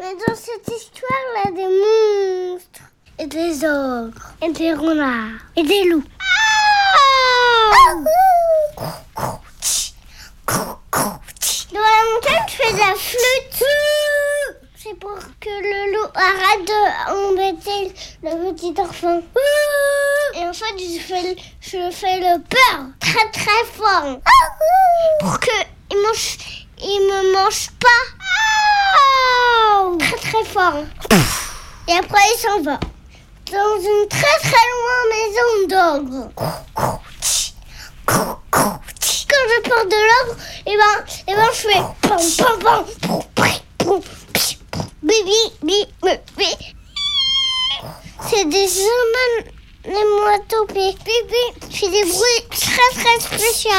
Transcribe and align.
Mais 0.00 0.14
dans 0.26 0.34
cette 0.34 0.66
histoire, 0.66 1.10
il 1.28 1.36
y 1.36 1.46
a 1.46 1.50
des 1.54 2.54
monstres, 2.54 2.80
et 3.18 3.26
des 3.26 3.64
ogres, 3.66 4.32
et 4.42 4.50
des 4.50 4.72
renards, 4.72 5.40
et 5.54 5.62
des 5.62 5.84
loups. 5.90 6.02
Dans 11.70 11.80
la 11.80 12.04
montagne, 12.14 12.46
je 12.48 12.54
fais 12.56 12.72
de 12.72 12.78
la 12.78 12.94
flûte. 12.94 13.64
C'est 14.74 14.98
pour 14.98 15.18
que 15.38 15.50
le 15.50 15.92
loup 15.92 16.08
arrête 16.14 16.64
d'embêter 16.66 17.92
le 18.22 18.52
petit 18.54 18.74
enfant. 18.80 19.20
Et 20.34 20.46
en 20.46 20.52
fait, 20.54 20.78
je 20.78 20.98
fais, 20.98 21.36
je 21.60 21.90
fais 21.90 22.20
le 22.20 22.40
peur 22.40 22.86
très 23.00 23.30
très 23.32 23.64
fort. 23.74 24.18
Pour 25.20 25.38
que 25.40 25.50
il 25.90 26.02
mange, 26.02 26.38
il 26.78 27.00
me 27.00 27.34
mange 27.34 27.70
pas. 27.78 28.20
Très 29.98 30.16
très 30.16 30.44
fort. 30.44 30.84
Et 31.88 31.92
après, 31.92 32.20
il 32.34 32.38
s'en 32.38 32.60
va. 32.62 32.78
Dans 33.50 33.80
une 33.80 34.08
très 34.08 34.38
très 34.42 34.66
loin 34.70 35.00
maison 35.10 35.50
d'ogre. 35.68 36.22
Quand 38.06 39.44
je 39.48 39.58
pars 39.68 39.86
de 39.86 40.00
l'ogre, 40.08 40.36
et 40.66 40.76
ben, 40.76 40.96
et 41.28 41.34
ben, 41.34 41.48
je 41.52 41.60
fais 41.68 41.82
pam 42.02 42.22
pam 42.38 42.56
pam. 42.62 42.82
Bibi, 45.02 45.40
bibi, 45.62 45.80
bibi. 46.36 46.50
C'est 48.28 48.44
des 48.44 48.70
humains, 48.80 49.44
les 49.86 49.92
moineaux, 49.92 50.66
bibi. 50.68 51.16
Je 51.70 51.76
fais 51.76 51.88
des 51.88 52.04
bruits 52.04 52.42
très 52.50 52.90
très 53.00 53.18
spéciaux. 53.20 53.70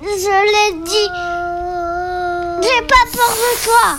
Je 0.00 0.36
l'ai 0.52 0.72
dit. 0.84 1.10
J'ai 2.60 2.82
pas 2.86 3.04
peur 3.12 3.32
de 3.36 3.50
toi. 3.64 3.98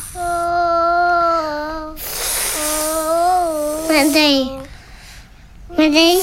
Monday. 3.90 4.38
Monday. 5.78 6.14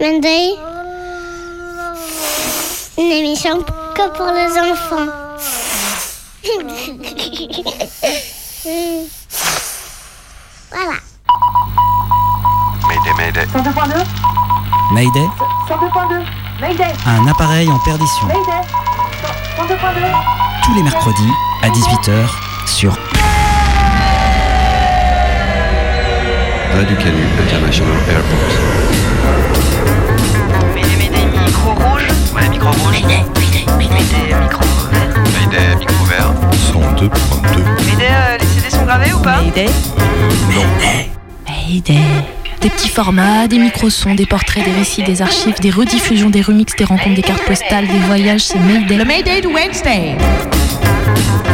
Monday. 0.00 0.56
Une 2.98 3.12
émission 3.12 3.62
que 3.94 4.08
pour 4.16 4.32
les 4.32 4.58
enfants. 4.58 5.06
voilà. 10.70 10.96
Mayday, 12.88 13.12
Mayday. 13.16 13.46
102.2 13.46 14.04
Mayday, 14.92 15.28
102.2 15.68 16.08
Mayday 16.08 16.43
un 16.62 17.26
appareil 17.26 17.68
en 17.68 17.78
perdition. 17.80 18.26
Mayday 18.26 18.40
102.2 19.58 19.76
Tous 20.64 20.74
les 20.74 20.82
mercredis 20.82 21.30
à 21.62 21.68
18h 21.68 22.28
sur 22.66 22.92
Radio 26.74 26.96
Canu 26.96 27.22
International 27.40 27.96
Airport. 28.08 28.38
Mayday, 30.74 30.96
Mayday, 30.96 31.26
micro 31.44 31.70
rouge. 31.70 32.06
Ouais, 32.34 32.48
micro 32.48 32.70
rouge. 32.70 33.02
Mayday, 33.02 33.24
Mayday, 33.36 33.66
Mayday, 33.78 34.40
micro 34.40 34.64
vert. 34.90 35.14
Mayday, 35.38 35.76
micro 35.76 36.04
vert. 36.04 36.32
102.2. 36.72 37.58
Mayday, 37.86 38.08
euh, 38.10 38.38
les 38.38 38.46
CD 38.46 38.70
sont 38.70 38.84
gravés 38.84 39.12
ou 39.12 39.18
pas? 39.18 39.40
Mayday. 39.40 39.70
Mayday. 41.48 42.43
Des 42.64 42.70
petits 42.70 42.88
formats, 42.88 43.46
des 43.46 43.58
micro-sons, 43.58 44.14
des 44.14 44.24
portraits, 44.24 44.64
des 44.64 44.72
récits, 44.72 45.02
des 45.02 45.20
archives, 45.20 45.60
des 45.60 45.68
rediffusions, 45.68 46.30
des 46.30 46.40
remixes, 46.40 46.74
des 46.76 46.86
rencontres, 46.86 47.14
des 47.14 47.20
cartes 47.20 47.44
postales, 47.44 47.86
des 47.86 47.98
voyages, 48.06 48.40
c'est 48.40 48.58
Mayday. 48.58 48.96
Le 48.96 49.04
Mayday 49.04 49.42
de 49.42 49.48
Wednesday. 49.48 50.16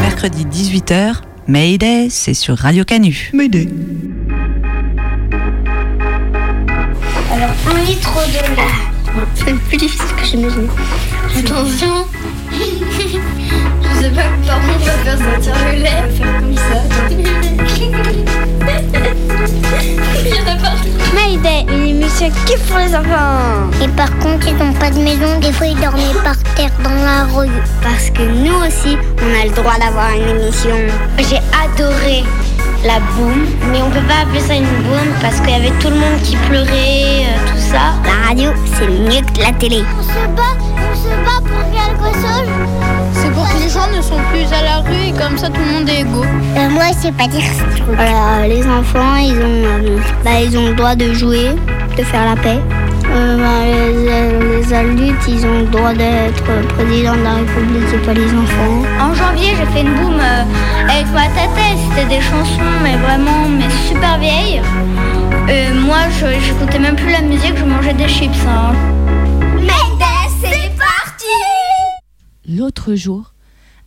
Mercredi 0.03 0.45
18h, 0.45 1.15
Mayday, 1.49 2.07
c'est 2.11 2.35
sur 2.35 2.57
Radio 2.57 2.85
Canu. 2.85 3.33
Mayday. 3.33 3.67
Alors, 7.33 7.51
un 7.75 7.85
litre 7.85 8.15
de 8.29 8.55
lait. 8.55 8.63
C'est 9.35 9.51
le 9.51 9.59
plus 9.59 9.79
difficile 9.79 10.15
que 10.17 10.25
j'imagine. 10.25 10.69
Attention. 11.37 12.07
Je 12.53 14.01
sais 14.01 14.11
pas 14.11 14.23
contre 14.23 14.61
on 14.63 14.79
va 14.85 14.93
faire 14.93 15.19
sortir 15.19 15.55
le 15.73 15.83
lait, 15.83 16.09
faire 16.15 16.39
comme 16.39 16.57
ça. 16.57 18.30
Mayday, 21.15 21.67
une 21.69 21.87
émission 21.87 22.31
qui 22.47 22.57
pour 22.69 22.79
les 22.79 22.95
enfants. 22.95 23.71
Et 23.83 23.89
par 23.89 24.11
contre, 24.19 24.49
ils 24.49 24.57
n'ont 24.57 24.73
pas 24.75 24.91
de 24.91 24.99
maison, 24.99 25.39
des 25.41 25.53
fois 25.53 25.67
ils 25.67 25.81
dormaient 25.81 26.15
par 26.23 26.37
terre 26.55 26.71
dans 26.85 26.91
la 26.91 27.25
rue. 27.25 27.51
Parce 27.83 28.11
que 28.11 28.23
nous 28.23 28.55
aussi, 28.67 28.97
on 29.21 29.41
a 29.41 29.45
le 29.45 29.51
droit 29.51 29.79
d'avoir 29.79 30.11
une 30.13 30.41
émission. 30.41 30.77
J'ai 31.19 31.41
adoré 31.65 32.25
la 32.85 33.01
boum, 33.15 33.47
mais 33.71 33.83
on 33.83 33.91
peut 33.91 34.07
pas 34.07 34.23
appeler 34.23 34.41
ça 34.41 34.55
une 34.55 34.65
boum 34.65 35.09
parce 35.21 35.41
qu'il 35.41 35.51
y 35.51 35.55
avait 35.55 35.77
tout 35.81 35.89
le 35.89 35.97
monde 35.97 36.21
qui 36.23 36.37
pleurait, 36.49 37.25
euh, 37.25 37.53
tout 37.53 37.61
ça. 37.73 37.95
La 38.05 38.29
radio, 38.29 38.51
c'est 38.79 38.89
mieux 38.89 39.21
que 39.35 39.41
la 39.41 39.53
télé. 39.53 39.83
On 39.99 40.03
se 40.03 40.27
bat, 40.37 40.57
on 40.61 40.95
se 40.97 41.09
bat 41.09 41.41
pour 41.41 41.65
quelque 41.71 42.15
chose. 42.21 42.80
Gens 43.71 43.87
ne 43.97 44.03
sont 44.03 44.19
plus 44.33 44.47
à 44.53 44.63
la 44.63 44.77
rue 44.79 45.09
et 45.09 45.13
comme 45.13 45.39
ça 45.39 45.49
tout 45.49 45.61
le 45.61 45.73
monde 45.73 45.89
est 45.89 46.01
égaux. 46.01 46.25
Euh, 46.25 46.69
moi, 46.71 46.85
je 46.89 47.07
sais 47.07 47.13
pas 47.13 47.29
dire 47.29 47.43
ce 47.43 47.77
truc. 47.77 47.85
Voilà, 47.95 48.47
les 48.49 48.67
enfants, 48.67 49.17
ils 49.17 49.39
ont, 49.39 49.65
euh, 49.65 49.99
bah, 50.25 50.41
ils 50.45 50.57
ont 50.59 50.69
le 50.69 50.75
droit 50.75 50.97
de 50.97 51.13
jouer, 51.13 51.51
de 51.97 52.03
faire 52.03 52.25
la 52.25 52.41
paix. 52.41 52.59
Euh, 53.13 53.37
bah, 53.39 53.65
les, 53.65 54.63
les 54.63 54.75
adultes, 54.75 55.23
ils 55.29 55.45
ont 55.47 55.59
le 55.61 55.67
droit 55.67 55.93
d'être 55.95 56.45
président 56.77 57.15
de 57.17 57.23
la 57.23 57.35
République 57.35 57.95
et 57.95 58.07
pas 58.07 58.13
les 58.15 58.33
enfants. 58.33 58.83
En 59.01 59.15
janvier, 59.15 59.55
j'ai 59.57 59.67
fait 59.67 59.83
une 59.83 59.95
boum 59.95 60.19
euh, 60.19 60.45
avec 60.89 61.07
ma 61.13 61.27
tata. 61.29 61.61
C'était 61.91 62.09
des 62.17 62.21
chansons, 62.21 62.73
mais 62.83 62.97
vraiment, 62.97 63.49
mais 63.49 63.69
super 63.89 64.19
vieilles. 64.19 64.63
Euh, 65.49 65.75
moi, 65.75 65.99
je 66.19 66.27
j'écoutais 66.41 66.79
même 66.79 66.97
plus 66.97 67.11
la 67.11 67.21
musique, 67.21 67.57
je 67.57 67.65
mangeais 67.65 67.95
des 67.95 68.09
chips. 68.09 68.31
Hein. 68.49 68.73
c'est 70.41 70.71
parti 70.77 71.27
L'autre 72.49 72.95
jour, 72.95 73.33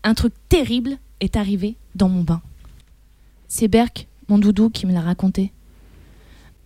un 0.04 0.14
truc 0.14 0.34
terrible 0.50 0.98
est 1.20 1.38
arrivé 1.38 1.76
dans 1.96 2.10
mon 2.10 2.24
bain. 2.24 2.42
C'est 3.48 3.68
Berk, 3.68 4.08
mon 4.28 4.38
doudou, 4.38 4.70
qui 4.70 4.86
me 4.86 4.94
l'a 4.94 5.02
raconté. 5.02 5.52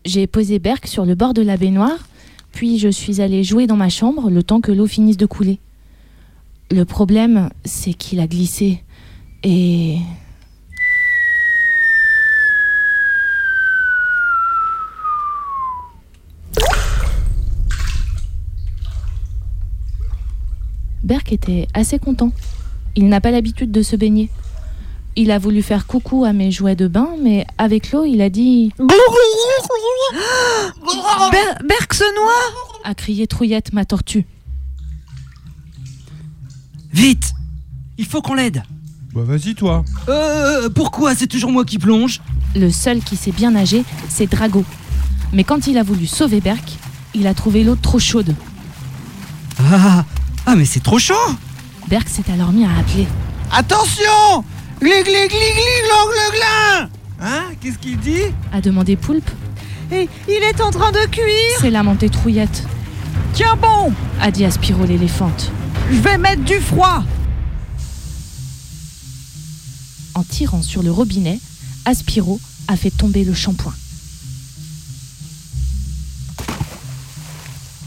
J'ai 0.05 0.25
posé 0.25 0.59
Berk 0.59 0.87
sur 0.87 1.05
le 1.05 1.15
bord 1.15 1.33
de 1.33 1.41
la 1.41 1.57
baignoire, 1.57 2.07
puis 2.51 2.79
je 2.79 2.89
suis 2.89 3.21
allée 3.21 3.43
jouer 3.43 3.67
dans 3.67 3.75
ma 3.75 3.89
chambre 3.89 4.29
le 4.29 4.41
temps 4.41 4.61
que 4.61 4.71
l'eau 4.71 4.87
finisse 4.87 5.17
de 5.17 5.25
couler. 5.25 5.59
Le 6.71 6.83
problème, 6.85 7.49
c'est 7.65 7.93
qu'il 7.93 8.19
a 8.19 8.27
glissé 8.27 8.83
et... 9.43 9.99
Berk 21.03 21.31
était 21.31 21.69
assez 21.73 21.99
content. 21.99 22.33
Il 22.97 23.09
n'a 23.09 23.21
pas 23.21 23.29
l'habitude 23.29 23.71
de 23.71 23.83
se 23.83 23.95
baigner. 23.95 24.31
Il 25.15 25.29
a 25.29 25.37
voulu 25.37 25.61
faire 25.61 25.85
coucou 25.85 26.25
à 26.25 26.33
mes 26.33 26.49
jouets 26.49 26.75
de 26.75 26.87
bain, 26.87 27.09
mais 27.21 27.45
avec 27.59 27.91
l'eau, 27.91 28.05
il 28.05 28.21
a 28.21 28.31
dit 28.31 28.73
Ber 28.79 28.89
noie 32.15 32.33
a 32.83 32.95
crié 32.95 33.27
Trouillette, 33.27 33.71
ma 33.71 33.85
tortue. 33.85 34.25
Vite 36.91 37.33
Il 37.99 38.05
faut 38.05 38.23
qu'on 38.23 38.33
l'aide 38.33 38.63
Bah 39.13 39.21
vas-y 39.23 39.53
toi. 39.53 39.85
Euh, 40.09 40.67
pourquoi 40.69 41.13
c'est 41.13 41.27
toujours 41.27 41.51
moi 41.51 41.65
qui 41.65 41.77
plonge? 41.77 42.19
Le 42.55 42.71
seul 42.71 43.01
qui 43.01 43.15
sait 43.15 43.31
bien 43.31 43.51
nager, 43.51 43.83
c'est 44.09 44.25
Drago. 44.25 44.65
Mais 45.33 45.43
quand 45.43 45.67
il 45.67 45.77
a 45.77 45.83
voulu 45.83 46.07
sauver 46.07 46.41
Berk, 46.41 46.77
il 47.13 47.27
a 47.27 47.35
trouvé 47.35 47.63
l'eau 47.63 47.75
trop 47.75 47.99
chaude. 47.99 48.33
Ah, 49.59 50.03
ah 50.47 50.55
mais 50.55 50.65
c'est 50.65 50.81
trop 50.81 50.97
chaud 50.97 51.13
Berk 51.89 52.09
s'est 52.09 52.29
alors 52.31 52.51
mis 52.51 52.65
à 52.65 52.77
appeler. 52.77 53.07
Attention 53.51 54.43
Glig 54.81 55.03
glig 55.05 55.29
glig 55.29 55.29
glig 55.29 55.83
glong 55.85 56.31
glin 56.33 56.89
Hein? 57.19 57.43
Qu'est-ce 57.61 57.77
qu'il 57.79 57.97
dit? 57.97 58.23
A 58.53 58.61
demandé 58.61 58.95
Poulpe. 58.95 59.29
Et 59.91 60.09
il 60.27 60.43
est 60.43 60.61
en 60.61 60.69
train 60.69 60.91
de 60.91 61.05
cuire 61.09 61.57
C'est 61.61 61.69
lamenté 61.71 62.09
Trouillette. 62.09 62.63
Tiens 63.33 63.55
bon 63.55 63.93
A 64.19 64.31
dit 64.31 64.43
Aspiro 64.45 64.83
l'éléphante. 64.85 65.51
Je 65.89 65.99
vais 65.99 66.17
mettre 66.17 66.43
du 66.43 66.59
froid 66.59 67.03
En 70.13 70.23
tirant 70.23 70.61
sur 70.61 70.83
le 70.83 70.91
robinet, 70.91 71.39
Aspiro 71.85 72.39
a 72.67 72.75
fait 72.75 72.91
tomber 72.91 73.23
le 73.23 73.33
shampoing. 73.33 73.73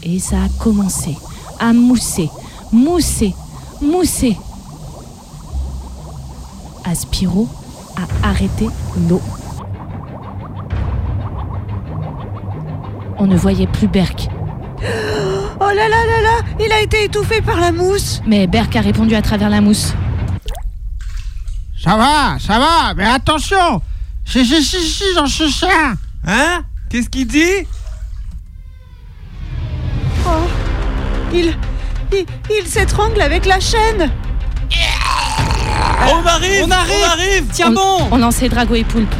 Et 0.03 0.19
ça 0.19 0.37
a 0.43 0.49
commencé 0.59 1.15
à 1.59 1.73
mousser, 1.73 2.29
mousser, 2.71 3.35
mousser. 3.81 4.37
Aspiro 6.85 7.47
a 7.95 8.27
arrêté 8.27 8.67
l'eau. 9.09 9.21
On 13.17 13.27
ne 13.27 13.35
voyait 13.35 13.67
plus 13.67 13.87
Berk, 13.87 14.27
Oh 15.59 15.63
là 15.63 15.87
là 15.87 16.05
là 16.05 16.21
là 16.21 16.41
Il 16.59 16.71
a 16.71 16.81
été 16.81 17.03
étouffé 17.03 17.41
par 17.41 17.59
la 17.59 17.71
mousse 17.71 18.21
mais 18.25 18.47
Berk 18.47 18.75
a 18.75 18.81
répondu 18.81 19.13
à 19.13 19.21
travers 19.21 19.49
la 19.49 19.61
mousse. 19.61 19.93
Ça 21.83 21.97
va, 21.97 22.37
ça 22.39 22.59
va, 22.59 22.93
mais 22.95 23.05
attention 23.05 23.81
Si, 24.25 24.45
si, 24.45 24.63
si, 24.63 24.79
si, 24.81 25.03
j'en 25.15 25.27
suis 25.27 25.51
sûr 25.51 25.67
Hein? 26.25 26.63
Qu'est-ce 26.89 27.09
qu'il 27.09 27.27
dit? 27.27 27.65
Oh, 30.27 30.47
il, 31.33 31.55
il, 32.11 32.25
il 32.49 32.67
s'étrangle 32.67 33.21
avec 33.21 33.45
la 33.45 33.59
chaîne. 33.59 34.11
On 36.07 36.25
arrive 36.25 36.65
On 36.65 36.71
arrive. 36.71 36.95
On 37.05 37.09
arrive. 37.11 37.45
Tiens 37.51 37.69
on, 37.69 37.73
bon. 37.73 38.07
on 38.11 38.17
lançait 38.17 38.49
Drago 38.49 38.75
et 38.75 38.83
Poulpe. 38.83 39.13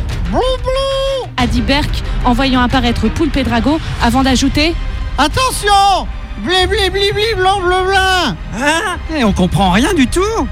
A 1.37 1.47
dit 1.47 1.61
Berk 1.61 1.89
en 2.25 2.33
voyant 2.33 2.61
apparaître 2.61 3.07
Poulpe 3.09 3.37
et 3.37 3.43
Drago 3.43 3.79
avant 4.01 4.23
d'ajouter 4.23 4.73
Attention. 5.17 6.07
Blé, 6.39 6.65
blé, 6.67 6.89
blé, 6.89 7.11
blé, 7.11 7.35
blanc, 7.35 7.59
bleu, 7.59 7.83
blanc. 7.85 8.35
Hein 8.59 8.97
Eh, 9.15 9.23
on 9.23 9.31
comprend 9.33 9.71
rien 9.71 9.93
du 9.93 10.07
tout. 10.07 10.47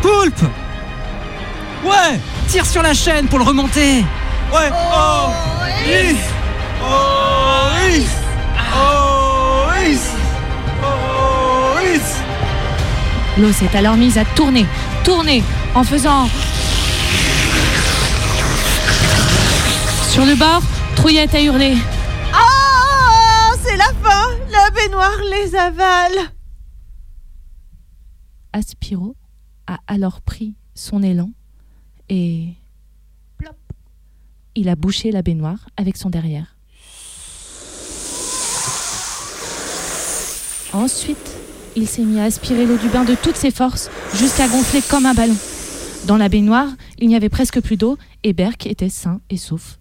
Poulpe. 0.00 0.42
Ouais. 1.84 2.18
Tire 2.48 2.64
sur 2.64 2.82
la 2.82 2.94
chaîne 2.94 3.26
pour 3.26 3.38
le 3.38 3.44
remonter. 3.44 4.04
Ouais. 4.52 4.70
Oh. 4.72 5.30
Is 5.86 6.16
Oh 6.82 7.88
Is 7.90 8.06
Oh 8.74 9.01
L'eau 13.38 13.52
s'est 13.52 13.74
alors 13.74 13.96
mise 13.96 14.18
à 14.18 14.24
tourner, 14.24 14.66
tourner, 15.04 15.42
en 15.74 15.84
faisant. 15.84 16.28
Sur 20.10 20.26
le 20.26 20.36
bord, 20.36 20.62
Trouillette 20.96 21.34
a 21.34 21.40
hurlé. 21.40 21.74
Oh, 22.34 23.54
c'est 23.62 23.78
la 23.78 23.86
fin. 23.86 24.28
La 24.50 24.68
baignoire 24.70 25.18
les 25.30 25.56
avale. 25.56 26.30
Aspiro 28.52 29.16
a 29.66 29.78
alors 29.86 30.20
pris 30.20 30.54
son 30.74 31.02
élan 31.02 31.30
et. 32.10 32.52
Plop 33.38 33.56
Il 34.54 34.68
a 34.68 34.76
bouché 34.76 35.10
la 35.10 35.22
baignoire 35.22 35.70
avec 35.78 35.96
son 35.96 36.10
derrière. 36.10 36.56
Ensuite, 40.74 41.41
il 41.76 41.86
s'est 41.86 42.02
mis 42.02 42.20
à 42.20 42.24
aspirer 42.24 42.66
l'eau 42.66 42.76
du 42.76 42.88
bain 42.88 43.04
de 43.04 43.14
toutes 43.14 43.36
ses 43.36 43.50
forces 43.50 43.90
jusqu'à 44.14 44.48
gonfler 44.48 44.80
comme 44.82 45.06
un 45.06 45.14
ballon. 45.14 45.36
Dans 46.06 46.16
la 46.16 46.28
baignoire, 46.28 46.68
il 46.98 47.08
n'y 47.08 47.16
avait 47.16 47.28
presque 47.28 47.60
plus 47.60 47.76
d'eau 47.76 47.96
et 48.24 48.32
Berk 48.32 48.66
était 48.66 48.88
sain 48.88 49.20
et 49.30 49.36
sauf. 49.36 49.78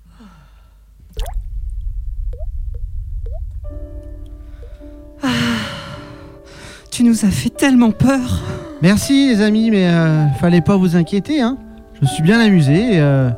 Tu 6.91 7.03
nous 7.03 7.25
as 7.25 7.31
fait 7.31 7.49
tellement 7.49 7.91
peur 7.91 8.41
Merci 8.81 9.29
les 9.29 9.41
amis, 9.41 9.69
mais 9.71 9.87
euh, 9.87 10.27
fallait 10.39 10.61
pas 10.61 10.75
vous 10.75 10.95
inquiéter, 10.95 11.39
hein. 11.41 11.57
Je 11.95 12.01
me 12.01 12.07
suis 12.07 12.23
bien 12.23 12.39
amusé. 12.39 12.95
et, 12.95 12.99
euh, 12.99 13.29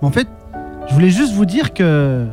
mais 0.00 0.08
en 0.08 0.12
fait, 0.12 0.28
je 0.88 0.94
voulais 0.94 1.10
juste 1.10 1.32
vous 1.32 1.44
dire 1.44 1.74
que. 1.74 2.26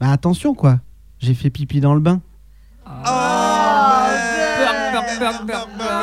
Bah 0.00 0.10
attention 0.10 0.54
quoi, 0.54 0.80
j'ai 1.18 1.34
fait 1.34 1.50
pipi 1.50 1.80
dans 1.80 1.94
le 1.94 2.00
bain. 2.00 2.20
bum 5.22 5.46
bum 5.46 5.68
bum. 5.78 6.01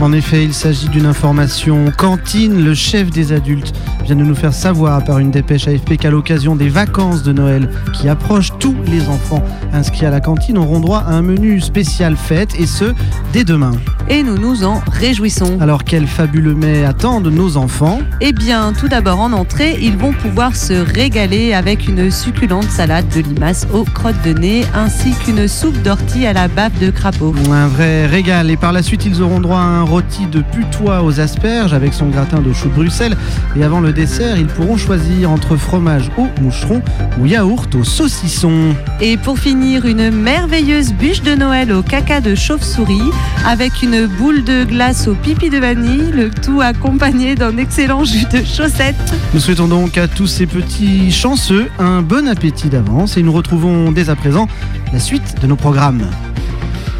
En 0.00 0.12
effet, 0.12 0.44
il 0.44 0.54
s'agit 0.54 0.88
d'une 0.88 1.06
information. 1.06 1.92
Cantine, 1.96 2.64
le 2.64 2.74
chef 2.74 3.10
des 3.10 3.32
adultes, 3.32 3.72
vient 4.04 4.16
de 4.16 4.22
nous 4.22 4.34
faire 4.34 4.52
savoir 4.52 5.02
par 5.04 5.18
une 5.18 5.30
dépêche 5.30 5.66
AFP 5.66 5.96
qu'à 5.96 6.10
l'occasion 6.10 6.54
des 6.54 6.68
vacances 6.68 7.22
de 7.22 7.32
Noël 7.32 7.70
qui 7.92 8.08
approchent, 8.08 8.52
tous 8.58 8.75
les 8.88 9.08
enfants 9.08 9.42
inscrits 9.72 10.06
à 10.06 10.10
la 10.10 10.20
cantine 10.20 10.58
auront 10.58 10.80
droit 10.80 11.04
à 11.06 11.12
un 11.12 11.22
menu 11.22 11.60
spécial 11.60 12.16
fête 12.16 12.54
et 12.58 12.66
ce, 12.66 12.94
dès 13.32 13.44
demain. 13.44 13.72
Et 14.08 14.22
nous 14.22 14.38
nous 14.38 14.64
en 14.64 14.80
réjouissons. 14.90 15.58
Alors 15.60 15.82
quel 15.82 16.06
fabuleux 16.06 16.54
mets 16.54 16.84
attendent 16.84 17.26
nos 17.26 17.56
enfants? 17.56 17.98
Eh 18.20 18.32
bien, 18.32 18.72
tout 18.72 18.88
d'abord 18.88 19.20
en 19.20 19.32
entrée, 19.32 19.76
ils 19.80 19.96
vont 19.96 20.12
pouvoir 20.12 20.54
se 20.54 20.74
régaler 20.74 21.54
avec 21.54 21.88
une 21.88 22.10
succulente 22.10 22.70
salade 22.70 23.06
de 23.14 23.20
limaces 23.20 23.66
aux 23.72 23.84
crottes 23.84 24.22
de 24.24 24.32
nez 24.32 24.64
ainsi 24.74 25.12
qu'une 25.24 25.48
soupe 25.48 25.80
d'ortie 25.82 26.26
à 26.26 26.32
la 26.32 26.46
bave 26.46 26.78
de 26.80 26.90
crapaud. 26.90 27.34
Un 27.50 27.66
vrai 27.66 28.06
régal. 28.06 28.50
Et 28.50 28.56
par 28.56 28.72
la 28.72 28.82
suite, 28.82 29.04
ils 29.06 29.22
auront 29.22 29.40
droit 29.40 29.58
à 29.58 29.62
un 29.62 29.82
rôti 29.82 30.26
de 30.26 30.40
putois 30.40 31.02
aux 31.02 31.18
asperges 31.20 31.74
avec 31.74 31.92
son 31.92 32.06
gratin 32.06 32.40
de 32.40 32.52
chou 32.52 32.68
de 32.68 32.74
Bruxelles. 32.74 33.16
Et 33.56 33.64
avant 33.64 33.80
le 33.80 33.92
dessert, 33.92 34.36
ils 34.38 34.46
pourront 34.46 34.76
choisir 34.76 35.30
entre 35.30 35.56
fromage 35.56 36.10
au 36.16 36.26
moucheron 36.40 36.80
ou 37.18 37.26
yaourt 37.26 37.74
au 37.74 37.84
saucisson. 37.84 38.74
Et 39.00 39.16
pour 39.16 39.38
finir, 39.38 39.86
une 39.86 40.10
merveilleuse 40.10 40.92
bûche 40.92 41.22
de 41.22 41.34
Noël 41.34 41.72
au 41.72 41.82
caca 41.82 42.20
de 42.20 42.34
chauve-souris 42.34 43.10
avec 43.46 43.82
une 43.82 44.06
boule 44.06 44.44
de 44.44 44.64
glace 44.64 45.08
au 45.08 45.14
pipi 45.14 45.50
de 45.50 45.58
vanille, 45.58 46.10
le 46.12 46.30
tout 46.30 46.60
accompagné 46.60 47.34
d'un 47.34 47.56
excellent 47.56 48.04
jus 48.04 48.26
de 48.26 48.44
chaussette. 48.44 48.96
Nous 49.34 49.40
souhaitons 49.40 49.68
donc 49.68 49.98
à 49.98 50.08
tous 50.08 50.26
ces 50.26 50.46
petits 50.46 51.10
chanceux 51.10 51.70
un 51.78 52.02
bon 52.02 52.28
appétit 52.28 52.68
d'avance 52.68 53.16
et 53.16 53.22
nous 53.22 53.32
retrouvons 53.32 53.92
dès 53.92 54.10
à 54.10 54.16
présent 54.16 54.48
la 54.92 55.00
suite 55.00 55.40
de 55.40 55.46
nos 55.46 55.56
programmes. 55.56 56.10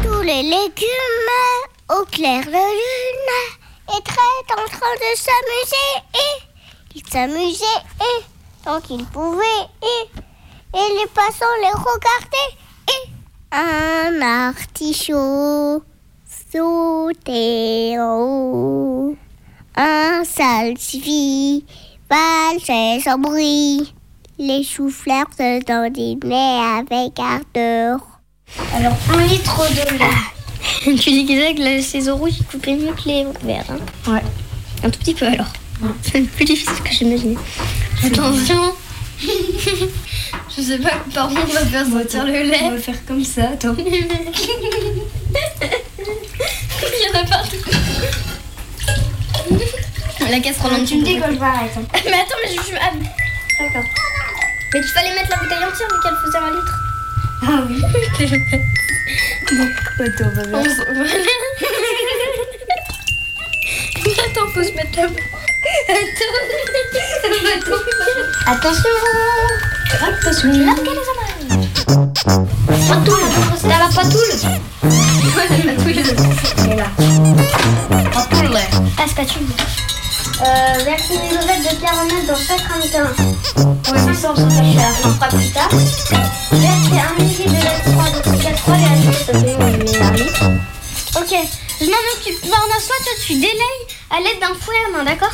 Tous 0.03 0.21
les 0.21 0.43
légumes 0.43 1.27
au 1.89 2.05
clair 2.05 2.43
de 2.43 2.51
lune 2.51 3.97
étaient 3.97 4.11
en 4.51 4.67
train 4.67 4.95
de 4.95 5.17
s'amuser 5.17 6.03
et 6.15 6.95
ils 6.95 7.03
s'amusaient 7.11 7.65
et 8.01 8.23
tant 8.67 8.81
qu'ils 8.81 9.05
pouvaient 9.05 9.65
et, 9.81 10.77
et 10.77 10.99
les 10.99 11.07
passants 11.15 11.45
les 11.61 11.69
regardaient 11.69 12.57
et 12.89 13.55
un 13.55 14.21
artichaut 14.21 15.83
sautait 16.51 17.95
en 17.97 18.19
haut. 18.19 19.15
Un 19.77 20.23
salsifis 20.25 21.65
valsait 22.09 22.99
sans 23.05 23.17
bruit. 23.17 23.93
Les 24.37 24.63
choux-fleurs 24.63 25.27
se 25.31 25.63
dandinaient 25.63 26.59
avec 26.77 27.17
ardeur. 27.19 28.01
Alors, 28.73 28.97
un 29.13 29.27
litre 29.27 29.61
de 29.69 29.97
lait. 29.97 30.95
tu 30.97 31.23
disais 31.23 31.55
que 31.55 31.61
la 31.61 31.81
saison 31.81 32.17
rouge, 32.17 32.39
coupait 32.51 32.75
mieux 32.75 32.91
que 32.91 33.07
les 33.07 33.25
verts. 33.43 33.63
Hein? 33.69 34.11
Ouais. 34.11 34.23
Un 34.83 34.89
tout 34.89 34.99
petit 34.99 35.13
peu 35.13 35.25
alors. 35.25 35.47
C'est 36.01 36.21
plus 36.21 36.45
difficile 36.45 36.83
que 36.83 36.91
j'imaginais. 36.91 37.37
Attention 38.03 38.73
Je 40.55 40.61
sais 40.61 40.77
pas, 40.79 41.03
par 41.13 41.27
contre, 41.29 41.41
on 41.49 41.53
va 41.53 41.65
faire 41.65 41.85
sortir 41.85 42.25
le 42.25 42.43
lait. 42.43 42.59
On 42.63 42.71
va 42.71 42.77
faire 42.77 43.05
comme 43.05 43.23
ça, 43.23 43.49
attends. 43.53 43.75
Il 43.77 43.85
y 47.03 47.09
en 47.09 47.19
a 47.19 47.25
partout. 47.25 47.57
La 50.29 50.39
casserole 50.39 50.73
en 50.73 50.83
Tu 50.83 50.95
me 50.97 51.03
dis 51.03 51.19
quand 51.19 51.31
je 51.31 51.37
vais 51.37 51.45
arrêter. 51.45 51.79
Mais 52.05 52.13
attends, 52.13 52.35
mais 52.43 52.49
je 52.49 52.61
suis. 52.61 52.75
Ah, 52.75 52.91
d'accord. 53.59 53.83
Mais 54.73 54.79
il 54.79 54.87
fallait 54.89 55.15
mettre 55.15 55.29
la 55.29 55.37
bouteille 55.37 55.63
entière 55.63 55.87
vu 55.87 55.99
qu'elle 56.03 56.17
faisait 56.25 56.37
un 56.37 56.51
litre. 56.51 56.75
Ah 57.43 57.63
oui. 57.69 57.77
bon, 59.51 59.69
attends, 60.03 60.25
on 60.25 60.35
va 60.35 60.43
voir. 60.49 60.63
Attends, 64.37 64.51
faut 64.53 64.63
se 64.63 64.71
mettre 64.73 64.95
là. 64.97 65.07
Attends. 68.45 68.69
Attention. 68.69 68.89
Attention. 70.05 70.51
Les. 70.51 70.65
Patoule. 72.87 73.25
La 73.67 73.77
patoule. 73.95 74.35
Ouais, 75.35 75.47
la 75.49 75.73
patoule. 75.73 75.99
Elle 76.57 76.71
est 76.71 76.75
là. 76.75 76.87
Patoule. 78.13 78.59
La 78.97 79.07
spatule. 79.07 79.47
Euh, 80.39 80.83
verser 80.85 81.15
une 81.15 81.39
de 81.39 82.27
dans 82.27 82.35
chaque 82.35 82.61
ramequin. 82.67 83.07
On 83.55 84.13
s'en 84.13 84.35
fait 84.35 84.73
cher. 84.73 84.91
On 85.03 85.09
fera 85.13 85.27
plus 85.29 85.51
tard. 85.51 85.69
Verser 86.51 86.99
un 86.99 87.13
de 87.17 87.29
de 88.13 88.37
et. 89.47 89.55
Ok, 91.15 91.33
je 91.79 91.85
m'en 91.85 91.97
occupe. 92.15 92.43
Varna, 92.49 92.79
soit 92.79 92.95
toi 93.03 93.13
tu 93.25 93.33
délayes 93.35 93.87
à 94.09 94.19
l'aide 94.19 94.39
d'un 94.39 94.53
fouet 94.55 94.75
à 94.87 94.97
main, 94.97 95.03
d'accord 95.03 95.33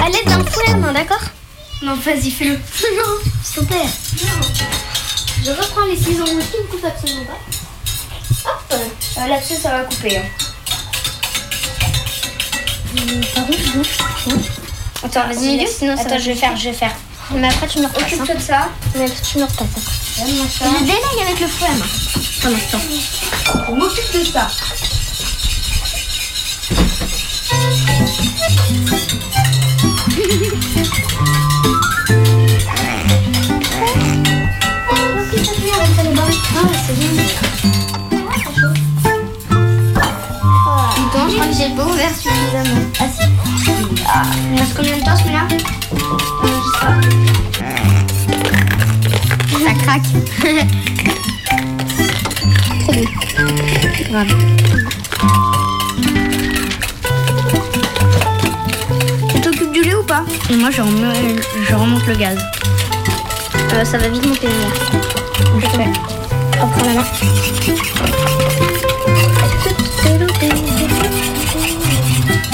À 0.00 0.08
l'aide 0.10 0.26
d'un 0.26 0.44
fouet 0.44 0.70
à 0.70 0.76
main, 0.76 0.92
d'accord 0.92 1.20
Non, 1.82 1.94
vas-y, 1.96 2.30
fais-le. 2.30 2.52
non, 2.54 3.18
s'il 3.42 3.62
te 3.62 3.66
plaît. 3.66 3.76
Non. 4.24 4.46
Je 5.44 5.50
reprends 5.50 5.86
les 5.86 5.96
ciseaux 5.96 6.24
qui 6.24 6.34
ne 6.34 6.66
coupent 6.70 6.84
absolument 6.84 7.24
pas. 7.24 8.50
Hop 8.50 8.62
euh, 8.72 9.26
Là-dessus, 9.28 9.54
ça 9.54 9.70
va 9.70 9.84
couper. 9.84 10.16
Hein. 10.18 10.22
Hum, 12.96 13.20
Par 13.34 13.46
contre, 13.46 13.58
je 13.58 13.70
bouge. 13.72 13.88
Attends, 15.02 15.26
vas-y, 15.28 15.66
sinon 15.68 15.96
ça 15.96 16.02
Attends, 16.02 16.18
je 16.18 16.26
vais 16.26 16.34
faire, 16.34 16.56
je 16.56 16.64
vais 16.64 16.72
faire. 16.74 16.92
Mais 17.34 17.48
après, 17.48 17.68
tu 17.68 17.78
me 17.80 17.86
repasses. 17.86 18.02
Occupe-toi 18.02 18.34
de 18.34 18.40
ça. 18.40 18.68
Mais 18.96 19.06
tu 19.10 19.38
me 19.38 19.44
repasses. 19.44 19.68
Je 20.18 20.80
délaye 20.80 21.22
avec 21.22 21.40
le 21.40 21.46
fouet 21.46 21.68
à 21.68 21.74
main. 21.74 21.84
Un 22.44 22.54
instant. 22.54 22.80
On 23.68 23.76
m'occupe 23.76 24.12
de 24.12 24.24
ça. 24.24 24.48
Ah, 36.60 36.66
c'est 36.86 36.96
bien. 36.98 37.10
Attends, 40.96 41.28
je 41.28 41.34
crois 41.34 41.46
que 41.46 41.52
j'ai 41.56 41.70
pas 41.76 41.84
ouvert 41.84 42.14
suffisamment. 42.14 42.82
Ah 43.00 43.06
si. 43.08 43.24
Il 44.52 44.58
reste 44.58 44.74
combien 44.74 44.96
de 44.96 45.04
temps 45.04 45.16
celui-là? 45.16 45.46
Craque. 49.88 50.02
Trop 52.80 52.92
bon. 52.92 53.04
Grave. 54.10 54.28
Tu 59.32 59.40
t'occupes 59.40 59.72
du 59.72 59.82
lait 59.82 59.94
ou 59.94 60.02
pas 60.02 60.24
Moi, 60.50 60.70
je 60.70 60.82
remonte, 60.82 61.16
je 61.68 61.74
remonte 61.74 62.06
le 62.06 62.14
gaz. 62.16 62.38
Euh, 63.74 63.84
ça 63.84 63.98
va 63.98 64.08
vite 64.08 64.26
monter, 64.26 64.48
moi. 64.48 64.70
Je 65.60 65.66
fais. 65.66 65.90
Hop, 66.60 66.70
prends 66.76 66.86
la 66.86 66.94
main. 66.94 67.04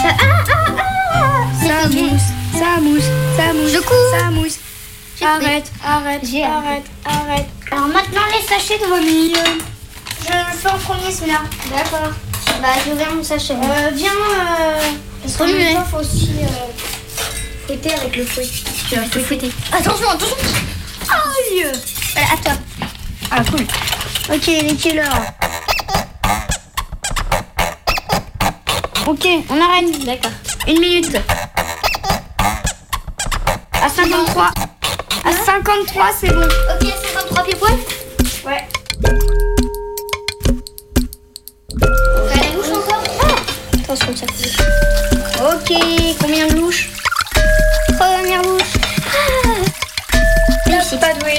Ça, 0.02 0.08
ah, 0.08 0.14
ah, 0.20 0.74
ah 1.12 1.46
Ça 1.66 1.88
mousse, 1.88 2.28
ça 2.52 2.80
mousse, 2.80 3.08
ça 3.36 3.52
mousse. 3.52 3.72
Je 3.72 3.78
couds. 3.78 4.18
Ça 4.18 4.30
mousse. 4.30 4.58
Arrête, 5.22 5.70
arrête, 5.82 6.22
arrête, 6.44 6.84
arrête. 7.14 7.46
Alors 7.70 7.86
maintenant, 7.88 8.22
les 8.32 8.46
sachets 8.46 8.78
le 8.78 9.00
milieu. 9.00 9.38
Je 10.26 10.32
le 10.32 10.58
fais 10.58 10.68
en 10.68 10.78
premier, 10.78 11.12
celui-là. 11.12 11.40
D'accord. 11.70 12.12
Bah, 12.62 12.68
je 12.86 12.92
ouvrir 12.92 13.14
mon 13.14 13.22
sachet. 13.22 13.54
Euh, 13.54 13.90
viens, 13.92 14.10
euh... 14.10 14.80
Parce 15.22 15.36
que 15.36 15.44
il 15.44 15.76
faut 15.90 15.98
aussi 15.98 16.30
euh, 16.42 17.66
fouetter 17.66 17.94
avec 17.94 18.16
le 18.16 18.24
fouet. 18.24 18.46
Tu 18.88 18.94
vas 18.96 19.04
fouetter. 19.04 19.50
Attention, 19.72 20.08
attention 20.08 20.36
Aïe 21.10 21.66
Voilà, 22.12 22.28
à 22.32 22.36
toi. 22.42 22.52
Ah, 23.30 23.42
cool. 23.50 23.66
Ok, 24.34 24.46
il 24.46 24.70
est 24.70 24.76
quelle 24.76 25.00
heure 25.00 25.20
Ok, 29.06 29.26
on 29.50 29.60
arrête. 29.60 30.04
D'accord. 30.04 30.30
Une 30.66 30.80
minute. 30.80 31.16
À 33.72 33.88
53. 33.88 34.50
À 35.24 35.32
53, 35.44 36.06
c'est 36.18 36.28
bon. 36.32 36.40
Ok, 36.42 36.92
53 37.34 37.44
pieds 37.44 37.56
poil 37.56 37.72
Ouais. 38.46 38.68
T'as 41.80 42.40
la 42.40 42.50
louche 42.54 42.70
encore 42.70 43.02
ah 43.22 43.34
Attention, 43.82 44.16
ça 44.16 44.26
fait. 44.32 44.52
Ok, 45.42 45.70
combien 46.20 46.46
de 46.46 46.54
louches 46.54 46.90
Première 47.98 48.42
louche. 48.42 48.74
Ah 48.96 49.48
Réussi. 50.66 50.96
pas 50.98 51.14
doué. 51.14 51.34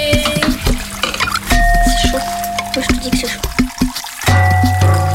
C'est 1.86 2.10
chaud. 2.10 2.18
Moi, 2.18 2.82
je 2.82 2.88
te 2.88 2.94
dis 3.02 3.12
que 3.12 3.18
c'est 3.18 3.30
chaud. 3.30 3.42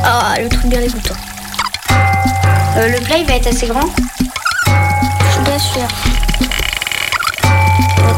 Ah, 0.04 0.34
le 0.40 0.48
truc 0.48 0.66
bien 0.66 0.80
dégoûtant. 0.80 1.14
Euh, 2.76 2.88
le 2.88 3.00
plat, 3.04 3.18
il 3.18 3.26
va 3.26 3.34
être 3.34 3.48
assez 3.48 3.66
grand 3.66 3.86
Je 3.86 5.32
suis 5.32 5.42
bien 5.42 5.58
sûre. 5.58 5.88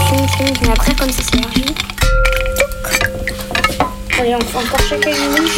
Fume, 0.08 0.28
fume, 0.28 0.56
mais 0.62 0.70
après, 0.70 0.94
comme 0.94 1.10
ça 1.10 1.22
s'élargit. 1.22 1.74
Allez, 4.32 4.42
on 4.42 4.46
fait 4.46 4.58
encore 4.66 4.80
chacun 4.88 5.10
une 5.10 5.36
louche. 5.36 5.56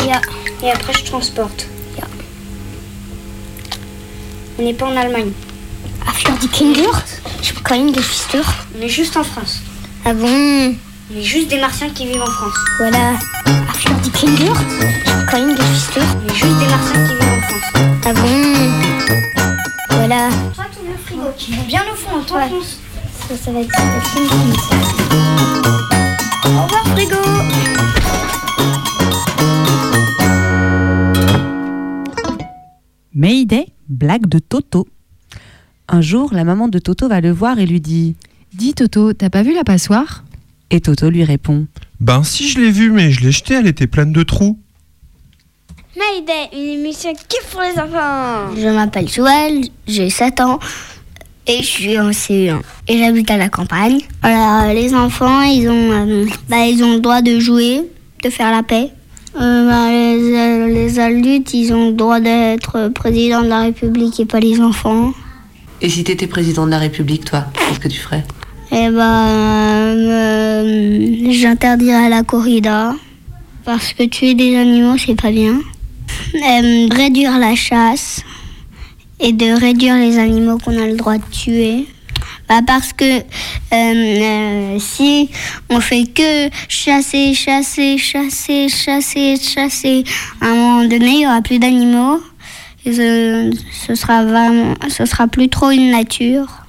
Et, 0.63 0.67
et 0.67 0.71
après, 0.71 0.93
je 0.93 1.05
transporte. 1.05 1.69
On 4.59 4.63
n'est 4.63 4.75
pas 4.75 4.87
en 4.87 4.97
Allemagne. 4.97 5.33
À 6.09 6.13
Fleur 6.13 6.37
du 6.39 6.49
Kindurt 6.49 7.05
Je 7.43 7.53
peux 7.53 7.61
quand 7.63 7.77
même 7.77 7.93
des 7.93 8.03
fistures. 8.03 8.53
On 8.77 8.83
est 8.83 8.89
juste 8.89 9.17
en 9.17 9.25
France. 9.25 9.61
Ah 10.05 10.15
bon 10.15 10.75
On 11.13 11.19
est 11.19 11.23
juste 11.23 11.49
des 11.49 11.61
martiens 11.61 11.91
qui 11.91 12.07
vivent 12.07 12.23
en 12.23 12.27
France. 12.27 12.55
Voilà. 12.79 13.15
À 13.47 13.73
Fleur 13.75 14.01
du 14.01 14.11
Kindurt 14.11 14.57
Je 14.57 15.13
peux 15.13 15.27
quand 15.31 15.39
même 15.41 15.55
des 15.55 15.63
fistures. 15.63 16.03
On 16.23 16.33
est 16.33 16.35
juste 16.35 16.59
des 16.59 16.67
martiens 16.67 17.07
qui 17.07 17.15
vivent 17.15 17.33
en 17.33 17.43
France. 17.43 17.63
Ah 18.07 18.13
bon 18.13 18.45
Voilà. 19.91 20.29
Toi, 20.55 20.65
tu 20.73 20.87
le 20.87 20.97
frigo. 21.05 21.31
Qui 21.37 21.53
vont 21.55 21.65
bien 21.65 21.83
au 21.93 21.97
fond, 21.97 22.11
on 22.17 22.23
t'enfonce. 22.23 22.79
Ça, 23.29 23.37
ça 23.37 23.51
va 23.53 23.61
être. 23.61 23.81
Au 26.45 26.63
revoir, 26.63 26.87
frigo 26.95 27.94
Mayday, 33.17 33.67
blague 33.89 34.27
de 34.27 34.41
Toto. 34.41 34.89
Un 35.89 36.01
jour, 36.01 36.35
la 36.35 36.43
maman 36.43 36.67
de 36.67 36.81
Toto 36.81 37.09
va 37.09 37.21
le 37.21 37.31
voir 37.31 37.61
et 37.61 37.67
lui 37.67 37.81
dit 37.81 38.17
Dis 38.53 38.75
Toto, 38.75 39.13
t'as 39.13 39.31
pas 39.31 39.45
vu 39.45 39.55
la 39.55 39.63
passoire? 39.63 40.25
Et 40.71 40.81
Toto 40.81 41.11
lui 41.11 41.23
répond 41.23 41.69
Ben 42.01 42.25
si 42.25 42.49
je 42.49 42.59
l'ai 42.59 42.73
vue, 42.73 42.91
mais 42.91 43.13
je 43.13 43.21
l'ai 43.21 43.31
jetée, 43.31 43.55
elle 43.55 43.69
était 43.69 43.87
pleine 43.87 44.13
de 44.13 44.25
trous. 44.25 44.59
Mayday, 45.97 46.49
une 46.55 46.81
émission 46.81 47.13
qui 47.13 47.37
pour 47.53 47.61
les 47.61 47.79
enfants. 47.81 48.53
Je 48.57 48.75
m'appelle 48.75 49.09
Joël, 49.09 49.61
j'ai 49.87 50.11
7 50.11 50.41
ans 50.41 50.59
et 51.47 51.59
je 51.59 51.67
suis 51.67 51.97
en 52.01 52.11
CE1 52.11 52.63
et 52.89 52.99
j'habite 52.99 53.31
à 53.31 53.37
la 53.37 53.49
campagne. 53.49 54.01
Alors 54.23 54.75
les 54.75 54.93
enfants, 54.93 55.43
ils 55.43 55.69
ont, 55.69 55.93
euh, 55.93 56.27
bah, 56.49 56.67
ils 56.67 56.83
ont 56.83 56.95
le 56.95 57.01
droit 57.01 57.23
de 57.23 57.39
jouer, 57.39 57.83
de 58.25 58.31
faire 58.31 58.51
la 58.51 58.65
paix. 58.65 58.91
Euh, 59.37 59.69
bah, 59.69 59.91
les, 59.91 60.73
les 60.73 61.01
adultes, 61.01 61.53
ils 61.55 61.73
ont 61.73 61.89
le 61.89 61.95
droit 61.95 62.21
d'être 62.21 62.89
président 62.95 63.43
de 63.43 63.49
la 63.49 63.63
République 63.63 64.21
et 64.21 64.27
pas 64.27 64.41
les 64.41 64.61
enfants. 64.61 65.13
Et 65.81 65.89
si 65.89 66.05
t'étais 66.05 66.27
président 66.27 66.67
de 66.67 66.71
la 66.71 66.79
République, 66.79 67.25
toi, 67.25 67.47
qu'est-ce 67.55 67.81
que 67.81 67.89
tu 67.89 67.99
ferais? 67.99 68.25
Eh 68.71 68.91
ben, 68.91 69.29
euh, 69.29 71.31
j'interdirais 71.31 72.09
la 72.09 72.23
corrida 72.23 72.95
parce 73.65 73.93
que 73.93 74.05
tuer 74.05 74.35
des 74.35 74.57
animaux, 74.57 74.97
c'est 74.99 75.21
pas 75.21 75.31
bien. 75.31 75.61
Euh, 76.35 76.89
réduire 76.91 77.39
la 77.39 77.55
chasse 77.55 78.23
et 79.21 79.33
de 79.33 79.59
réduire 79.59 79.97
les 79.97 80.19
animaux 80.19 80.59
qu'on 80.59 80.81
a 80.81 80.87
le 80.87 80.97
droit 80.97 81.19
de 81.19 81.25
tuer. 81.31 81.87
Bah 82.49 82.61
parce 82.67 82.93
que 82.93 83.05
euh, 83.05 83.23
euh, 83.73 84.79
si 84.79 85.31
on 85.71 85.81
fait 85.81 86.05
que 86.05 86.51
chasser, 86.69 87.33
chasser, 87.33 87.97
chasser, 87.97 88.69
chasser, 88.69 89.37
chasser, 89.37 90.05
à 90.41 90.49
un 90.49 90.55
moment 90.55 90.85
donné, 90.85 91.07
il 91.07 91.19
n'y 91.19 91.27
aura 91.27 91.41
plus 91.41 91.59
d'animaux. 91.59 92.21
Ce, 92.85 93.51
ce 93.87 93.95
sera 93.95 94.25
vraiment, 94.25 94.75
ce 94.91 95.07
sera 95.07 95.27
plus 95.27 95.49
trop 95.49 95.71
une 95.71 95.91
nature. 95.91 96.65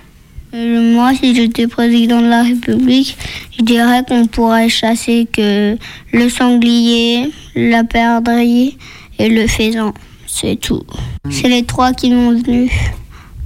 Euh, 0.54 0.94
Moi, 0.94 1.12
si 1.14 1.36
j'étais 1.36 1.68
président 1.68 2.22
de 2.22 2.28
la 2.28 2.44
République, 2.44 3.18
je 3.58 3.64
dirais 3.66 4.04
qu'on 4.08 4.26
pourrait 4.28 4.70
chasser 4.70 5.28
que 5.30 5.78
le 6.14 6.30
sanglier, 6.30 7.32
la 7.56 7.84
perdrix 7.84 8.78
et 9.20 9.28
le 9.28 9.48
faisan. 9.48 9.94
C'est 10.26 10.56
tout. 10.56 10.84
C'est 11.30 11.50
les 11.50 11.64
trois 11.64 11.92
qui 11.92 12.12
m'ont 12.12 12.32
venu. 12.32 12.72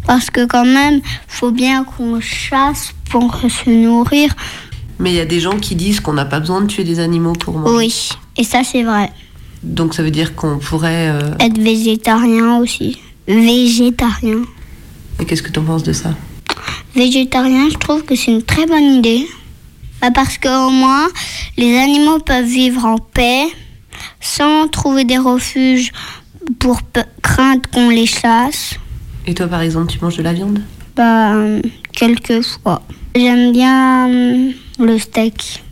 Parce 0.09 0.31
que 0.31 0.45
quand 0.47 0.65
même, 0.65 1.01
faut 1.27 1.51
bien 1.51 1.83
qu'on 1.83 2.19
chasse 2.19 2.95
pour 3.11 3.39
se 3.41 3.69
nourrir. 3.69 4.35
Mais 4.97 5.11
il 5.11 5.15
y 5.15 5.19
a 5.19 5.25
des 5.25 5.39
gens 5.39 5.59
qui 5.59 5.75
disent 5.75 5.99
qu'on 5.99 6.13
n'a 6.13 6.25
pas 6.25 6.39
besoin 6.39 6.61
de 6.61 6.65
tuer 6.65 6.83
des 6.83 6.99
animaux 6.99 7.33
pour 7.33 7.59
manger. 7.59 7.75
Oui, 7.75 8.09
et 8.35 8.43
ça 8.43 8.63
c'est 8.63 8.81
vrai. 8.81 9.11
Donc 9.61 9.93
ça 9.93 10.01
veut 10.01 10.09
dire 10.09 10.33
qu'on 10.33 10.57
pourrait... 10.57 11.09
euh, 11.09 11.35
Être 11.39 11.59
végétarien 11.59 12.57
aussi. 12.57 12.97
Végétarien. 13.27 14.39
Et 15.19 15.25
qu'est-ce 15.25 15.43
que 15.43 15.51
t'en 15.51 15.61
penses 15.63 15.83
de 15.83 15.93
ça? 15.93 16.15
Végétarien, 16.95 17.69
je 17.69 17.77
trouve 17.77 18.03
que 18.03 18.15
c'est 18.15 18.31
une 18.31 18.41
très 18.41 18.65
bonne 18.65 18.95
idée. 18.95 19.27
Bah, 20.01 20.09
parce 20.11 20.39
qu'au 20.39 20.71
moins, 20.71 21.07
les 21.55 21.77
animaux 21.77 22.17
peuvent 22.17 22.47
vivre 22.47 22.83
en 22.83 22.97
paix 22.97 23.43
sans 24.19 24.67
trouver 24.69 25.03
des 25.03 25.19
refuges 25.19 25.91
pour 26.57 26.79
craindre 27.21 27.69
qu'on 27.71 27.89
les 27.91 28.07
chasse. 28.07 28.73
Et 29.29 29.35
toi, 29.35 29.45
par 29.47 29.61
exemple, 29.61 29.91
tu 29.91 29.99
manges 30.01 30.17
de 30.17 30.23
la 30.23 30.33
viande? 30.33 30.59
Bah, 30.95 31.35
euh, 31.35 31.61
quelquefois. 31.91 32.81
J'aime 33.15 33.51
bien 33.51 34.09
euh, 34.09 34.51
le 34.79 34.97
steak 34.97 35.63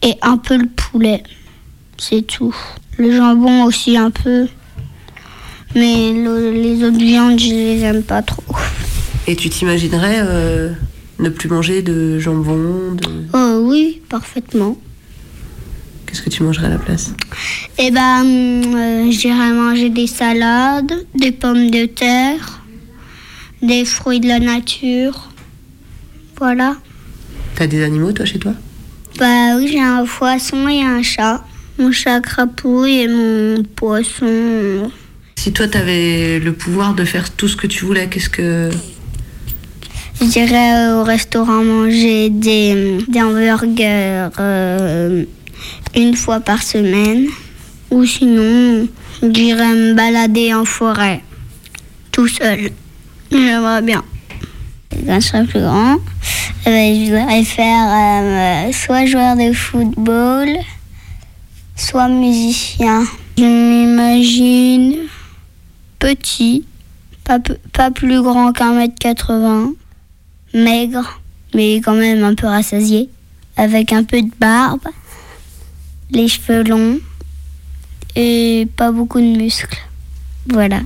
et 0.00 0.14
un 0.22 0.38
peu 0.38 0.56
le 0.56 0.66
poulet. 0.68 1.22
C'est 1.98 2.22
tout. 2.26 2.56
Le 2.96 3.14
jambon 3.14 3.64
aussi 3.64 3.98
un 3.98 4.10
peu. 4.10 4.46
Mais 5.74 6.14
le- 6.14 6.50
les 6.50 6.82
autres 6.82 6.96
viandes, 6.96 7.38
je 7.38 7.48
les 7.50 7.80
aime 7.80 8.02
pas 8.02 8.22
trop. 8.22 8.42
Et 9.26 9.36
tu 9.36 9.50
t'imaginerais 9.50 10.20
euh, 10.22 10.72
ne 11.18 11.28
plus 11.28 11.50
manger 11.50 11.82
de 11.82 12.18
jambon 12.18 12.94
de... 12.94 13.06
Oh 13.34 13.66
oui, 13.68 14.00
parfaitement. 14.08 14.78
Qu'est-ce 16.10 16.22
que 16.22 16.30
tu 16.30 16.42
mangerais 16.42 16.66
à 16.66 16.70
la 16.70 16.78
place 16.78 17.12
Eh 17.78 17.92
ben, 17.92 18.24
euh, 18.26 19.10
j'irai 19.12 19.52
manger 19.52 19.90
des 19.90 20.08
salades, 20.08 20.92
des 21.14 21.30
pommes 21.30 21.70
de 21.70 21.86
terre, 21.86 22.60
des 23.62 23.84
fruits 23.84 24.18
de 24.18 24.26
la 24.26 24.40
nature. 24.40 25.30
Voilà. 26.36 26.74
T'as 27.54 27.68
des 27.68 27.84
animaux, 27.84 28.10
toi, 28.10 28.24
chez 28.24 28.40
toi 28.40 28.54
Bah 29.20 29.56
oui, 29.56 29.68
j'ai 29.68 29.80
un 29.80 30.04
poisson 30.04 30.66
et 30.66 30.82
un 30.82 31.00
chat. 31.04 31.44
Mon 31.78 31.92
chat 31.92 32.20
crapouille 32.20 33.02
et 33.02 33.08
mon 33.08 33.62
poisson. 33.62 34.90
Si 35.36 35.52
toi, 35.52 35.68
t'avais 35.68 36.40
le 36.40 36.52
pouvoir 36.52 36.94
de 36.94 37.04
faire 37.04 37.30
tout 37.30 37.46
ce 37.46 37.56
que 37.56 37.68
tu 37.68 37.84
voulais, 37.84 38.08
qu'est-ce 38.08 38.30
que... 38.30 38.68
J'irai 40.20 40.92
au 40.92 41.04
restaurant 41.04 41.62
manger 41.62 42.30
des, 42.30 42.98
des 43.08 43.22
hamburgers 43.22 44.28
euh, 44.38 45.24
une 45.96 46.16
fois 46.16 46.40
par 46.40 46.62
semaine. 46.62 47.26
Ou 47.90 48.04
sinon, 48.04 48.86
j'irai 49.22 49.74
me 49.74 49.94
balader 49.94 50.54
en 50.54 50.64
forêt, 50.64 51.22
tout 52.12 52.28
seul. 52.28 52.70
J'aimerais 53.32 53.82
bien. 53.82 54.04
Quand 55.06 55.20
je 55.20 55.26
serai 55.26 55.44
plus 55.44 55.60
grand, 55.60 55.96
ben, 56.64 56.94
je 56.94 57.10
voudrais 57.10 57.44
faire 57.44 58.68
euh, 58.68 58.72
soit 58.72 59.06
joueur 59.06 59.36
de 59.36 59.52
football, 59.52 60.48
soit 61.76 62.08
musicien. 62.08 63.04
Je 63.38 63.44
m'imagine 63.44 64.96
petit, 65.98 66.64
pas, 67.24 67.38
pas 67.72 67.90
plus 67.90 68.20
grand 68.22 68.52
qu'un 68.52 68.72
mètre 68.72 68.94
80, 68.98 69.72
maigre, 70.54 71.20
mais 71.54 71.76
quand 71.76 71.94
même 71.94 72.24
un 72.24 72.34
peu 72.34 72.46
rassasié, 72.46 73.08
avec 73.56 73.92
un 73.92 74.02
peu 74.02 74.20
de 74.22 74.30
barbe, 74.40 74.86
les 76.12 76.28
cheveux 76.28 76.62
longs 76.64 76.98
et 78.16 78.68
pas 78.76 78.90
beaucoup 78.92 79.20
de 79.20 79.36
muscles. 79.36 79.78
Voilà. 80.48 80.80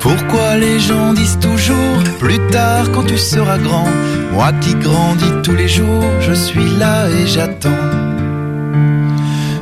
Pourquoi 0.00 0.56
les 0.56 0.78
gens 0.80 1.12
disent 1.12 1.38
toujours 1.40 2.02
plus 2.18 2.38
tard 2.50 2.90
quand 2.92 3.04
tu 3.04 3.18
seras 3.18 3.58
grand 3.58 3.88
Moi 4.32 4.52
qui 4.60 4.74
grandis 4.74 5.32
tous 5.42 5.54
les 5.54 5.68
jours, 5.68 6.04
je 6.20 6.32
suis 6.32 6.76
là 6.78 7.08
et 7.10 7.26
j'attends. 7.26 8.07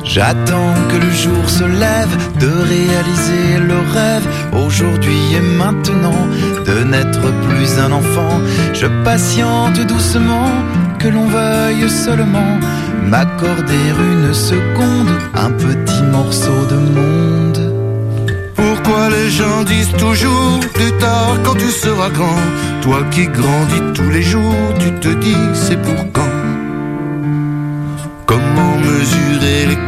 J'attends 0.07 0.73
que 0.89 0.95
le 0.95 1.11
jour 1.11 1.49
se 1.49 1.65
lève 1.65 2.15
de 2.39 2.47
réaliser 2.47 3.59
le 3.59 3.77
rêve 3.93 4.25
aujourd'hui 4.53 5.35
et 5.35 5.41
maintenant 5.41 6.27
de 6.65 6.83
n'être 6.83 7.21
plus 7.47 7.77
un 7.77 7.91
enfant. 7.91 8.39
Je 8.73 8.87
patiente 9.03 9.79
doucement 9.85 10.49
que 10.97 11.09
l'on 11.09 11.27
veuille 11.27 11.89
seulement 11.89 12.57
m'accorder 13.03 13.85
une 13.99 14.33
seconde, 14.33 15.09
un 15.35 15.51
petit 15.51 16.03
morceau 16.03 16.65
de 16.69 16.75
monde. 16.75 17.73
Pourquoi 18.55 19.09
les 19.09 19.29
gens 19.29 19.63
disent 19.63 19.93
toujours 19.97 20.61
plus 20.73 20.93
tard 20.99 21.35
quand 21.43 21.55
tu 21.55 21.69
seras 21.69 22.09
grand 22.09 22.41
Toi 22.81 23.03
qui 23.11 23.27
grandis 23.27 23.83
tous 23.93 24.09
les 24.09 24.23
jours, 24.23 24.73
tu 24.79 24.91
te 24.93 25.09
dis 25.09 25.43
c'est 25.53 25.81
pour 25.81 26.11
quand? 26.13 26.33
Comment 28.25 28.77
mesurer 28.77 29.65
l'écart 29.67 29.86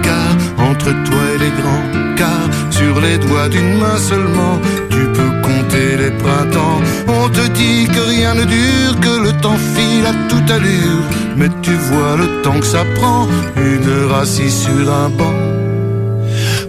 entre 0.70 0.92
toi 1.08 1.24
et 1.36 1.38
les 1.38 1.54
grands 1.60 1.86
Car 2.16 2.44
sur 2.70 3.00
les 3.02 3.18
doigts 3.18 3.50
d'une 3.50 3.78
main 3.78 3.98
seulement, 3.98 4.56
tu 4.90 5.02
peux 5.16 5.32
compter 5.48 5.98
les 5.98 6.12
printemps. 6.12 6.80
On 7.08 7.30
te 7.30 7.46
dit 7.60 7.88
que 7.88 8.02
rien 8.16 8.34
ne 8.36 8.46
dure, 8.46 9.00
que 9.02 9.24
le 9.26 9.32
temps 9.42 9.60
file 9.76 10.06
à 10.06 10.16
toute 10.30 10.50
allure. 10.50 11.04
Mais 11.38 11.50
tu 11.62 11.74
vois 11.74 12.16
le 12.18 12.42
temps 12.42 12.60
que 12.60 12.66
ça 12.66 12.84
prend, 12.96 13.28
une 13.58 13.88
heure 13.90 14.16
assis 14.16 14.52
sur 14.52 14.86
un 15.04 15.10
banc. 15.10 15.40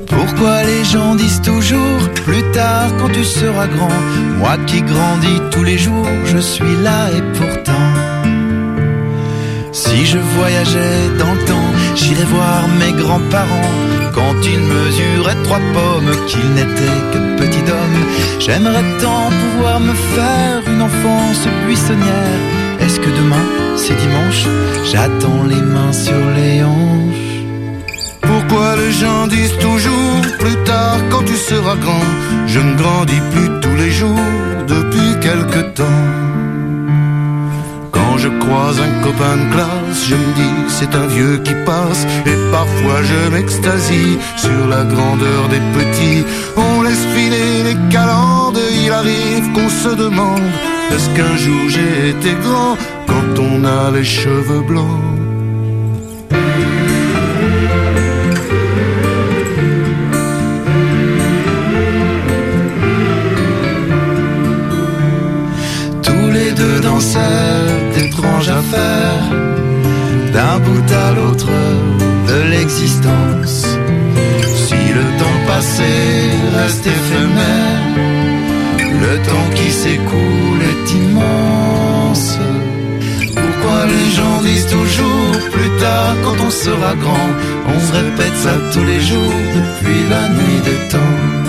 Pourquoi 0.06 0.64
les 0.64 0.84
gens 0.84 1.14
disent 1.14 1.42
toujours 1.42 2.02
plus 2.24 2.42
tard 2.52 2.88
quand 2.98 3.10
tu 3.12 3.24
seras 3.24 3.68
grand 3.68 3.98
Moi 4.38 4.56
qui 4.66 4.82
grandis 4.82 5.40
tous 5.52 5.62
les 5.62 5.78
jours, 5.78 6.06
je 6.24 6.38
suis 6.38 6.76
là 6.82 7.00
et 7.16 7.22
pourtant 7.38 7.90
Si 9.72 10.06
je 10.06 10.18
voyageais 10.18 11.00
dans 11.18 11.32
le 11.32 11.44
temps, 11.44 11.69
j'irais 11.94 12.24
voir 12.24 12.68
mes 12.80 12.92
grands-parents 12.92 13.70
quand 14.12 14.34
ils 14.44 14.60
mesuraient 14.60 15.42
trois 15.44 15.60
pommes, 15.74 16.12
qu'ils 16.26 16.50
n'étaient 16.54 17.02
que 17.12 17.20
petits 17.38 17.62
d'hommes. 17.62 18.04
J'aimerais 18.38 18.84
tant 19.00 19.30
pouvoir 19.40 19.80
me 19.80 19.94
faire 19.94 20.62
une 20.66 20.82
enfance 20.82 21.46
buissonnière. 21.66 22.40
Est-ce 22.80 22.98
que 22.98 23.10
demain, 23.10 23.46
c'est 23.76 23.96
dimanche? 23.96 24.44
J'attends 24.90 25.44
les 25.44 25.62
mains 25.74 25.92
sur 25.92 26.22
les 26.36 26.64
hanches. 26.64 27.30
Pourquoi 28.22 28.76
les 28.76 28.92
gens 28.92 29.26
disent 29.26 29.58
toujours 29.58 30.20
plus 30.38 30.56
tard 30.64 30.98
quand 31.10 31.24
tu 31.24 31.36
seras 31.36 31.76
grand? 31.76 32.06
Je 32.46 32.58
ne 32.58 32.74
grandis 32.74 33.22
plus 33.32 33.48
tous 33.60 33.76
les 33.76 33.90
jours 33.90 34.28
depuis 34.66 35.10
quelque 35.20 35.60
temps. 35.78 36.04
Je 38.22 38.28
croise 38.44 38.78
un 38.80 38.94
copain 39.02 39.36
de 39.42 39.46
classe, 39.54 40.00
je 40.10 40.14
me 40.14 40.32
dis 40.40 40.56
c'est 40.68 40.94
un 40.94 41.06
vieux 41.06 41.38
qui 41.38 41.54
passe. 41.64 42.02
Et 42.26 42.38
parfois 42.52 43.00
je 43.10 43.30
m'extasie 43.34 44.18
sur 44.36 44.62
la 44.68 44.84
grandeur 44.84 45.48
des 45.48 45.62
petits. 45.78 46.24
On 46.56 46.82
laisse 46.82 47.06
filer 47.14 47.62
les 47.68 47.78
calendes, 47.88 48.60
il 48.84 48.92
arrive 48.92 49.46
qu'on 49.54 49.68
se 49.68 49.94
demande 50.04 50.50
est-ce 50.92 51.08
qu'un 51.10 51.36
jour 51.36 51.68
j'ai 51.68 52.10
été 52.10 52.34
grand 52.42 52.76
quand 53.06 53.38
on 53.38 53.64
a 53.64 53.90
les 53.92 54.04
cheveux 54.04 54.62
blancs? 54.62 55.00
Tous 66.02 66.30
les 66.32 66.50
deux 66.52 66.80
d'un 70.32 70.58
bout 70.58 70.92
à 70.92 71.12
l'autre 71.14 71.48
de 72.28 72.50
l'existence. 72.50 73.66
Si 74.54 74.80
le 74.98 75.04
temps 75.18 75.40
passé 75.46 75.92
reste 76.56 76.86
éphémère, 76.86 77.82
le 78.78 79.16
temps 79.28 79.50
qui 79.54 79.70
s'écoule 79.70 80.62
est 80.72 80.92
immense. 80.92 82.38
Pourquoi 83.34 83.86
les 83.86 84.10
gens 84.16 84.42
disent 84.42 84.66
toujours 84.66 85.50
plus 85.52 85.70
tard 85.80 86.14
quand 86.24 86.44
on 86.46 86.50
sera 86.50 86.94
grand 86.94 87.30
On 87.68 87.78
répète 87.98 88.36
ça 88.36 88.54
tous 88.72 88.84
les 88.84 89.00
jours 89.00 89.40
depuis 89.56 90.00
la 90.08 90.28
nuit 90.28 90.60
des 90.64 90.88
temps? 90.88 91.39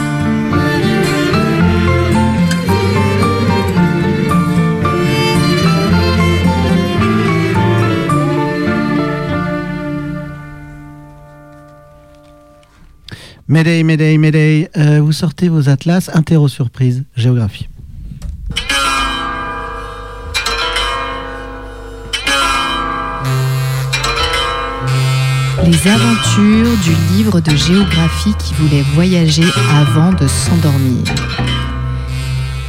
Mayday, 13.51 13.83
Mayday, 13.83 14.17
Mayday. 14.17 14.69
Euh, 14.77 15.01
vous 15.01 15.11
sortez 15.11 15.49
vos 15.49 15.67
atlas, 15.67 16.09
interro 16.13 16.47
surprise, 16.47 17.03
géographie. 17.17 17.67
Les 25.65 25.85
aventures 25.85 26.77
du 26.85 26.95
livre 27.13 27.41
de 27.41 27.53
géographie 27.53 28.33
qui 28.39 28.53
voulait 28.53 28.85
voyager 28.93 29.43
avant 29.69 30.13
de 30.13 30.27
s'endormir. 30.27 31.03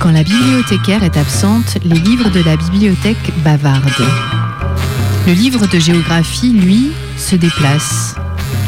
Quand 0.00 0.10
la 0.10 0.24
bibliothécaire 0.24 1.04
est 1.04 1.16
absente, 1.16 1.78
les 1.84 2.00
livres 2.00 2.30
de 2.30 2.42
la 2.42 2.56
bibliothèque 2.56 3.32
bavardent. 3.44 4.08
Le 5.28 5.32
livre 5.32 5.64
de 5.68 5.78
géographie, 5.78 6.52
lui, 6.52 6.90
se 7.16 7.36
déplace. 7.36 8.16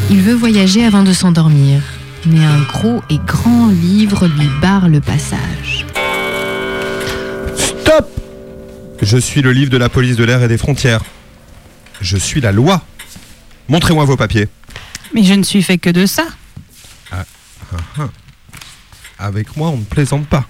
Il 0.09 0.21
veut 0.21 0.35
voyager 0.35 0.85
avant 0.85 1.03
de 1.03 1.11
s'endormir, 1.11 1.81
mais 2.25 2.43
un 2.43 2.61
gros 2.61 3.01
et 3.09 3.17
grand 3.25 3.67
livre 3.67 4.27
lui 4.27 4.47
barre 4.61 4.89
le 4.89 5.01
passage. 5.01 5.85
Stop 7.55 8.07
Je 9.01 9.17
suis 9.17 9.41
le 9.41 9.51
livre 9.51 9.69
de 9.69 9.77
la 9.77 9.89
police 9.89 10.15
de 10.15 10.23
l'air 10.23 10.41
et 10.43 10.47
des 10.47 10.57
frontières. 10.57 11.01
Je 12.01 12.17
suis 12.17 12.41
la 12.41 12.51
loi. 12.51 12.83
Montrez-moi 13.69 14.05
vos 14.05 14.17
papiers. 14.17 14.47
Mais 15.13 15.23
je 15.23 15.33
ne 15.33 15.43
suis 15.43 15.63
fait 15.63 15.77
que 15.77 15.89
de 15.89 16.05
ça. 16.05 16.25
Ah, 17.11 17.25
ah, 17.73 17.77
ah. 17.99 18.09
Avec 19.17 19.55
moi, 19.55 19.69
on 19.69 19.77
ne 19.77 19.83
plaisante 19.83 20.27
pas. 20.27 20.45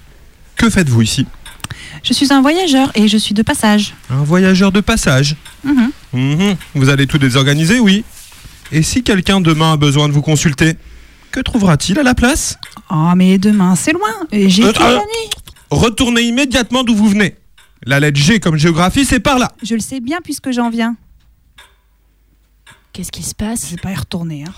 Que 0.55 0.69
faites-vous 0.69 1.01
ici? 1.01 1.27
Je 2.03 2.13
suis 2.13 2.31
un 2.33 2.41
voyageur 2.41 2.91
et 2.95 3.07
je 3.07 3.17
suis 3.17 3.33
de 3.33 3.41
passage. 3.41 3.93
Un 4.09 4.23
voyageur 4.23 4.71
de 4.71 4.79
passage? 4.81 5.35
Mhm. 5.63 5.91
Mhm. 6.13 6.55
Vous 6.73 6.89
allez 6.89 7.07
tout 7.07 7.17
désorganiser, 7.17 7.79
oui. 7.79 8.03
Et 8.71 8.81
si 8.81 9.03
quelqu'un 9.03 9.41
demain 9.41 9.73
a 9.73 9.77
besoin 9.77 10.07
de 10.07 10.13
vous 10.13 10.21
consulter, 10.21 10.77
que 11.35 11.41
trouvera-t-il 11.41 11.99
à 11.99 12.03
la 12.03 12.15
place? 12.15 12.57
Oh, 12.89 13.11
mais 13.13 13.37
demain, 13.37 13.75
c'est 13.75 13.91
loin. 13.91 14.07
Et 14.31 14.49
j'ai 14.49 14.63
Euh, 14.63 14.67
toute 14.67 14.79
la 14.79 14.91
euh, 14.91 14.95
nuit. 14.95 15.29
Retournez 15.69 16.21
immédiatement 16.21 16.85
d'où 16.85 16.95
vous 16.95 17.09
venez. 17.09 17.35
La 17.85 17.99
lettre 17.99 18.17
G 18.17 18.39
comme 18.39 18.55
géographie, 18.55 19.03
c'est 19.03 19.19
par 19.19 19.37
là. 19.37 19.51
Je 19.61 19.73
le 19.73 19.81
sais 19.81 19.99
bien 19.99 20.19
puisque 20.23 20.51
j'en 20.51 20.69
viens. 20.69 20.95
Qu'est-ce 22.93 23.11
qui 23.11 23.21
se 23.21 23.35
passe? 23.35 23.65
Je 23.65 23.71
vais 23.75 23.81
pas 23.81 23.91
y 23.91 23.95
retourner. 23.95 24.45
Hein. 24.47 24.53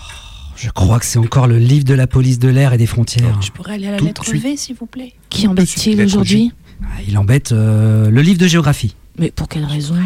Je 0.54 0.70
crois 0.70 1.00
que 1.00 1.04
c'est 1.04 1.18
encore 1.18 1.48
le 1.48 1.58
livre 1.58 1.84
de 1.84 1.94
la 1.94 2.06
police 2.06 2.38
de 2.38 2.48
l'air 2.48 2.72
et 2.72 2.78
des 2.78 2.86
frontières. 2.86 3.42
Je 3.42 3.50
pourrais 3.50 3.74
aller 3.74 3.88
à 3.88 3.92
la 3.92 3.96
Tout 3.96 4.04
de 4.04 4.08
lettre 4.10 4.24
suite. 4.24 4.42
V, 4.44 4.56
s'il 4.56 4.76
vous 4.76 4.86
plaît. 4.86 5.14
Qui 5.30 5.48
embête-t-il 5.48 5.96
lettre 5.96 6.14
aujourd'hui 6.14 6.52
Ah, 6.84 7.02
Il 7.08 7.18
embête 7.18 7.50
euh, 7.50 8.08
le 8.08 8.22
livre 8.22 8.38
de 8.38 8.46
géographie. 8.46 8.94
Mais 9.18 9.32
pour 9.32 9.48
quelle 9.48 9.64
raison? 9.64 9.96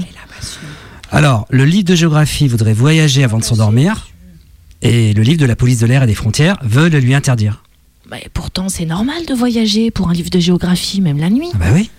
Alors, 1.10 1.46
le 1.50 1.66
livre 1.66 1.84
de 1.84 1.94
géographie 1.94 2.48
voudrait 2.48 2.72
voyager 2.72 3.24
avant 3.24 3.38
de 3.38 3.44
s'endormir, 3.44 4.06
et 4.82 5.12
le 5.14 5.22
livre 5.22 5.40
de 5.40 5.46
la 5.46 5.56
police 5.56 5.78
de 5.78 5.86
l'air 5.86 6.02
et 6.02 6.06
des 6.06 6.14
frontières 6.14 6.58
veut 6.62 6.88
le 6.88 6.98
lui 6.98 7.14
interdire. 7.14 7.62
Bah, 8.10 8.16
Pourtant, 8.34 8.68
c'est 8.68 8.84
normal 8.84 9.24
de 9.26 9.32
voyager 9.34 9.90
pour 9.90 10.08
un 10.10 10.12
livre 10.12 10.28
de 10.30 10.38
géographie, 10.40 11.00
même 11.00 11.18
la 11.18 11.30
nuit. 11.30 11.48
Bah 11.54 11.66
oui. 11.72 11.90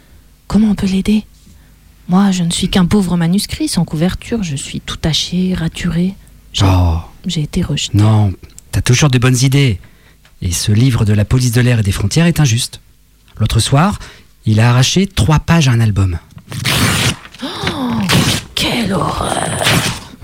Comment 0.48 0.70
on 0.72 0.76
peut 0.76 0.88
l'aider? 0.88 1.24
Moi, 2.10 2.32
je 2.32 2.44
ne 2.44 2.52
suis 2.52 2.70
qu'un 2.70 2.86
pauvre 2.86 3.16
manuscrit 3.18 3.68
sans 3.70 3.86
couverture. 3.86 4.44
Je 4.44 4.56
suis 4.58 4.82
tout 4.82 4.98
taché, 4.98 5.54
raturé. 5.54 6.14
J'ai 6.52 6.66
Oh, 6.68 6.98
j'ai 7.26 7.42
été 7.42 7.62
rejeté. 7.64 7.98
non, 7.98 8.34
t'as 8.72 8.82
toujours 8.82 9.10
de 9.10 9.18
bonnes 9.18 9.38
idées. 9.42 9.80
Et 10.42 10.52
ce 10.52 10.72
livre 10.74 11.06
de 11.06 11.14
la 11.14 11.24
police 11.26 11.54
de 11.54 11.62
l'air 11.62 11.80
et 11.80 11.84
des 11.84 11.94
frontières 11.94 12.26
est 12.26 12.42
injuste. 12.42 12.82
L'autre 13.40 13.60
soir, 13.62 13.98
il 14.46 14.60
a 14.60 14.70
arraché 14.70 15.08
trois 15.08 15.40
pages 15.40 15.70
à 15.70 15.72
un 15.72 15.80
album. 15.80 16.20
Oh, 17.44 17.48
quelle 18.54 18.92
horreur 18.94 19.64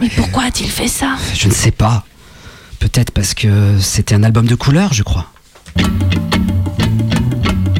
Mais 0.01 0.09
pourquoi 0.09 0.43
a-t-il 0.43 0.69
fait 0.69 0.87
ça? 0.89 1.15
Je 1.33 1.47
ne 1.47 1.53
sais 1.53 1.71
pas. 1.71 2.05
Peut-être 2.79 3.11
parce 3.11 3.33
que 3.33 3.77
c'était 3.79 4.15
un 4.15 4.23
album 4.23 4.45
de 4.47 4.55
couleurs, 4.55 4.93
je 4.93 5.03
crois. 5.03 5.27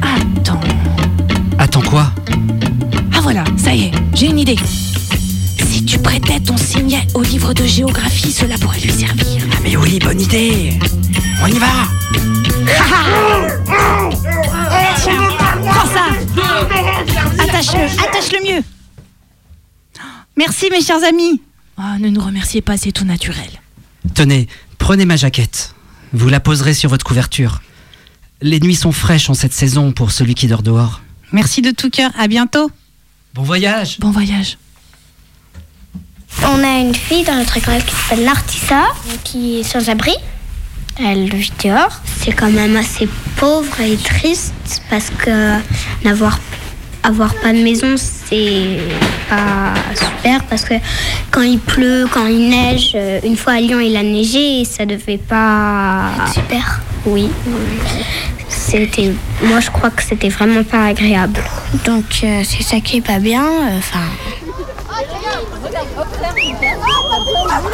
Attends. 0.02 0.60
Attends 1.58 1.82
quoi? 1.82 2.12
Ah 3.14 3.20
voilà, 3.22 3.44
ça 3.56 3.74
y 3.74 3.84
est, 3.84 3.92
j'ai 4.14 4.26
une 4.26 4.38
idée. 4.38 4.56
Si 5.66 5.84
tu 5.84 5.98
prêtais 5.98 6.40
ton 6.40 6.56
signet 6.56 7.06
au 7.14 7.22
livre 7.22 7.54
de 7.54 7.64
géographie, 7.64 8.32
cela 8.32 8.56
pourrait 8.58 8.80
lui 8.80 8.92
servir. 8.92 9.42
Ah 9.52 9.56
mais 9.62 9.76
oui, 9.76 9.98
bonne 9.98 10.20
idée 10.20 10.78
On 11.42 11.46
y 11.46 11.58
va 11.58 11.66
Tiens, 15.02 15.28
prends 15.64 15.88
ça. 15.88 16.06
Attache-le, 17.42 17.84
attache-le 17.84 18.54
mieux. 18.54 18.62
Merci 20.36 20.68
mes 20.70 20.82
chers 20.82 21.02
amis. 21.04 21.40
Ah, 21.78 21.96
ne 21.98 22.08
nous 22.08 22.20
remerciez 22.20 22.60
pas, 22.60 22.76
c'est 22.76 22.92
tout 22.92 23.04
naturel. 23.04 23.48
Tenez, 24.14 24.46
prenez 24.80 25.04
ma 25.04 25.14
jaquette. 25.14 25.74
Vous 26.12 26.28
la 26.28 26.40
poserez 26.40 26.74
sur 26.74 26.90
votre 26.90 27.04
couverture. 27.04 27.62
Les 28.42 28.58
nuits 28.58 28.74
sont 28.74 28.90
fraîches 28.90 29.30
en 29.30 29.34
cette 29.34 29.52
saison 29.52 29.92
pour 29.92 30.10
celui 30.10 30.34
qui 30.34 30.48
dort 30.48 30.64
dehors. 30.64 31.00
Merci 31.30 31.62
de 31.62 31.70
tout 31.70 31.90
cœur. 31.90 32.10
À 32.18 32.26
bientôt. 32.26 32.72
Bon 33.34 33.42
voyage. 33.42 34.00
Bon 34.00 34.10
voyage. 34.10 34.58
On 36.42 36.64
a 36.64 36.80
une 36.80 36.94
fille 36.94 37.22
dans 37.22 37.36
notre 37.36 37.56
école 37.56 37.84
qui 37.84 37.94
s'appelle 37.94 38.24
Nartissa, 38.24 38.82
qui 39.22 39.60
est 39.60 39.62
sans 39.62 39.88
abri. 39.88 40.14
Elle 40.98 41.32
vit 41.32 41.52
dehors. 41.62 42.00
C'est 42.24 42.32
quand 42.32 42.50
même 42.50 42.76
assez 42.76 43.08
pauvre 43.36 43.80
et 43.80 43.96
triste 43.96 44.82
parce 44.88 45.10
que 45.10 45.56
n'avoir 46.04 46.40
avoir 47.02 47.34
pas 47.34 47.52
de 47.52 47.58
maison, 47.62 47.94
c'est 47.96 48.78
pas 49.28 49.74
super 49.94 50.44
parce 50.44 50.64
que 50.64 50.74
quand 51.30 51.42
il 51.42 51.58
pleut, 51.58 52.06
quand 52.12 52.26
il 52.26 52.48
neige, 52.50 52.92
euh, 52.94 53.20
une 53.24 53.36
fois 53.36 53.54
à 53.54 53.60
Lyon 53.60 53.80
il 53.80 53.96
a 53.96 54.02
neigé 54.02 54.60
et 54.60 54.64
ça 54.64 54.84
devait 54.86 55.18
pas. 55.18 56.10
super. 56.32 56.80
Oui. 57.06 57.30
C'était, 58.48 59.12
moi 59.42 59.60
je 59.60 59.70
crois 59.70 59.90
que 59.90 60.02
c'était 60.02 60.28
vraiment 60.28 60.62
pas 60.64 60.86
agréable. 60.86 61.40
Donc 61.84 62.04
euh, 62.22 62.42
c'est 62.44 62.62
ça 62.62 62.80
qui 62.80 62.98
est 62.98 63.06
pas 63.06 63.18
bien. 63.18 63.46
Enfin. 63.78 64.00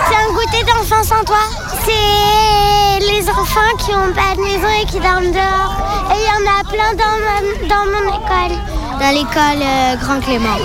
C'est 0.09 0.17
un 0.17 0.33
goûter 0.33 0.63
d'enfant 0.65 1.03
sans 1.03 1.25
toi? 1.25 1.45
C'est 1.85 3.01
les 3.13 3.29
enfants 3.29 3.77
qui 3.79 3.91
ont 3.91 4.13
pas 4.15 4.35
de 4.37 4.41
maison 4.41 4.69
et 4.81 4.87
qui 4.87 5.01
dorment 5.01 5.33
dehors. 5.33 5.77
Et 6.13 6.19
il 6.19 6.27
y 6.27 6.33
en 6.37 6.47
a 6.51 6.63
plein 6.65 6.93
dans, 6.95 7.69
dans 7.69 7.85
mon 7.87 8.05
école. 8.09 8.57
Dans 9.01 9.11
l'école 9.11 9.63
euh, 9.63 9.97
Grand 9.97 10.21
Clément. 10.21 10.57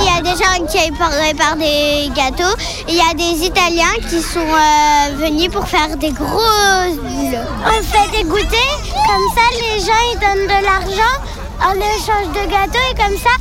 Il 0.00 0.06
y 0.06 0.10
a 0.10 0.20
des 0.20 0.36
gens 0.36 0.66
qui 0.66 0.90
préparent 0.92 1.56
des 1.56 2.10
gâteaux. 2.14 2.54
Il 2.88 2.94
y 2.94 3.00
a 3.00 3.14
des 3.14 3.46
Italiens 3.46 3.96
qui 4.08 4.20
sont 4.20 4.40
euh, 4.40 5.16
venus 5.16 5.48
pour 5.50 5.66
faire 5.66 5.96
des 5.96 6.10
grosses 6.10 6.98
bulles. 7.00 7.38
On 7.64 7.82
fait 7.82 8.10
des 8.16 8.24
goûters, 8.24 8.78
comme 9.06 9.28
ça 9.34 9.42
les 9.54 9.80
gens 9.80 10.02
ils 10.12 10.18
donnent 10.20 10.46
de 10.46 10.64
l'argent 10.64 11.16
en 11.60 11.74
échange 11.74 12.28
de 12.34 12.50
gâteaux 12.50 12.86
et 12.90 12.94
comme 12.94 13.16
ça 13.16 13.34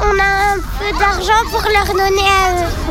on 0.00 0.18
a 0.18 0.54
un 0.54 0.58
peu 0.78 0.98
d'argent 0.98 1.42
pour 1.50 1.62
leur 1.62 1.86
donner 1.86 2.28
à 2.28 2.62
eux. 2.62 2.86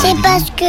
C'est 0.00 0.20
parce 0.22 0.50
que 0.50 0.64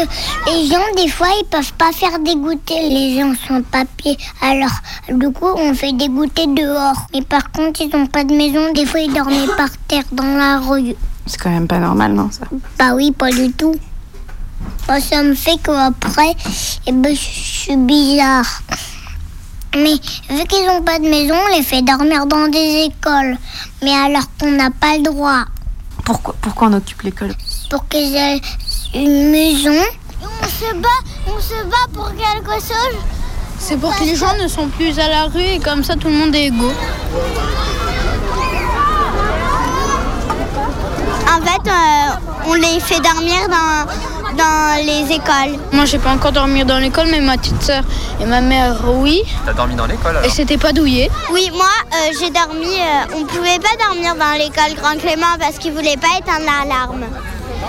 les 0.47 0.67
gens, 0.67 0.85
des 0.95 1.09
fois, 1.09 1.27
ils 1.39 1.45
peuvent 1.45 1.73
pas 1.73 1.91
faire 1.91 2.19
des 2.19 2.35
goûters, 2.35 2.89
les 2.89 3.19
gens 3.19 3.33
sans 3.47 3.61
papier. 3.61 4.17
Alors, 4.41 4.69
du 5.09 5.31
coup, 5.31 5.47
on 5.55 5.73
fait 5.73 5.93
des 5.93 6.09
goûters 6.09 6.47
dehors. 6.47 7.07
Mais 7.13 7.21
par 7.21 7.51
contre, 7.51 7.81
ils 7.81 7.95
ont 7.95 8.07
pas 8.07 8.23
de 8.23 8.33
maison. 8.33 8.71
Des 8.73 8.85
fois, 8.85 8.99
ils 8.99 9.13
dormaient 9.13 9.47
par 9.57 9.69
terre 9.87 10.03
dans 10.11 10.37
la 10.37 10.59
rue. 10.59 10.95
C'est 11.25 11.39
quand 11.39 11.49
même 11.49 11.67
pas 11.67 11.79
normal, 11.79 12.13
non, 12.13 12.29
ça 12.31 12.45
Bah 12.77 12.93
oui, 12.95 13.11
pas 13.11 13.31
du 13.31 13.51
tout. 13.51 13.75
Bah, 14.87 14.99
ça 14.99 15.23
me 15.23 15.33
fait 15.33 15.57
qu'après, 15.63 16.35
eh 16.85 16.91
ben, 16.91 17.15
je 17.15 17.19
suis 17.19 17.75
bizarre. 17.77 18.61
Mais 19.75 19.95
vu 20.29 20.45
qu'ils 20.47 20.65
n'ont 20.67 20.83
pas 20.83 20.99
de 20.99 21.09
maison, 21.09 21.33
on 21.33 21.55
les 21.57 21.63
fait 21.63 21.81
dormir 21.81 22.25
dans 22.27 22.47
des 22.47 22.85
écoles. 22.89 23.37
Mais 23.83 23.91
alors 23.91 24.23
qu'on 24.39 24.51
n'a 24.51 24.69
pas 24.69 24.97
le 24.97 25.03
droit. 25.03 25.45
Pourquoi, 26.05 26.35
pourquoi 26.39 26.67
on 26.67 26.73
occupe 26.73 27.01
l'école 27.01 27.33
Pour 27.69 27.87
qu'ils 27.87 28.15
aient 28.15 28.39
une 28.93 29.31
maison. 29.31 29.81
On 30.21 30.47
se 30.47 30.73
bat, 30.75 30.87
on 31.27 31.41
se 31.41 31.63
bat 31.65 31.87
pour 31.93 32.11
quelque 32.15 32.53
chose. 32.53 32.99
C'est 33.57 33.77
pour 33.77 33.95
que 33.95 34.03
les 34.03 34.15
gens 34.15 34.37
ne 34.41 34.47
sont 34.47 34.67
plus 34.67 34.99
à 34.99 35.09
la 35.09 35.23
rue 35.23 35.41
et 35.41 35.59
comme 35.59 35.83
ça 35.83 35.95
tout 35.95 36.07
le 36.07 36.13
monde 36.13 36.35
est 36.35 36.45
égaux. 36.45 36.73
En 41.27 41.41
fait, 41.41 41.69
euh, 41.69 42.49
on 42.49 42.53
les 42.53 42.79
fait 42.79 42.99
dormir 42.99 43.49
dans, 43.49 44.14
dans 44.35 44.85
les 44.85 45.13
écoles. 45.13 45.59
Moi 45.71 45.85
j'ai 45.85 45.97
pas 45.99 46.11
encore 46.11 46.31
dormi 46.31 46.63
dans 46.65 46.77
l'école 46.79 47.07
mais 47.11 47.19
ma 47.21 47.37
petite 47.37 47.61
sœur 47.61 47.83
et 48.21 48.25
ma 48.25 48.41
mère 48.41 48.75
oui. 48.87 49.21
T'as 49.45 49.53
dormi 49.53 49.75
dans 49.75 49.85
l'école 49.85 50.17
Et 50.25 50.29
c'était 50.29 50.57
pas 50.57 50.71
douillé. 50.73 51.09
Oui, 51.31 51.49
moi 51.53 51.65
euh, 51.93 52.13
j'ai 52.19 52.29
dormi. 52.29 52.65
euh, 52.79 53.15
on 53.17 53.25
pouvait 53.25 53.59
pas 53.59 53.75
dormir 53.87 54.15
dans 54.15 54.33
l'école 54.37 54.73
Grand 54.81 54.97
Clément 54.99 55.35
parce 55.39 55.57
qu'ils 55.57 55.73
voulaient 55.73 55.97
pas 55.97 56.17
éteindre 56.19 56.45
l'alarme. 56.45 57.05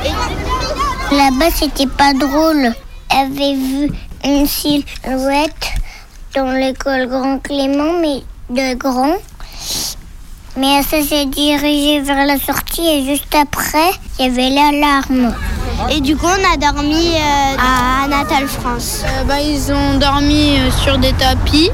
Et- 0.05 1.15
Là-bas, 1.17 1.51
c'était 1.55 1.87
pas 1.87 2.13
drôle. 2.13 2.73
J'avais 3.13 3.55
vu 3.55 3.91
une 4.25 4.47
silhouette 4.47 5.67
dans 6.35 6.51
l'école 6.51 7.07
Grand 7.09 7.39
Clément, 7.39 7.93
mais 8.01 8.23
de 8.51 8.75
grand. 8.75 9.15
Mais 10.57 10.83
ça 10.83 11.03
s'est 11.03 11.27
dirigé 11.27 12.01
vers 12.01 12.27
la 12.27 12.39
sortie 12.39 12.87
et 12.89 13.05
juste 13.05 13.35
après, 13.35 13.91
il 14.19 14.25
y 14.27 14.29
avait 14.29 14.49
l'alarme. 14.51 15.35
Et 15.91 16.01
du 16.01 16.17
coup, 16.17 16.27
on 16.27 16.53
a 16.53 16.57
dormi 16.57 17.15
euh, 17.15 17.57
à 17.59 18.09
Natal 18.09 18.47
France. 18.49 19.03
Euh, 19.05 19.25
bah, 19.25 19.41
ils 19.41 19.73
ont 19.73 19.99
dormi 19.99 20.59
euh, 20.59 20.71
sur 20.83 20.99
des 20.99 21.13
tapis. 21.13 21.71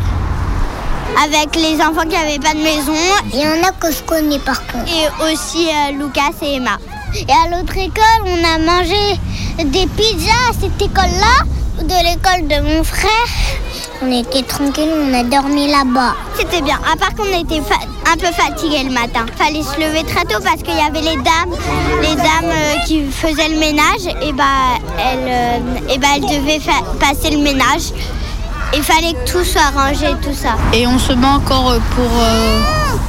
Avec 1.24 1.54
les 1.56 1.76
enfants 1.76 2.02
qui 2.08 2.16
n'avaient 2.16 2.38
pas 2.38 2.54
de 2.54 2.62
maison. 2.62 2.94
Il 3.32 3.40
y 3.40 3.46
en 3.46 3.66
a 3.66 3.72
que 3.72 3.92
je 3.92 4.02
connais 4.02 4.38
par 4.38 4.66
contre. 4.66 4.86
Et 4.88 5.32
aussi 5.32 5.68
euh, 5.68 5.92
Lucas 5.98 6.32
et 6.42 6.56
Emma. 6.56 6.78
Et 7.14 7.26
à 7.30 7.48
l'autre 7.50 7.76
école, 7.76 8.22
on 8.26 8.44
a 8.44 8.58
mangé 8.58 9.18
des 9.64 9.86
pizzas 9.86 10.30
à 10.50 10.52
cette 10.60 10.80
école-là, 10.80 11.44
ou 11.78 11.82
de 11.84 11.94
l'école 12.08 12.48
de 12.48 12.60
mon 12.76 12.82
frère. 12.84 13.10
On 14.02 14.10
était 14.10 14.42
tranquille, 14.42 14.88
on 14.96 15.14
a 15.14 15.22
dormi 15.22 15.68
là-bas. 15.70 16.14
C'était 16.38 16.60
bien, 16.62 16.78
à 16.92 16.96
part 16.96 17.14
qu'on 17.14 17.24
était 17.38 17.60
fa- 17.60 17.86
un 18.12 18.16
peu 18.16 18.26
fatigués 18.32 18.82
le 18.84 18.90
matin. 18.90 19.26
Fallait 19.36 19.62
se 19.62 19.78
lever 19.78 20.02
très 20.04 20.24
tôt 20.24 20.40
parce 20.42 20.62
qu'il 20.62 20.74
y 20.74 20.80
avait 20.80 21.00
les 21.02 21.16
dames, 21.22 21.54
les 22.00 22.16
dames 22.16 22.50
euh, 22.50 22.74
qui 22.86 23.04
faisaient 23.10 23.48
le 23.48 23.58
ménage. 23.58 24.06
Et 24.22 24.32
bah, 24.32 24.44
elles, 24.98 25.28
euh, 25.28 25.92
et 25.94 25.98
bah, 25.98 26.08
elles 26.16 26.22
devaient 26.22 26.60
fa- 26.60 26.82
passer 26.98 27.30
le 27.30 27.38
ménage. 27.42 27.92
Il 28.74 28.82
fallait 28.82 29.12
que 29.12 29.30
tout 29.30 29.44
soit 29.44 29.70
rangé, 29.74 30.06
tout 30.22 30.34
ça. 30.34 30.56
Et 30.72 30.86
on 30.86 30.98
se 30.98 31.12
bat 31.12 31.28
encore 31.36 31.70
euh, 31.72 31.78
pour, 31.94 32.10
euh, 32.18 32.60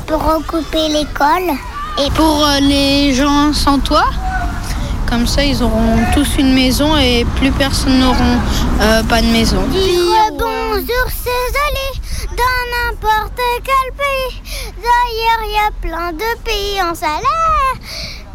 Pour 0.08 0.24
recouper 0.24 0.90
l'école. 0.90 1.56
Et 1.98 2.10
pour 2.12 2.46
euh, 2.46 2.60
les 2.60 3.14
gens 3.14 3.54
sans 3.54 3.80
toit. 3.80 4.10
Comme 5.10 5.28
ça, 5.28 5.44
ils 5.44 5.62
auront 5.62 5.98
tous 6.14 6.38
une 6.38 6.54
maison 6.54 6.98
et 6.98 7.26
plus 7.36 7.52
personne 7.52 8.00
n'auront 8.00 8.40
euh, 8.82 9.04
pas 9.04 9.22
de 9.22 9.28
maison. 9.28 9.62
Bonjour 10.32 11.06
ces 11.24 11.52
allées 11.68 12.00
dans 12.32 12.64
n'importe 12.74 13.40
quel 13.64 13.94
pays. 13.96 14.42
D'ailleurs, 14.78 15.42
il 15.46 15.52
y 15.52 15.58
a 15.58 15.72
plein 15.82 16.12
de 16.14 16.38
pays 16.44 16.82
en 16.82 16.96
salaire. 16.96 17.74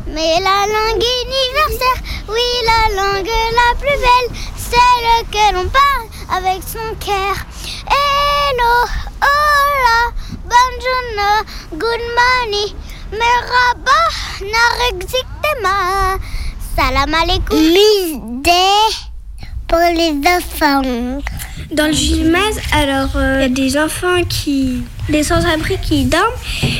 Mais 0.07 0.41
la 0.41 0.67
langue 0.67 1.05
universelle, 1.25 2.03
oui, 2.29 2.49
la 2.65 3.03
langue 3.03 3.27
la 3.27 3.75
plus 3.79 3.99
belle, 3.99 4.39
celle 4.57 5.27
que 5.31 5.55
l'on 5.55 5.69
parle 5.69 6.07
avec 6.35 6.63
son 6.63 6.95
cœur. 7.05 7.35
Hello, 7.91 8.87
hola, 9.21 10.13
bonjour, 10.45 11.45
good 11.73 12.05
morning, 12.17 12.75
merhaba, 13.13 14.01
narexictema, 14.41 16.19
salam 16.77 17.15
alaikum. 17.15 17.57
L'idée 17.57 19.09
pour 19.69 19.79
les 19.79 20.15
enfants. 20.27 21.23
Dans 21.71 21.87
le 21.87 21.93
gymnase, 21.93 22.59
alors 22.73 23.11
euh, 23.17 23.37
il 23.37 23.43
y 23.43 23.45
a 23.45 23.49
des 23.49 23.77
enfants 23.77 24.23
qui, 24.27 24.83
des 25.11 25.23
sans-abri 25.23 25.77
qui 25.83 26.07
dorment, 26.07 26.25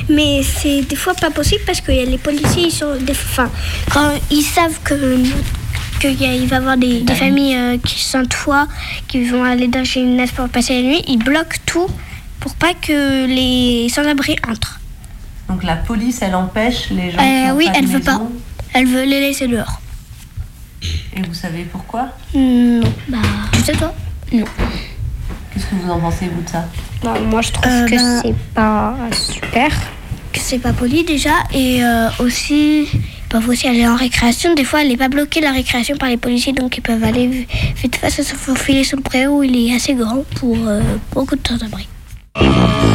mais 0.09 0.43
c'est 0.43 0.81
des 0.83 0.97
fois 0.97 1.13
pas 1.13 1.31
possible 1.31 1.61
parce 1.67 1.83
que 1.83 1.93
y 1.93 2.01
a 2.01 2.05
les 2.07 2.17
policiers, 2.17 2.65
ils 2.65 2.73
sont, 2.73 2.97
des, 2.97 3.13
enfin, 3.13 3.51
quand 3.93 4.15
ils 4.31 4.43
savent 4.43 4.79
que 4.83 4.95
qu'il 6.01 6.23
il 6.23 6.47
va 6.47 6.57
y 6.57 6.59
avoir 6.59 6.77
des, 6.79 7.01
des 7.01 7.15
familles 7.15 7.57
euh, 7.57 7.77
qui 7.85 8.01
sont 8.03 8.25
toit, 8.25 8.67
qui 9.09 9.25
vont 9.25 9.45
aller 9.45 9.69
dans 9.69 9.81
le 9.81 9.85
gymnase 9.85 10.31
pour 10.31 10.49
passer 10.49 10.81
la 10.81 10.89
nuit, 10.89 11.05
ils 11.09 11.19
bloquent 11.19 11.59
tout 11.67 11.89
pour 12.41 12.55
pas 12.55 12.73
que 12.73 13.27
les 13.27 13.89
sans-abri 13.91 14.37
entrent. 14.49 14.78
Donc 15.49 15.63
la 15.63 15.77
police, 15.77 16.21
elle 16.23 16.35
empêche 16.35 16.91
les 16.91 17.11
gens. 17.11 17.19
Euh, 17.19 17.45
qui 17.45 17.51
ont 17.51 17.57
oui, 17.57 17.67
pas 17.67 17.73
de 17.73 17.77
elle 17.79 17.87
veut 17.87 18.01
pas. 18.01 18.21
Elle 18.75 18.87
veut 18.87 19.05
les 19.05 19.21
laisser 19.21 19.49
dehors. 19.49 19.81
Et 21.17 21.23
vous 21.23 21.35
savez 21.35 21.65
pourquoi? 21.65 22.09
Non, 22.35 22.81
bah, 23.09 23.19
tu 23.53 23.61
sais 23.61 23.73
toi? 23.73 23.93
Non. 24.33 24.45
Qu'est-ce 25.53 25.67
que 25.67 25.75
vous 25.75 25.91
en 25.91 25.99
pensez, 25.99 26.29
vous, 26.29 26.43
de 26.43 26.49
ça? 26.49 26.69
Bah, 27.03 27.15
moi, 27.21 27.41
je 27.41 27.51
trouve 27.51 27.65
que 27.65 27.91
ben, 27.91 28.21
c'est 28.23 28.37
pas 28.55 28.95
super. 29.13 29.71
Que 30.33 30.39
c'est 30.39 30.59
pas 30.59 30.73
poli 30.73 31.05
déjà. 31.05 31.33
Et 31.53 31.83
euh, 31.83 32.09
aussi, 32.21 32.83
ils 32.83 33.01
peuvent 33.29 33.49
aussi 33.49 33.67
aller 33.67 33.89
en 33.89 33.97
récréation. 33.97 34.55
Des 34.55 34.65
fois, 34.65 34.83
elle 34.83 34.89
n'est 34.89 34.97
pas 34.97 35.09
bloquée 35.09 35.41
la 35.41 35.53
récréation 35.53 35.97
par 35.97 36.09
les 36.09 36.19
policiers, 36.19 36.53
donc 36.53 36.77
ils 36.77 36.83
peuvent 36.83 37.03
aller 37.03 37.49
vite 37.77 37.97
fait 37.97 38.11
se 38.11 38.23
faufiler 38.23 38.83
le 38.93 39.01
préau. 39.01 39.43
Il 39.43 39.57
est 39.57 39.75
assez 39.75 39.95
grand 39.95 40.25
pour 40.37 40.57
euh, 40.67 40.83
beaucoup 41.13 41.37
de 41.37 41.41
temps 41.41 41.57
d'abri. 41.57 41.89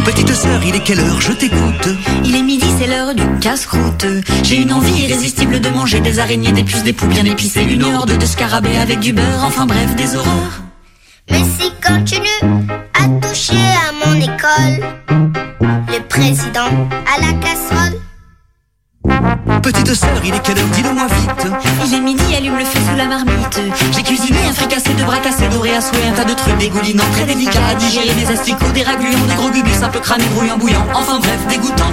Petite 0.06 0.34
sœur, 0.34 0.62
il 0.65 0.75
est 0.75 0.84
quelle 0.84 0.99
heure 0.99 1.21
Je 1.21 1.32
t'écoute. 1.32 1.88
Il 2.25 2.36
est 2.36 2.41
midi, 2.41 2.65
c'est 2.79 2.88
l'heure 2.88 3.13
du 3.15 3.23
casse-croûte. 3.39 4.06
J'ai 4.43 4.58
une 4.58 4.73
envie 4.73 5.03
irrésistible 5.03 5.60
de 5.60 5.69
manger 5.69 5.99
des 6.01 6.19
araignées, 6.19 6.51
des 6.51 6.63
puces, 6.63 6.84
des 6.84 6.93
poux 6.93 7.08
bien 7.08 7.25
épicées, 7.25 7.63
une 7.63 7.84
horde 7.84 8.17
de 8.17 8.25
scarabées 8.25 8.77
avec 8.77 8.99
du 8.99 9.13
beurre, 9.13 9.43
enfin 9.45 9.65
bref, 9.65 9.95
des 9.95 10.15
horreurs. 10.15 10.62
Messi 11.32 11.71
continue 11.86 12.51
à 12.93 13.27
toucher 13.27 13.53
à 13.56 14.06
mon 14.06 14.15
école. 14.19 14.88
Le 15.88 15.99
président 16.08 16.67
à 17.15 17.21
la 17.21 17.34
casserole. 17.39 17.99
Petite 19.62 19.94
sœur, 19.94 20.22
il 20.24 20.34
est 20.34 20.39
quelle 20.39 20.58
heure 20.58 20.68
Dis-le-moi 20.68 21.08
vite. 21.08 21.48
Il 21.86 21.94
est 21.94 22.00
midi, 22.00 22.36
allume 22.36 22.58
le 22.58 22.66
feu 22.66 22.80
sous 22.89 22.96
la 22.96 23.06
marmite. 23.06 23.62
J'ai 23.92 24.04
cuisiné 24.04 24.38
un 24.50 24.54
fricassé 24.54 24.94
de 24.94 25.04
bras 25.04 25.18
cassés, 25.18 25.48
doré 25.50 25.76
à 25.76 25.82
souhait, 25.82 26.08
un 26.10 26.13
tas 26.13 26.24
de 26.24 26.34
trucs 26.34 26.58
dégoulinants, 26.58 27.04
très 27.13 27.26
délicats 27.26 27.68
à 27.70 27.76
digérer, 27.76 28.13
des 28.13 28.32
asticots, 28.32 28.72
des 28.74 28.84
ragluants, 28.84 29.26
des 29.28 29.36
gros 29.36 29.50
gubus, 29.50 29.84
un 29.84 29.89
peu 29.89 30.00
cramés, 30.00 30.26
brouillants, 30.36 30.58
bouillants, 30.58 30.86
enfin 30.94 31.20
bref, 31.20 31.39
dégoûtant. 31.50 31.92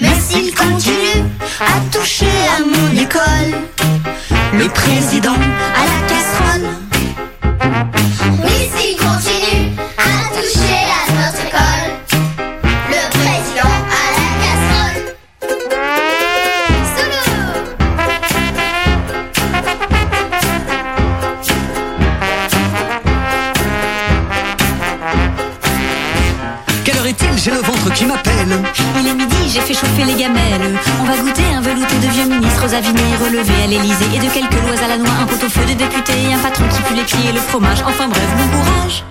Mais 0.00 0.14
s'il 0.20 0.54
continue 0.54 1.24
à 1.60 1.96
toucher 1.96 2.26
à 2.26 2.60
mon 2.60 3.00
école. 3.00 3.58
Le 4.54 4.68
président 4.68 5.34
les 30.04 30.14
gamelles. 30.14 30.78
On 31.00 31.04
va 31.04 31.16
goûter 31.16 31.44
un 31.54 31.60
velouté 31.60 31.94
de 31.96 32.08
vieux 32.08 32.24
ministres 32.24 32.74
avinés, 32.74 33.16
relevés 33.20 33.62
à 33.64 33.66
l'Elysée, 33.66 34.10
et 34.14 34.18
de 34.18 34.32
quelques 34.32 34.62
lois 34.62 34.84
à 34.84 34.88
la 34.88 34.98
noix, 34.98 35.12
un 35.22 35.26
pot-au-feu 35.26 35.64
de 35.64 35.74
députés, 35.74 36.32
un 36.34 36.38
patron 36.38 36.64
qui 36.68 36.82
pue 36.82 36.94
les 36.94 37.04
pieds 37.04 37.30
et 37.30 37.32
le 37.32 37.40
fromage, 37.40 37.82
enfin 37.86 38.08
bref, 38.08 38.28
bon 38.36 38.58
courage. 38.58 39.04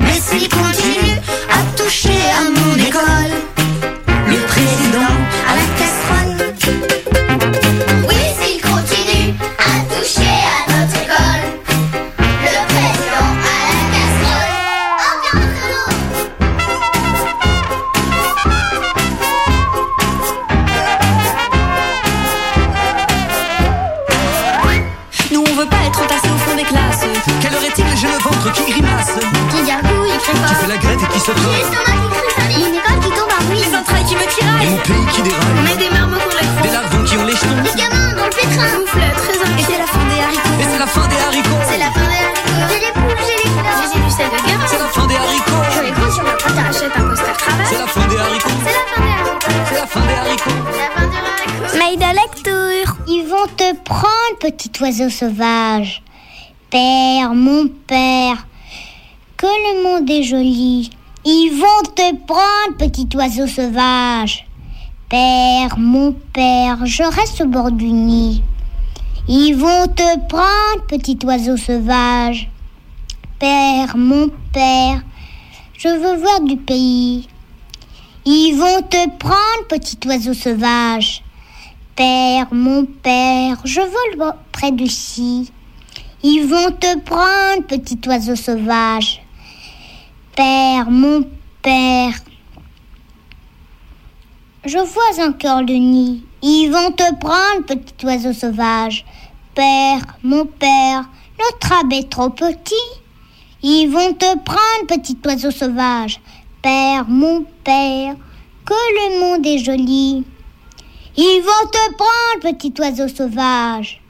Mais 0.00 0.18
s'il 0.20 0.48
continue 0.48 1.16
à 1.50 1.76
toucher 1.76 2.20
à 2.38 2.50
mon 2.50 2.74
école. 2.76 3.25
Petit 54.96 55.02
oiseau 55.02 55.10
sauvage. 55.10 56.02
Père, 56.70 57.34
mon 57.34 57.68
père, 57.68 58.46
que 59.36 59.46
le 59.46 59.82
monde 59.82 60.08
est 60.08 60.22
joli. 60.22 60.90
Ils 61.24 61.50
vont 61.50 61.92
te 61.94 62.14
prendre, 62.24 62.76
petit 62.78 63.08
oiseau 63.14 63.46
sauvage. 63.46 64.46
Père, 65.10 65.78
mon 65.78 66.12
père, 66.32 66.86
je 66.86 67.02
reste 67.02 67.42
au 67.42 67.46
bord 67.46 67.72
du 67.72 67.92
nid. 67.92 68.42
Ils 69.28 69.54
vont 69.54 69.86
te 69.86 70.28
prendre, 70.28 70.86
petit 70.88 71.18
oiseau 71.24 71.58
sauvage. 71.58 72.48
Père, 73.38 73.96
mon 73.96 74.30
père, 74.52 75.02
je 75.76 75.88
veux 75.88 76.16
voir 76.16 76.40
du 76.40 76.56
pays. 76.56 77.28
Ils 78.24 78.54
vont 78.54 78.80
te 78.80 79.08
prendre, 79.18 79.66
petit 79.68 79.98
oiseau 80.06 80.32
sauvage. 80.32 81.22
Père, 81.96 82.48
mon 82.52 82.84
père, 82.84 83.56
je 83.64 83.80
vole 83.80 84.34
près 84.52 84.70
du 84.70 84.86
ci. 84.86 85.50
Ils 86.22 86.46
vont 86.46 86.70
te 86.70 86.98
prendre, 86.98 87.66
petit 87.66 87.98
oiseau 88.06 88.36
sauvage. 88.36 89.22
Père, 90.36 90.90
mon 90.90 91.24
père, 91.62 92.12
je 94.66 94.76
vois 94.76 95.32
cœur 95.38 95.62
de 95.62 95.72
nid. 95.72 96.22
Ils 96.42 96.68
vont 96.68 96.90
te 96.90 97.14
prendre, 97.14 97.64
petit 97.66 98.04
oiseau 98.04 98.34
sauvage. 98.34 99.06
Père, 99.54 100.02
mon 100.22 100.44
père, 100.44 101.08
notre 101.38 101.80
abbé 101.80 102.00
est 102.00 102.10
trop 102.10 102.28
petit. 102.28 102.74
Ils 103.62 103.88
vont 103.88 104.12
te 104.12 104.36
prendre, 104.40 104.86
petit 104.86 105.16
oiseau 105.24 105.50
sauvage. 105.50 106.20
Père, 106.60 107.08
mon 107.08 107.46
père, 107.64 108.16
que 108.66 108.74
le 108.74 109.20
monde 109.20 109.46
est 109.46 109.64
joli. 109.64 110.26
Ils 111.18 111.42
vont 111.42 111.68
te 111.70 111.94
prendre, 111.94 112.56
petit 112.56 112.74
oiseau 112.78 113.08
sauvage. 113.08 114.02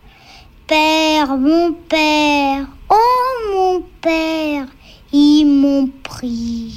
Père, 0.67 1.37
mon 1.37 1.73
père, 1.73 2.67
oh 2.91 3.53
mon 3.55 3.83
père, 4.01 4.67
ils 5.13 5.45
m'ont 5.45 5.89
pris. 6.03 6.75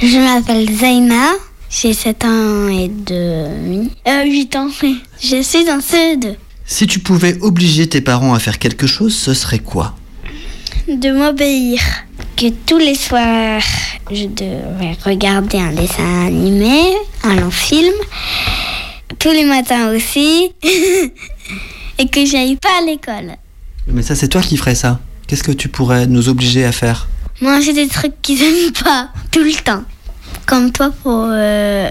Je 0.00 0.18
m'appelle 0.18 0.70
Zaina, 0.72 1.32
j'ai 1.68 1.92
7 1.92 2.24
ans 2.24 2.68
et 2.68 2.86
demi. 2.86 3.90
Euh, 4.06 4.24
8 4.24 4.54
ans, 4.54 4.68
oui. 4.82 5.00
Je 5.20 5.42
suis 5.42 5.68
en 5.68 5.78
CE2. 5.80 6.36
Si 6.64 6.86
tu 6.86 7.00
pouvais 7.00 7.36
obliger 7.40 7.88
tes 7.88 8.00
parents 8.00 8.34
à 8.34 8.38
faire 8.38 8.60
quelque 8.60 8.86
chose, 8.86 9.16
ce 9.16 9.34
serait 9.34 9.58
quoi? 9.58 9.96
De 10.86 11.10
m'obéir. 11.10 11.80
Que 12.36 12.50
tous 12.66 12.78
les 12.78 12.94
soirs, 12.94 13.62
je 14.12 14.26
devrais 14.26 14.96
regarder 15.04 15.58
un 15.58 15.72
dessin 15.72 16.26
animé, 16.26 16.94
un 17.24 17.34
long 17.34 17.50
film. 17.50 17.92
Tous 19.18 19.30
les 19.30 19.44
matins 19.44 19.94
aussi. 19.94 20.52
et 21.98 22.08
que 22.08 22.24
j'aille 22.24 22.56
pas 22.56 22.68
à 22.80 22.86
l'école. 22.86 23.36
Mais 23.86 24.02
ça, 24.02 24.14
c'est 24.14 24.28
toi 24.28 24.40
qui 24.40 24.56
ferais 24.56 24.74
ça. 24.74 25.00
Qu'est-ce 25.26 25.42
que 25.42 25.52
tu 25.52 25.68
pourrais 25.68 26.06
nous 26.06 26.28
obliger 26.28 26.64
à 26.64 26.72
faire? 26.72 27.08
Manger 27.40 27.72
des 27.72 27.88
trucs 27.88 28.20
qu'ils 28.22 28.42
aiment 28.42 28.72
pas, 28.84 29.08
tout 29.30 29.42
le 29.42 29.52
temps. 29.52 29.82
Comme 30.46 30.72
toi 30.72 30.90
pour 31.02 31.26
euh, 31.28 31.90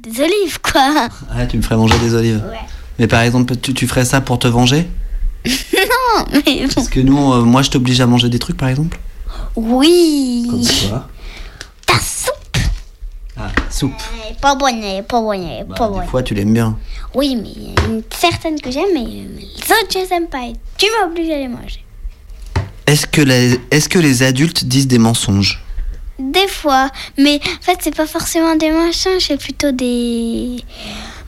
des 0.00 0.20
olives, 0.20 0.58
quoi. 0.62 1.08
Ah, 1.30 1.46
tu 1.46 1.56
me 1.56 1.62
ferais 1.62 1.76
manger 1.76 1.98
des 1.98 2.14
olives. 2.14 2.42
Ouais. 2.48 2.58
Mais 2.98 3.06
par 3.06 3.20
exemple, 3.22 3.56
tu, 3.56 3.74
tu 3.74 3.86
ferais 3.86 4.04
ça 4.04 4.20
pour 4.20 4.38
te 4.38 4.48
venger? 4.48 4.86
Non, 5.48 6.24
mais 6.32 6.66
bon. 6.66 6.74
Parce 6.74 6.88
que 6.88 7.00
nous, 7.00 7.32
euh, 7.32 7.42
moi, 7.42 7.62
je 7.62 7.70
t'oblige 7.70 8.00
à 8.00 8.06
manger 8.06 8.28
des 8.28 8.38
trucs, 8.38 8.56
par 8.56 8.68
exemple? 8.68 8.98
Oui. 9.56 10.46
Comme 10.50 10.62
quoi 10.88 11.08
soupe. 13.78 13.92
Elle 14.26 14.32
est 14.32 14.40
Pas 14.40 14.54
bonne, 14.54 14.82
elle 14.82 14.98
est 14.98 15.02
pas 15.02 15.20
bonne, 15.20 15.42
elle 15.42 15.60
est 15.60 15.64
Bah, 15.64 15.74
pas 15.76 15.88
des 15.88 15.94
bonne. 15.94 16.06
fois, 16.08 16.22
tu 16.22 16.34
l'aimes 16.34 16.52
bien. 16.54 16.76
Oui, 17.14 17.36
mais 17.36 17.48
il 17.54 17.62
y 17.62 17.74
a 17.78 17.84
une 17.86 18.02
certaine 18.10 18.60
que 18.60 18.70
j'aime, 18.70 18.88
mais 18.94 19.00
les 19.04 19.72
autres, 19.72 19.92
je 19.92 19.98
les 19.98 20.12
aime 20.12 20.26
pas. 20.28 20.42
Et 20.46 20.52
tu 20.76 20.86
m'obliges 21.00 21.30
à 21.30 21.36
les 21.38 21.48
manger. 21.48 21.84
Est-ce 22.86 23.06
que, 23.06 23.20
les, 23.20 23.58
est-ce 23.70 23.88
que 23.88 23.98
les 23.98 24.22
adultes 24.22 24.64
disent 24.64 24.86
des 24.88 24.98
mensonges? 24.98 25.62
Des 26.18 26.48
fois, 26.48 26.90
mais 27.16 27.36
en 27.44 27.62
fait, 27.62 27.78
c'est 27.82 27.94
pas 27.94 28.06
forcément 28.06 28.56
des 28.56 28.70
mensonges, 28.70 29.22
c'est 29.28 29.36
plutôt 29.36 29.70
des 29.72 30.56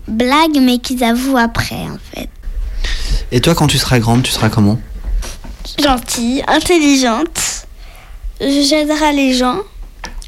blagues, 0.09 0.59
mais 0.61 0.79
qu'ils 0.79 1.05
avouent 1.05 1.37
après, 1.39 1.83
en 1.83 1.99
fait. 2.13 2.29
Et 3.31 3.41
toi, 3.41 3.55
quand 3.55 3.69
tu 3.69 3.79
seras 3.79 3.99
grande, 4.01 4.23
tu 4.23 4.33
seras 4.33 4.49
comment? 4.49 4.79
Gentille, 5.81 6.43
intelligente, 6.49 7.67
j'aiderai 8.41 9.13
les 9.13 9.35
gens 9.35 9.59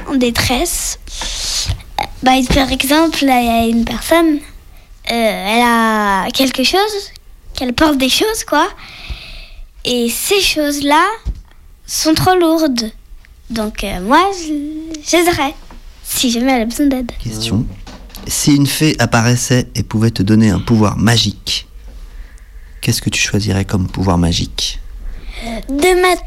en 0.08 0.14
détresse. 0.14 0.98
Bah, 2.22 2.32
par 2.54 2.70
exemple, 2.70 3.18
il 3.22 3.28
y 3.28 3.30
a 3.30 3.66
une 3.66 3.84
personne, 3.84 4.36
euh, 4.36 4.40
elle 5.10 5.62
a 5.62 6.28
quelque 6.32 6.62
chose, 6.62 7.10
qu'elle 7.54 7.72
porte 7.72 7.98
des 7.98 8.08
choses, 8.08 8.44
quoi. 8.46 8.68
Et 9.84 10.08
ces 10.08 10.40
choses-là 10.40 11.04
sont 11.86 12.14
trop 12.14 12.34
lourdes. 12.36 12.92
Donc, 13.50 13.82
euh, 13.82 14.00
moi, 14.00 14.30
je- 14.38 15.00
j'aiderai, 15.04 15.52
si 16.04 16.30
jamais 16.30 16.52
elle 16.52 16.62
a 16.62 16.64
besoin 16.66 16.86
d'aide. 16.86 17.10
Question. 17.22 17.66
Si 18.28 18.54
une 18.54 18.68
fée 18.68 18.94
apparaissait 19.00 19.66
et 19.74 19.82
pouvait 19.82 20.12
te 20.12 20.22
donner 20.22 20.50
un 20.50 20.60
pouvoir 20.60 20.96
magique, 20.96 21.66
qu'est-ce 22.80 23.02
que 23.02 23.10
tu 23.10 23.20
choisirais 23.20 23.64
comme 23.64 23.88
pouvoir 23.88 24.16
magique? 24.16 24.78
De 25.68 26.00
mettre 26.00 26.22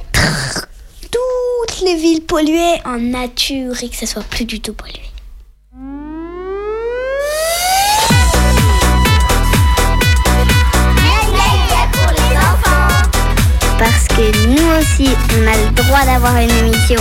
toutes 1.10 1.82
les 1.86 1.96
villes 1.96 2.22
polluées 2.24 2.82
en 2.84 3.00
nature 3.00 3.82
et 3.82 3.88
que 3.88 3.96
ça 3.96 4.06
soit 4.06 4.24
plus 4.24 4.44
du 4.44 4.60
tout 4.60 4.74
pollué. 4.74 5.00
Parce 13.78 14.08
que 14.08 14.48
nous 14.48 14.68
aussi, 14.80 15.10
on 15.38 15.48
a 15.48 15.56
le 15.58 15.72
droit 15.74 16.06
d'avoir 16.06 16.36
une 16.38 16.50
émission. 16.50 17.00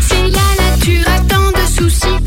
Si 0.00 0.30
la 0.30 0.48
nature 0.64 1.06
a 1.08 1.20
tant 1.28 1.50
de 1.50 1.66
soucis 1.68 2.23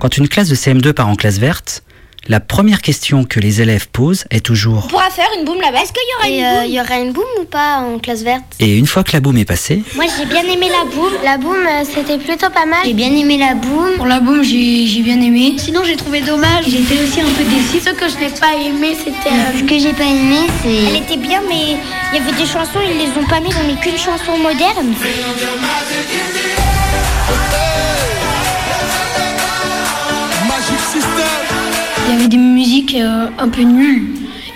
Quand 0.00 0.16
une 0.16 0.28
classe 0.28 0.48
de 0.48 0.54
CM2 0.54 0.92
part 0.94 1.08
en 1.08 1.14
classe 1.14 1.38
verte, 1.38 1.82
la 2.28 2.40
première 2.40 2.80
question 2.82 3.24
que 3.24 3.38
les 3.40 3.60
élèves 3.62 3.88
posent 3.88 4.24
est 4.30 4.44
toujours 4.44 4.84
On 4.86 4.88
pourra 4.88 5.10
faire 5.10 5.28
une 5.38 5.44
boum 5.44 5.60
là-bas. 5.60 5.82
Est-ce 5.82 5.92
qu'il 5.92 6.02
y 6.10 6.14
aura 6.16 6.28
une 6.28 6.54
boum 6.56 6.64
Il 6.68 6.74
y 6.74 6.80
aura 6.80 6.98
une 7.00 7.12
boum 7.12 7.24
ou 7.40 7.44
pas 7.44 7.78
en 7.78 7.98
classe 7.98 8.22
verte? 8.22 8.44
Et 8.60 8.76
une 8.78 8.86
fois 8.86 9.04
que 9.04 9.12
la 9.12 9.20
boum 9.20 9.36
est 9.38 9.44
passée, 9.44 9.82
Moi 9.94 10.04
j'ai 10.18 10.24
bien 10.26 10.42
aimé 10.42 10.68
la 10.70 10.84
boum. 10.90 11.12
La 11.24 11.36
boum 11.38 11.56
euh, 11.56 11.82
c'était 11.94 12.18
plutôt 12.18 12.48
pas 12.50 12.66
mal. 12.66 12.80
J'ai 12.84 12.92
bien 12.94 13.10
aimé 13.14 13.36
la 13.38 13.54
boum. 13.54 13.92
Pour 13.96 14.06
la 14.06 14.20
boum, 14.20 14.42
j'ai 14.42 14.86
j'ai 14.86 15.00
bien 15.02 15.20
aimé. 15.20 15.54
Sinon, 15.58 15.82
j'ai 15.84 15.96
trouvé 15.96 16.20
dommage. 16.20 16.64
J'étais 16.68 17.02
aussi 17.02 17.20
un 17.20 17.24
peu 17.24 17.44
déçue. 17.44 17.80
Ce 17.86 17.92
que 17.94 18.08
je 18.08 18.16
n'ai 18.24 18.30
pas 18.38 18.54
aimé, 18.54 18.96
c'était. 18.96 19.34
euh, 19.34 19.58
Ce 19.58 19.64
que 19.64 19.78
j'ai 19.78 19.92
pas 19.92 20.04
aimé 20.04 20.40
c'est. 20.62 20.74
Elle 20.88 20.96
était 21.02 21.16
bien 21.18 21.40
mais 21.48 21.76
il 22.12 22.18
y 22.18 22.22
avait 22.22 22.36
des 22.36 22.46
chansons, 22.46 22.80
ils 22.90 22.98
les 22.98 23.10
ont 23.20 23.26
pas 23.28 23.40
mis, 23.40 23.48
ils 23.50 23.56
ont 23.56 23.66
mis 23.66 23.80
qu'une 23.80 23.98
chanson 23.98 24.36
moderne. 24.38 24.94
Avait 32.20 32.28
des 32.28 32.36
musiques 32.36 32.96
euh, 32.96 33.28
un 33.38 33.48
peu 33.48 33.62
nulles. 33.62 34.08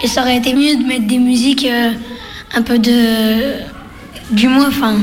Et 0.03 0.09
ça 0.09 0.21
aurait 0.23 0.37
été 0.37 0.55
mieux 0.55 0.77
de 0.77 0.85
mettre 0.87 1.07
des 1.07 1.19
musiques 1.19 1.67
euh, 1.67 1.93
un 2.55 2.63
peu 2.63 2.79
de. 2.79 3.55
du 4.31 4.49
moins, 4.49 4.69
enfin. 4.69 4.97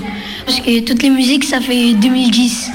Parce 0.45 0.59
que 0.59 0.80
toutes 0.82 1.01
les 1.01 1.09
musiques, 1.09 1.43
ça 1.43 1.59
fait 1.59 1.93
2010. 1.93 2.72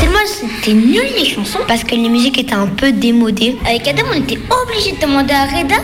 Tellement 0.00 0.18
c'était 0.26 0.74
nul 0.74 1.06
les 1.18 1.24
chansons 1.24 1.58
parce 1.68 1.84
que 1.84 1.94
les 1.94 2.08
musiques 2.08 2.38
étaient 2.38 2.54
un 2.54 2.66
peu 2.66 2.92
démodées. 2.92 3.56
Avec 3.66 3.86
Adam, 3.88 4.04
on 4.10 4.18
était 4.18 4.38
obligé 4.62 4.92
de 4.92 5.00
demander 5.00 5.34
à 5.34 5.44
Reda 5.44 5.76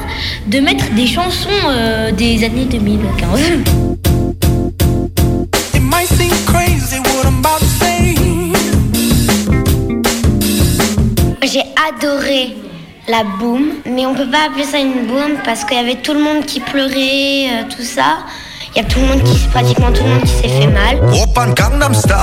de 0.47 0.61
mettre 0.61 0.91
des 0.95 1.07
chansons 1.07 1.51
euh, 1.69 2.13
des 2.13 2.45
années 2.45 2.65
2015. 2.65 3.41
J'ai 11.45 11.65
adoré 11.89 12.57
la 13.09 13.25
boom, 13.25 13.73
mais 13.85 14.07
on 14.07 14.15
peut 14.15 14.31
pas 14.31 14.47
appeler 14.47 14.63
ça 14.63 14.79
une 14.79 15.07
boom 15.07 15.39
parce 15.45 15.65
qu'il 15.65 15.77
y 15.77 15.81
avait 15.81 15.97
tout 15.97 16.15
le 16.15 16.21
monde 16.21 16.45
qui 16.47 16.61
pleurait, 16.61 17.49
euh, 17.51 17.65
tout 17.69 17.83
ça. 17.83 18.19
Il 18.75 18.81
y 18.81 18.85
a 18.85 18.89
tout 18.89 19.01
le 19.01 19.07
monde 19.07 19.25
qui, 19.25 19.39
pratiquement 19.49 19.91
tout 19.91 20.05
le 20.05 20.11
monde 20.11 20.23
qui 20.23 20.31
s'est 20.31 20.49
fait 20.49 20.69
mal. 20.69 20.99
Opern 21.21 21.53
Gangnam 21.53 21.93
Style. 21.95 22.15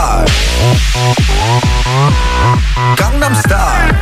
Gangnam 2.98 3.36
Style. 3.36 3.96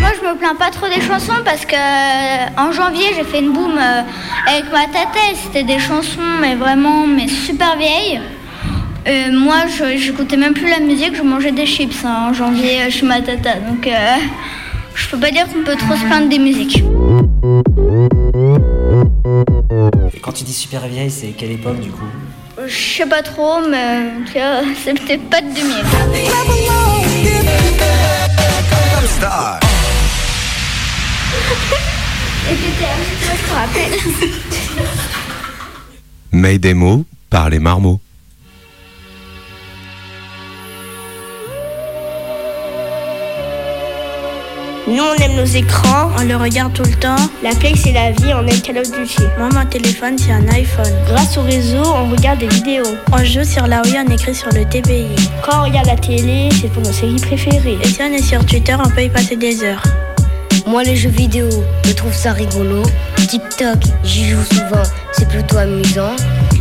Moi, 0.00 0.10
je 0.20 0.28
me 0.28 0.36
plains 0.36 0.54
pas 0.54 0.70
trop 0.70 0.86
des 0.88 1.00
chansons 1.00 1.42
parce 1.42 1.64
que 1.64 1.74
euh, 1.74 2.46
en 2.58 2.72
janvier, 2.72 3.14
j'ai 3.16 3.24
fait 3.24 3.38
une 3.38 3.54
boom 3.54 3.72
euh, 3.78 4.02
avec 4.46 4.70
ma 4.70 4.84
tata. 4.84 5.18
C'était 5.44 5.64
des 5.64 5.78
chansons, 5.78 6.20
mais 6.42 6.56
vraiment, 6.56 7.06
mais 7.06 7.26
super 7.26 7.78
vieilles. 7.78 8.20
Euh, 9.06 9.32
moi, 9.32 9.64
je 9.66 9.96
j'écoutais 9.96 10.36
même 10.36 10.54
plus 10.54 10.68
la 10.68 10.80
musique, 10.80 11.14
je 11.14 11.22
mangeais 11.22 11.52
des 11.52 11.66
chips 11.66 12.04
hein, 12.04 12.28
en 12.28 12.32
janvier 12.34 12.82
euh, 12.82 12.90
chez 12.90 13.06
ma 13.06 13.20
tata. 13.20 13.54
Donc, 13.54 13.86
euh, 13.86 14.16
je 14.94 15.08
peux 15.08 15.18
pas 15.18 15.30
dire 15.30 15.46
qu'on 15.46 15.62
peut 15.64 15.76
trop 15.76 15.94
se 15.94 16.04
plaindre 16.04 16.28
des 16.28 16.38
musiques. 16.38 16.82
Et 20.14 20.20
quand 20.20 20.32
tu 20.32 20.44
dis 20.44 20.52
super 20.52 20.86
vieille, 20.88 21.10
c'est 21.10 21.28
quelle 21.28 21.52
époque 21.52 21.80
du 21.80 21.90
coup? 21.90 22.04
Je 22.66 22.74
sais 22.74 23.06
pas 23.06 23.22
trop, 23.22 23.60
mais 23.68 24.10
en 24.20 24.24
tout 24.26 24.32
cas, 24.32 24.62
c'est 24.84 24.94
peut-être 24.94 25.30
pas 25.30 25.40
de 25.40 25.54
2000. 25.54 25.62
Gangnam 28.60 29.06
Style. 29.06 29.58
Et 32.50 32.54
t'étais 32.54 32.84
un 32.84 32.98
petit 33.04 33.16
peu, 33.20 33.32
je 33.36 33.44
te 33.48 33.54
rappelle. 33.54 33.94
Mais 36.32 36.58
des 36.58 36.74
mots 36.74 37.04
par 37.30 37.48
les 37.48 37.58
marmots. 37.58 38.00
Nous, 44.88 45.02
on 45.02 45.14
aime 45.22 45.36
nos 45.36 45.44
écrans, 45.44 46.10
on 46.18 46.24
le 46.24 46.34
regarde 46.36 46.72
tout 46.72 46.82
le 46.82 46.94
temps. 46.94 47.16
La 47.42 47.50
Play, 47.50 47.74
c'est 47.76 47.92
la 47.92 48.10
vie, 48.10 48.32
on 48.32 48.46
aime 48.46 48.60
Call 48.62 48.78
of 48.78 48.90
Duty. 48.90 49.22
Moi, 49.38 49.50
mon 49.52 49.66
téléphone, 49.66 50.16
c'est 50.16 50.32
un 50.32 50.48
iPhone. 50.48 50.90
Grâce 51.06 51.36
au 51.36 51.42
réseau, 51.42 51.82
on 51.84 52.10
regarde 52.10 52.38
des 52.38 52.48
vidéos. 52.48 52.96
On 53.12 53.22
joue 53.22 53.44
sur 53.44 53.66
la 53.66 53.82
Wii, 53.82 53.98
on 54.06 54.10
écrit 54.10 54.34
sur 54.34 54.48
le 54.48 54.64
TBI. 54.64 55.14
Quand 55.44 55.60
on 55.60 55.64
regarde 55.64 55.88
la 55.88 55.96
télé, 55.96 56.48
c'est 56.58 56.72
pour 56.72 56.82
nos 56.82 56.92
séries 56.92 57.20
préférées. 57.20 57.76
Et 57.82 57.86
si 57.86 58.00
on 58.00 58.12
est 58.12 58.22
sur 58.22 58.44
Twitter, 58.46 58.76
on 58.82 58.88
peut 58.88 59.02
y 59.02 59.10
passer 59.10 59.36
des 59.36 59.62
heures. 59.62 59.82
Moi, 60.66 60.84
les 60.84 60.96
jeux 60.96 61.10
vidéo, 61.10 61.50
je 61.84 61.92
trouve 61.92 62.14
ça 62.14 62.32
rigolo. 62.32 62.82
TikTok, 63.28 63.78
j'y 64.04 64.30
joue 64.30 64.44
souvent, 64.44 64.82
c'est 65.12 65.28
plutôt 65.28 65.58
amusant. 65.58 66.16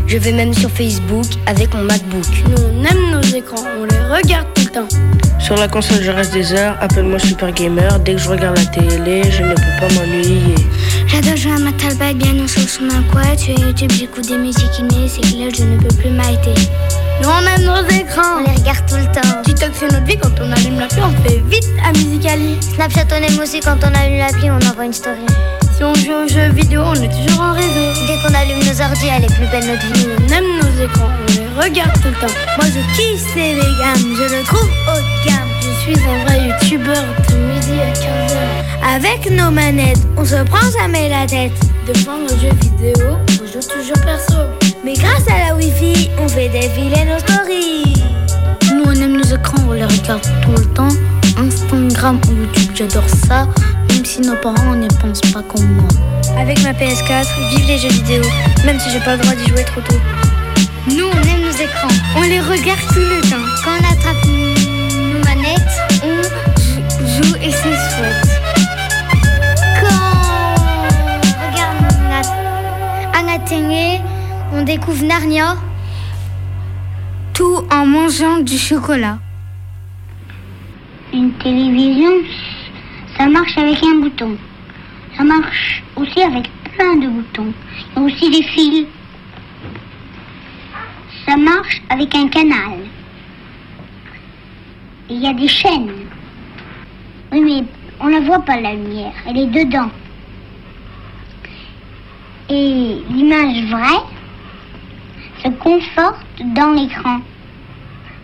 Je 0.05 0.17
vais 0.17 0.33
même 0.33 0.53
sur 0.53 0.69
Facebook 0.69 1.27
avec 1.45 1.73
mon 1.73 1.83
MacBook. 1.83 2.25
Nous, 2.49 2.57
on 2.57 2.83
aime 2.83 3.11
nos 3.11 3.21
écrans, 3.21 3.63
on 3.79 3.85
les 3.85 3.99
regarde 4.13 4.47
tout 4.53 4.63
le 4.65 4.69
temps. 4.71 5.26
Sur 5.39 5.55
la 5.55 5.67
console, 5.67 6.01
je 6.01 6.11
reste 6.11 6.33
des 6.33 6.53
heures. 6.53 6.75
Appelle-moi 6.81 7.19
Super 7.19 7.51
Gamer. 7.51 7.99
Dès 7.99 8.13
que 8.13 8.19
je 8.19 8.29
regarde 8.29 8.57
la 8.57 8.65
télé, 8.65 9.23
je 9.31 9.43
ne 9.43 9.53
peux 9.53 9.79
pas 9.79 9.93
m'ennuyer. 9.93 10.55
J'adore 11.07 11.37
jouer 11.37 11.53
à 11.53 11.59
ma 11.59 11.71
tablette 11.71 12.17
bien 12.17 12.33
au 12.43 12.47
chaud 12.47 12.67
sous 12.67 12.83
ma 12.83 13.01
couette. 13.11 13.39
Sur 13.39 13.57
YouTube, 13.57 13.91
j'écoute 13.91 14.27
des 14.27 14.37
musiques 14.37 14.79
innées. 14.79 15.07
C'est 15.07 15.21
clair, 15.21 15.49
je 15.55 15.63
ne 15.63 15.77
peux 15.77 15.95
plus 15.95 16.09
m'arrêter. 16.09 16.53
Nous, 17.21 17.29
on 17.29 17.39
aime 17.47 17.63
nos 17.63 17.87
écrans. 17.89 18.39
On 18.39 18.49
les 18.49 18.57
regarde 18.57 18.85
tout 18.89 18.95
le 18.95 19.05
temps. 19.05 19.41
TikTok, 19.43 19.71
c'est 19.73 19.91
notre 19.91 20.05
vie. 20.05 20.17
Quand 20.17 20.33
on 20.41 20.51
allume 20.51 20.79
l'appli, 20.79 20.99
on 21.01 21.27
fait 21.27 21.41
vite 21.49 21.69
à 21.85 21.91
Musicali. 21.93 22.57
Snapchat, 22.75 23.05
on 23.11 23.23
aime 23.23 23.39
aussi 23.39 23.59
quand 23.61 23.77
on 23.83 23.93
allume 23.97 24.17
l'appli, 24.17 24.49
on 24.49 24.69
envoie 24.69 24.85
une 24.85 24.93
story. 24.93 25.25
Si 25.77 25.83
on 25.83 25.93
joue 25.93 26.25
aux 26.25 26.27
jeux 26.27 26.49
vidéo, 26.53 26.81
on 26.83 26.95
est 26.95 27.07
toujours 27.07 27.41
en 27.41 27.53
réseau. 27.53 27.93
Dès 28.07 28.17
qu'on 28.21 28.33
allume 28.33 28.59
nos 28.59 28.81
ordi, 28.81 29.07
elle 29.15 29.23
est 29.23 29.35
plus 29.35 29.47
belle 29.51 29.67
notre 29.67 29.93
vie. 29.93 30.07
On 30.17 30.33
aime 30.33 30.43
nos 30.59 30.83
écrans, 30.83 31.11
regarde 31.57 31.93
tout 32.01 32.09
le 32.09 32.27
temps. 32.27 32.33
Moi, 32.57 32.67
je 32.67 32.81
kiffe 32.95 33.33
ces 33.33 33.55
gammes, 33.55 34.15
je 34.15 34.35
le 34.35 34.43
trouve 34.43 34.69
haut 34.87 34.99
de 34.99 35.27
gamme. 35.27 35.49
Je 35.61 35.93
suis 35.93 36.03
un 36.03 36.25
vrai 36.25 36.47
youtubeur 36.47 37.03
de 37.29 37.35
midi 37.35 37.81
à 37.81 37.91
15h. 37.93 38.95
Avec 38.95 39.31
nos 39.31 39.51
manettes, 39.51 40.05
on 40.17 40.25
se 40.25 40.43
prend 40.43 40.69
jamais 40.71 41.09
la 41.09 41.25
tête. 41.25 41.53
Devant 41.87 42.17
nos 42.17 42.29
jeux 42.29 42.55
vidéo, 42.61 43.17
on 43.41 43.45
joue 43.45 43.67
toujours 43.67 44.05
perso. 44.05 44.39
Mais 44.83 44.93
grâce 44.93 45.27
à 45.27 45.47
la 45.47 45.55
wifi, 45.55 46.09
on 46.19 46.27
fait 46.27 46.49
défiler 46.49 47.05
nos 47.05 47.19
stories. 47.19 48.03
Nous, 48.73 48.83
on 48.85 48.91
aime 48.93 49.17
nos 49.17 49.23
écrans, 49.23 49.63
on 49.69 49.73
les 49.73 49.85
regarde 49.85 50.21
tout 50.43 50.51
le 50.51 50.65
temps. 50.73 50.89
Instagram 51.37 52.19
ou 52.29 52.33
YouTube, 52.33 52.71
j'adore 52.75 53.09
ça. 53.27 53.47
Même 53.89 54.05
si 54.05 54.21
nos 54.21 54.35
parents 54.35 54.75
n'y 54.75 54.87
pensent 54.87 55.21
pas 55.33 55.43
comme 55.43 55.67
moi. 55.73 55.87
Avec 56.37 56.61
ma 56.63 56.71
PS4, 56.71 57.27
vive 57.49 57.67
les 57.67 57.77
jeux 57.77 57.89
vidéo, 57.89 58.21
même 58.65 58.79
si 58.79 58.89
j'ai 58.91 58.99
pas 58.99 59.15
le 59.15 59.21
droit 59.21 59.35
d'y 59.35 59.47
jouer 59.49 59.63
trop 59.63 59.81
tôt. 59.81 59.99
Nous, 60.87 61.05
on 61.05 61.21
aime 61.23 61.41
nos 61.41 61.51
écrans. 61.51 61.87
On 62.15 62.21
les 62.21 62.39
regarde 62.39 62.79
tout 62.93 62.99
le 62.99 63.21
temps. 63.29 63.45
Quand 63.63 63.71
on 63.71 63.83
attrape 63.91 64.25
nos 64.25 65.19
manettes, 65.25 65.77
on 66.03 66.21
jou- 66.23 67.23
joue 67.23 67.35
et 67.41 67.51
c'est 67.51 67.77
chouette. 67.91 68.27
Quand 69.81 70.13
on 70.25 71.51
regarde 71.51 73.25
la 73.25 73.39
télé, 73.39 73.99
on 74.53 74.63
découvre 74.63 75.03
Narnia. 75.03 75.55
Tout 77.33 77.59
en 77.71 77.85
mangeant 77.85 78.39
du 78.39 78.57
chocolat. 78.57 79.19
Une 81.13 81.31
télévision, 81.33 82.11
ça 83.17 83.27
marche 83.27 83.57
avec 83.57 83.77
un 83.83 83.99
bouton. 84.01 84.37
Ça 85.15 85.23
marche 85.23 85.83
aussi 85.95 86.21
avec 86.21 86.49
plein 86.75 86.95
de 86.95 87.07
boutons. 87.07 87.53
Il 87.95 88.01
y 88.01 88.03
a 88.03 88.05
aussi 88.05 88.29
des 88.31 88.43
fils. 88.43 88.85
Ça 91.27 91.35
marche 91.35 91.81
avec 91.89 92.13
un 92.15 92.27
canal. 92.29 92.77
Il 95.09 95.17
y 95.17 95.27
a 95.27 95.33
des 95.33 95.47
chaînes. 95.47 95.91
Oui, 97.31 97.41
mais 97.41 97.63
on 97.99 98.07
ne 98.07 98.19
voit 98.25 98.39
pas 98.41 98.59
la 98.61 98.73
lumière. 98.73 99.13
Elle 99.27 99.37
est 99.39 99.47
dedans. 99.47 99.89
Et 102.49 103.01
l'image 103.09 103.65
vraie 103.69 104.03
se 105.43 105.49
conforte 105.49 106.25
dans 106.55 106.71
l'écran. 106.71 107.19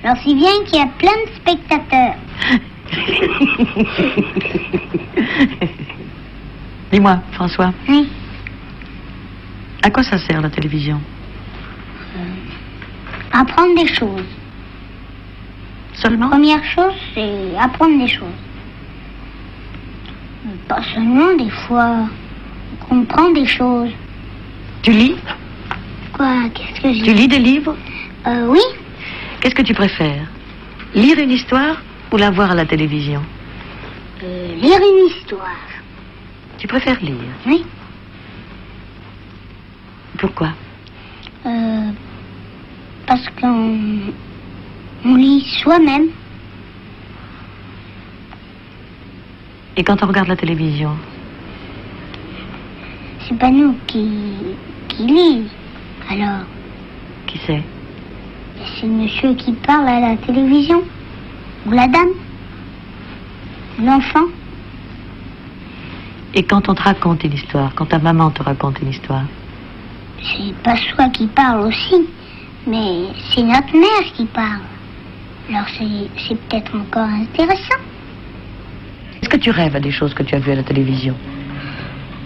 Alors 0.03 0.17
si 0.23 0.33
bien 0.35 0.51
qu'il 0.65 0.79
y 0.79 0.81
a 0.81 0.87
plein 0.97 1.11
de 1.25 1.29
spectateurs. 1.35 2.15
Dis-moi, 6.91 7.19
François, 7.33 7.73
Oui. 7.89 8.07
à 9.81 9.89
quoi 9.89 10.03
ça 10.03 10.17
sert 10.19 10.39
la 10.41 10.49
télévision? 10.49 10.99
Apprendre 13.33 13.75
des 13.75 13.87
choses. 13.87 14.25
Seulement 15.95 16.29
Première 16.29 16.63
chose, 16.63 16.93
c'est 17.13 17.57
apprendre 17.59 17.97
des 17.99 18.07
choses. 18.07 18.39
Pas 20.67 20.81
seulement, 20.93 21.35
des 21.35 21.49
fois, 21.49 22.07
on 22.81 22.85
comprend 22.87 23.31
des 23.31 23.45
choses. 23.45 23.91
Tu 24.81 24.91
lis? 24.91 25.15
Quoi 26.13 26.49
Qu'est-ce 26.53 26.81
que 26.81 26.93
je 26.93 27.03
Tu 27.03 27.13
lis 27.13 27.27
des 27.27 27.39
livres? 27.39 27.75
Euh, 28.27 28.47
oui. 28.47 28.61
Qu'est-ce 29.39 29.55
que 29.55 29.61
tu 29.61 29.73
préfères? 29.73 30.27
Lire 30.93 31.19
une 31.19 31.31
histoire 31.31 31.81
ou 32.11 32.17
la 32.17 32.29
voir 32.29 32.51
à 32.51 32.55
la 32.55 32.65
télévision? 32.65 33.21
Euh, 34.23 34.55
lire 34.55 34.79
une 34.79 35.07
histoire. 35.07 35.57
Tu 36.57 36.67
préfères 36.67 36.99
lire? 37.01 37.15
Oui. 37.45 37.65
Pourquoi? 40.17 40.49
Euh, 41.45 41.91
parce 43.05 43.27
qu'on 43.39 43.77
on 45.05 45.15
lit 45.15 45.45
soi-même. 45.61 46.07
Et 49.75 49.83
quand 49.83 50.03
on 50.03 50.07
regarde 50.07 50.27
la 50.27 50.35
télévision? 50.35 50.91
C'est 53.27 53.37
pas 53.37 53.49
nous 53.49 53.75
qui, 53.87 54.09
qui 54.87 55.03
lisons. 55.03 55.49
Alors, 56.09 56.45
Qui 57.27 57.37
sait 57.39 57.63
c'est 58.79 58.87
le 58.87 58.93
monsieur 58.93 59.33
qui 59.33 59.53
parle 59.53 59.87
à 59.87 59.99
la 59.99 60.17
télévision. 60.17 60.81
Ou 61.65 61.71
la 61.71 61.87
dame. 61.87 62.09
L'enfant. 63.81 64.25
Et 66.33 66.43
quand 66.43 66.69
on 66.69 66.75
te 66.75 66.81
raconte 66.81 67.23
une 67.23 67.33
histoire, 67.33 67.73
quand 67.75 67.85
ta 67.85 67.99
maman 67.99 68.31
te 68.31 68.41
raconte 68.41 68.79
une 68.81 68.89
histoire, 68.89 69.23
C'est 70.21 70.53
pas 70.63 70.75
soi 70.77 71.09
qui 71.09 71.27
parle 71.27 71.67
aussi, 71.67 72.07
mais 72.67 73.07
c'est 73.29 73.43
notre 73.43 73.73
mère 73.73 74.13
qui 74.15 74.25
parle. 74.25 74.61
Alors 75.49 75.67
c'est 75.77 76.35
peut-être 76.35 76.75
encore 76.75 77.09
intéressant. 77.09 77.81
tu 79.39 79.51
rêves 79.51 79.75
à 79.75 79.79
des 79.79 79.91
choses 79.91 80.13
que 80.13 80.23
tu 80.23 80.35
as 80.35 80.39
vues 80.39 80.53
à 80.53 80.55
la 80.55 80.63
télévision? 80.63 81.15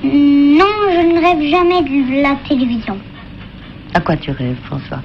Non, 0.03 0.75
je 0.91 1.01
ne 1.07 1.19
rêve 1.19 1.49
jamais 1.49 1.81
de 1.81 2.21
la 2.21 2.35
télévision. 2.47 2.97
À 3.93 3.99
quoi 3.99 4.15
tu 4.15 4.29
rêves, 4.31 4.57
François? 4.65 5.01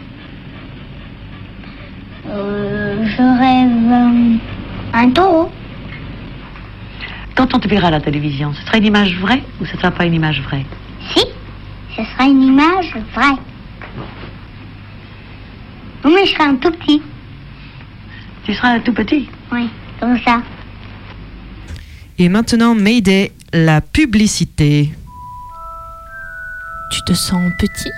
Euh, 2.28 3.04
je 3.04 3.22
rêve 3.22 3.92
euh, 3.92 4.98
un 4.98 5.10
taureau. 5.10 5.50
Quand 7.34 7.54
on 7.54 7.58
te 7.58 7.68
verra 7.68 7.88
à 7.88 7.90
la 7.90 8.00
télévision, 8.00 8.52
ce 8.52 8.62
sera 8.66 8.76
une 8.76 8.86
image 8.86 9.18
vraie 9.18 9.42
ou 9.60 9.64
ce 9.64 9.72
ne 9.72 9.78
sera 9.78 9.90
pas 9.90 10.04
une 10.04 10.14
image 10.14 10.42
vraie? 10.42 10.66
Si, 11.14 11.24
ce 11.96 12.04
sera 12.04 12.24
une 12.24 12.42
image 12.42 12.94
vraie. 13.14 13.38
Oui, 16.12 16.18
mais 16.20 16.26
je 16.26 16.34
serai 16.34 16.44
un 16.44 16.56
tout 16.56 16.70
petit. 16.72 17.00
Tu 18.44 18.52
seras 18.52 18.74
un 18.74 18.80
tout 18.80 18.92
petit 18.92 19.30
Oui, 19.50 19.70
comme 19.98 20.18
ça. 20.18 20.42
Et 22.18 22.28
maintenant, 22.28 22.74
Mayday, 22.74 23.32
la 23.54 23.80
publicité. 23.80 24.92
Tu 26.90 27.00
te 27.06 27.14
sens 27.14 27.50
petit? 27.58 27.90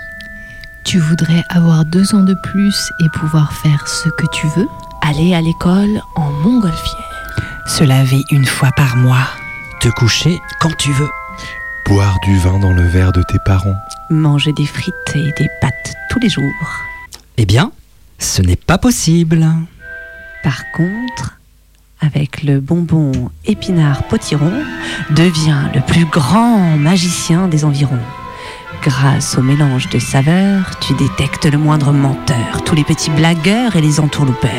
Tu 0.84 1.00
voudrais 1.00 1.42
avoir 1.48 1.84
deux 1.86 2.14
ans 2.14 2.22
de 2.22 2.34
plus 2.34 2.88
et 3.00 3.08
pouvoir 3.18 3.52
faire 3.52 3.88
ce 3.88 4.08
que 4.10 4.26
tu 4.32 4.46
veux? 4.56 4.68
Aller 5.02 5.34
à 5.34 5.40
l'école 5.40 6.00
en 6.14 6.30
montgolfière. 6.30 7.32
Se 7.66 7.82
laver 7.82 8.22
une 8.30 8.46
fois 8.46 8.70
par 8.76 8.96
mois. 8.96 9.26
Te 9.80 9.88
coucher 9.88 10.38
quand 10.60 10.76
tu 10.76 10.92
veux. 10.92 11.10
Boire 11.86 12.20
du 12.22 12.38
vin 12.38 12.60
dans 12.60 12.72
le 12.72 12.86
verre 12.86 13.10
de 13.10 13.24
tes 13.24 13.40
parents. 13.44 13.76
Manger 14.08 14.52
des 14.52 14.66
frites 14.66 14.94
et 15.16 15.32
des 15.36 15.48
pâtes 15.60 15.94
tous 16.10 16.20
les 16.20 16.28
jours. 16.28 16.44
Eh 17.38 17.44
bien, 17.44 17.72
ce 18.18 18.42
n'est 18.42 18.56
pas 18.56 18.78
possible. 18.78 19.46
Par 20.42 20.70
contre, 20.72 21.38
avec 22.00 22.42
le 22.42 22.60
bonbon 22.60 23.30
épinard 23.44 24.04
potiron, 24.04 24.52
devient 25.10 25.62
le 25.74 25.80
plus 25.80 26.04
grand 26.04 26.76
magicien 26.76 27.48
des 27.48 27.64
environs. 27.64 27.98
Grâce 28.82 29.38
au 29.38 29.42
mélange 29.42 29.88
de 29.88 29.98
saveurs, 29.98 30.78
tu 30.80 30.92
détectes 30.94 31.46
le 31.46 31.56
moindre 31.56 31.92
menteur, 31.92 32.62
tous 32.64 32.74
les 32.74 32.84
petits 32.84 33.10
blagueurs 33.10 33.76
et 33.76 33.80
les 33.80 34.00
entourloupeurs. 34.00 34.50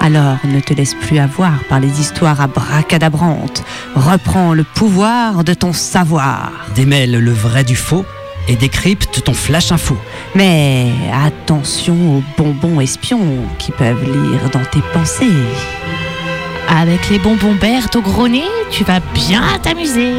Alors 0.00 0.38
ne 0.44 0.60
te 0.60 0.74
laisse 0.74 0.94
plus 0.94 1.18
avoir 1.18 1.62
par 1.68 1.80
les 1.80 2.00
histoires 2.00 2.40
abracadabrantes. 2.40 3.62
Reprends 3.94 4.54
le 4.54 4.64
pouvoir 4.64 5.44
de 5.44 5.54
ton 5.54 5.72
savoir. 5.72 6.52
Démêle 6.74 7.18
le 7.18 7.32
vrai 7.32 7.64
du 7.64 7.76
faux 7.76 8.04
et 8.48 8.56
décrypte 8.56 9.22
ton 9.22 9.34
flash 9.34 9.70
info. 9.72 9.96
Mais 10.34 10.90
attention 11.12 11.94
aux 12.16 12.22
bonbons 12.36 12.80
espions 12.80 13.44
qui 13.58 13.70
peuvent 13.72 14.04
lire 14.04 14.50
dans 14.52 14.64
tes 14.64 14.82
pensées. 14.92 15.26
Avec 16.68 17.08
les 17.10 17.18
bonbons 17.18 17.54
Berthe 17.54 17.96
au 17.96 18.02
gros 18.02 18.28
nez, 18.28 18.44
tu 18.70 18.84
vas 18.84 19.00
bien 19.14 19.42
t'amuser. 19.62 20.12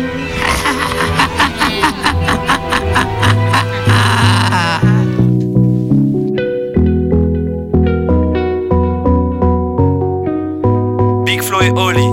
Big 11.26 11.42
Flo 11.44 11.62
et 11.62 11.70
Oli, 11.70 12.08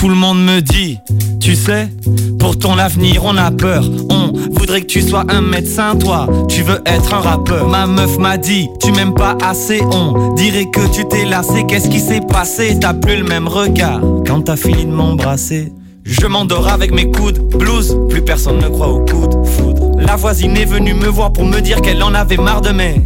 Tout 0.00 0.08
le 0.08 0.14
monde 0.14 0.42
me 0.42 0.60
dit, 0.62 0.98
tu 1.42 1.54
sais, 1.54 1.90
pour 2.38 2.58
ton 2.58 2.78
avenir 2.78 3.22
on 3.26 3.36
a 3.36 3.50
peur. 3.50 3.84
On 4.08 4.32
voudrait 4.50 4.80
que 4.80 4.86
tu 4.86 5.02
sois 5.02 5.26
un 5.28 5.42
médecin, 5.42 5.94
toi, 5.94 6.26
tu 6.48 6.62
veux 6.62 6.80
être 6.86 7.12
un 7.12 7.20
rappeur. 7.20 7.68
Ma 7.68 7.86
meuf 7.86 8.16
m'a 8.16 8.38
dit, 8.38 8.70
tu 8.82 8.92
m'aimes 8.92 9.12
pas 9.12 9.36
assez, 9.42 9.82
on 9.92 10.32
dirait 10.32 10.70
que 10.70 10.90
tu 10.90 11.06
t'es 11.06 11.26
lassé. 11.26 11.66
Qu'est-ce 11.68 11.90
qui 11.90 12.00
s'est 12.00 12.22
passé? 12.26 12.78
T'as 12.80 12.94
plus 12.94 13.18
le 13.18 13.24
même 13.24 13.46
regard 13.46 14.00
quand 14.26 14.40
t'as 14.40 14.56
fini 14.56 14.86
de 14.86 14.90
m'embrasser. 14.90 15.70
Je 16.04 16.26
m'endors 16.26 16.68
avec 16.68 16.94
mes 16.94 17.10
coudes, 17.10 17.38
blues, 17.58 17.94
plus 18.08 18.22
personne 18.22 18.56
ne 18.56 18.68
croit 18.70 18.88
au 18.88 19.00
coup 19.00 19.26
de 19.26 19.46
foudre. 19.46 20.00
La 20.00 20.16
voisine 20.16 20.56
est 20.56 20.64
venue 20.64 20.94
me 20.94 21.08
voir 21.08 21.30
pour 21.30 21.44
me 21.44 21.60
dire 21.60 21.82
qu'elle 21.82 22.02
en 22.02 22.14
avait 22.14 22.38
marre 22.38 22.62
de 22.62 22.70
mes 22.70 23.02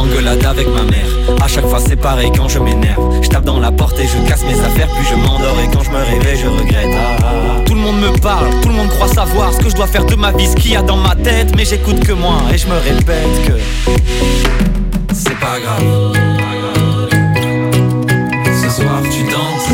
Engueulade 0.00 0.42
avec 0.46 0.66
ma 0.68 0.82
mère, 0.84 1.06
à 1.42 1.46
chaque 1.46 1.66
fois 1.66 1.78
c'est 1.78 1.96
pareil 1.96 2.32
quand 2.34 2.48
je 2.48 2.58
m'énerve. 2.58 3.22
Je 3.22 3.28
tape 3.28 3.44
dans 3.44 3.60
la 3.60 3.70
porte 3.70 3.98
et 4.00 4.06
je 4.06 4.16
casse 4.26 4.42
mes 4.44 4.58
affaires, 4.58 4.88
puis 4.96 5.06
je 5.10 5.14
m'endors 5.14 5.58
et 5.62 5.68
quand 5.70 5.82
je 5.82 5.90
me 5.90 5.98
réveille 5.98 6.38
je 6.38 6.46
regrette. 6.48 6.88
Ah, 6.94 7.16
ah, 7.22 7.24
ah. 7.24 7.60
Tout 7.66 7.74
le 7.74 7.80
monde 7.80 8.00
me 8.00 8.18
parle, 8.18 8.48
tout 8.62 8.68
le 8.68 8.74
monde 8.74 8.88
croit 8.88 9.08
savoir 9.08 9.52
ce 9.52 9.58
que 9.58 9.68
je 9.68 9.76
dois 9.76 9.86
faire 9.86 10.06
de 10.06 10.14
ma 10.14 10.32
vie, 10.32 10.46
ce 10.46 10.56
qu'il 10.56 10.72
y 10.72 10.76
a 10.76 10.82
dans 10.82 10.96
ma 10.96 11.14
tête, 11.14 11.54
mais 11.54 11.66
j'écoute 11.66 12.00
que 12.00 12.12
moi 12.12 12.38
et 12.52 12.56
je 12.56 12.66
me 12.66 12.78
répète 12.78 13.46
que 13.46 13.52
c'est 15.12 15.38
pas 15.38 15.60
grave. 15.60 15.84
Ce 18.62 18.70
soir 18.70 19.02
tu 19.02 19.22
danses, 19.24 19.68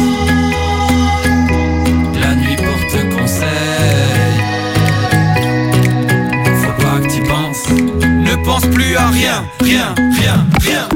la 2.20 2.34
nuit 2.34 2.56
porte 2.56 3.16
conseil. 3.16 3.46
Faut 6.62 6.82
pas 6.82 6.98
que 7.00 7.14
tu 7.14 7.22
penses, 7.22 7.68
ne 8.02 8.44
pense 8.44 8.66
plus 8.66 8.96
à 8.96 9.08
rien, 9.08 9.44
rien, 9.60 9.94
rien, 10.26 10.44
rien. 10.64 10.95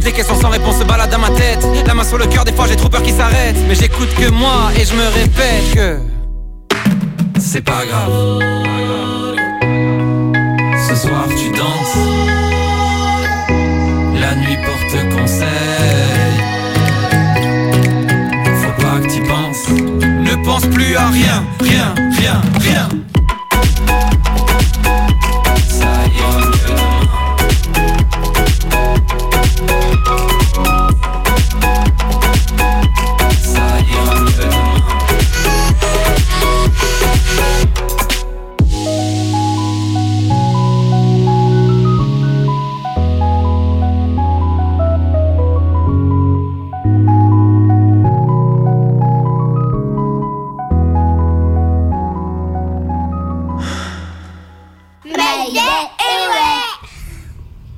Toutes 0.00 0.06
les 0.06 0.16
questions 0.16 0.40
sans 0.40 0.48
réponse 0.48 0.78
se 0.78 0.84
baladent 0.84 1.10
dans 1.10 1.18
ma 1.18 1.28
tête. 1.28 1.62
La 1.86 1.92
main 1.92 2.04
sur 2.04 2.16
le 2.16 2.24
cœur, 2.24 2.46
des 2.46 2.54
fois 2.54 2.66
j'ai 2.66 2.74
trop 2.74 2.88
peur 2.88 3.02
qu'ils 3.02 3.14
s'arrêtent 3.14 3.58
Mais 3.68 3.74
j'écoute 3.74 4.08
que 4.14 4.30
moi 4.30 4.70
et 4.74 4.86
je 4.86 4.94
me 4.94 5.06
répète 5.08 5.74
que 5.74 5.98
C'est 7.38 7.60
pas 7.60 7.84
grave. 7.86 8.40
Ce 10.88 10.94
soir 10.94 11.26
tu 11.28 11.50
danses. 11.50 11.98
La 14.18 14.34
nuit 14.36 14.56
porte 14.64 15.18
conseil. 15.18 15.46
Faut 18.62 18.82
pas 18.82 19.06
que 19.06 19.12
tu 19.12 19.20
penses. 19.20 19.68
Ne 19.68 20.42
pense 20.46 20.64
plus 20.64 20.96
à 20.96 21.08
rien, 21.08 21.44
rien, 21.60 21.94
rien, 22.18 22.40
rien 22.58 22.88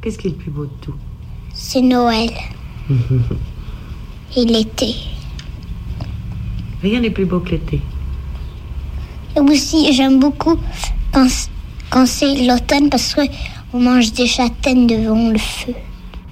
Qu'est-ce 0.03 0.18
qui 0.18 0.26
est 0.28 0.30
le 0.30 0.36
plus 0.36 0.50
beau 0.50 0.64
de 0.64 0.70
tout? 0.80 0.94
C'est 1.55 1.80
Noël 1.80 2.30
et 4.36 4.44
l'été. 4.44 4.94
Rien 6.82 7.00
n'est 7.00 7.11
plus 7.11 7.24
beau 7.26 7.40
que 7.40 7.50
l'été. 7.50 7.80
Et 9.36 9.40
aussi, 9.40 9.92
j'aime 9.92 10.18
beaucoup 10.18 10.57
quand, 11.12 12.07
c'est 12.07 12.46
l'automne 12.46 12.90
parce 12.90 13.14
qu'on 13.14 13.78
mange 13.80 14.12
des 14.12 14.26
châtaignes 14.26 14.86
devant 14.86 15.28
le 15.30 15.38
feu. 15.38 15.72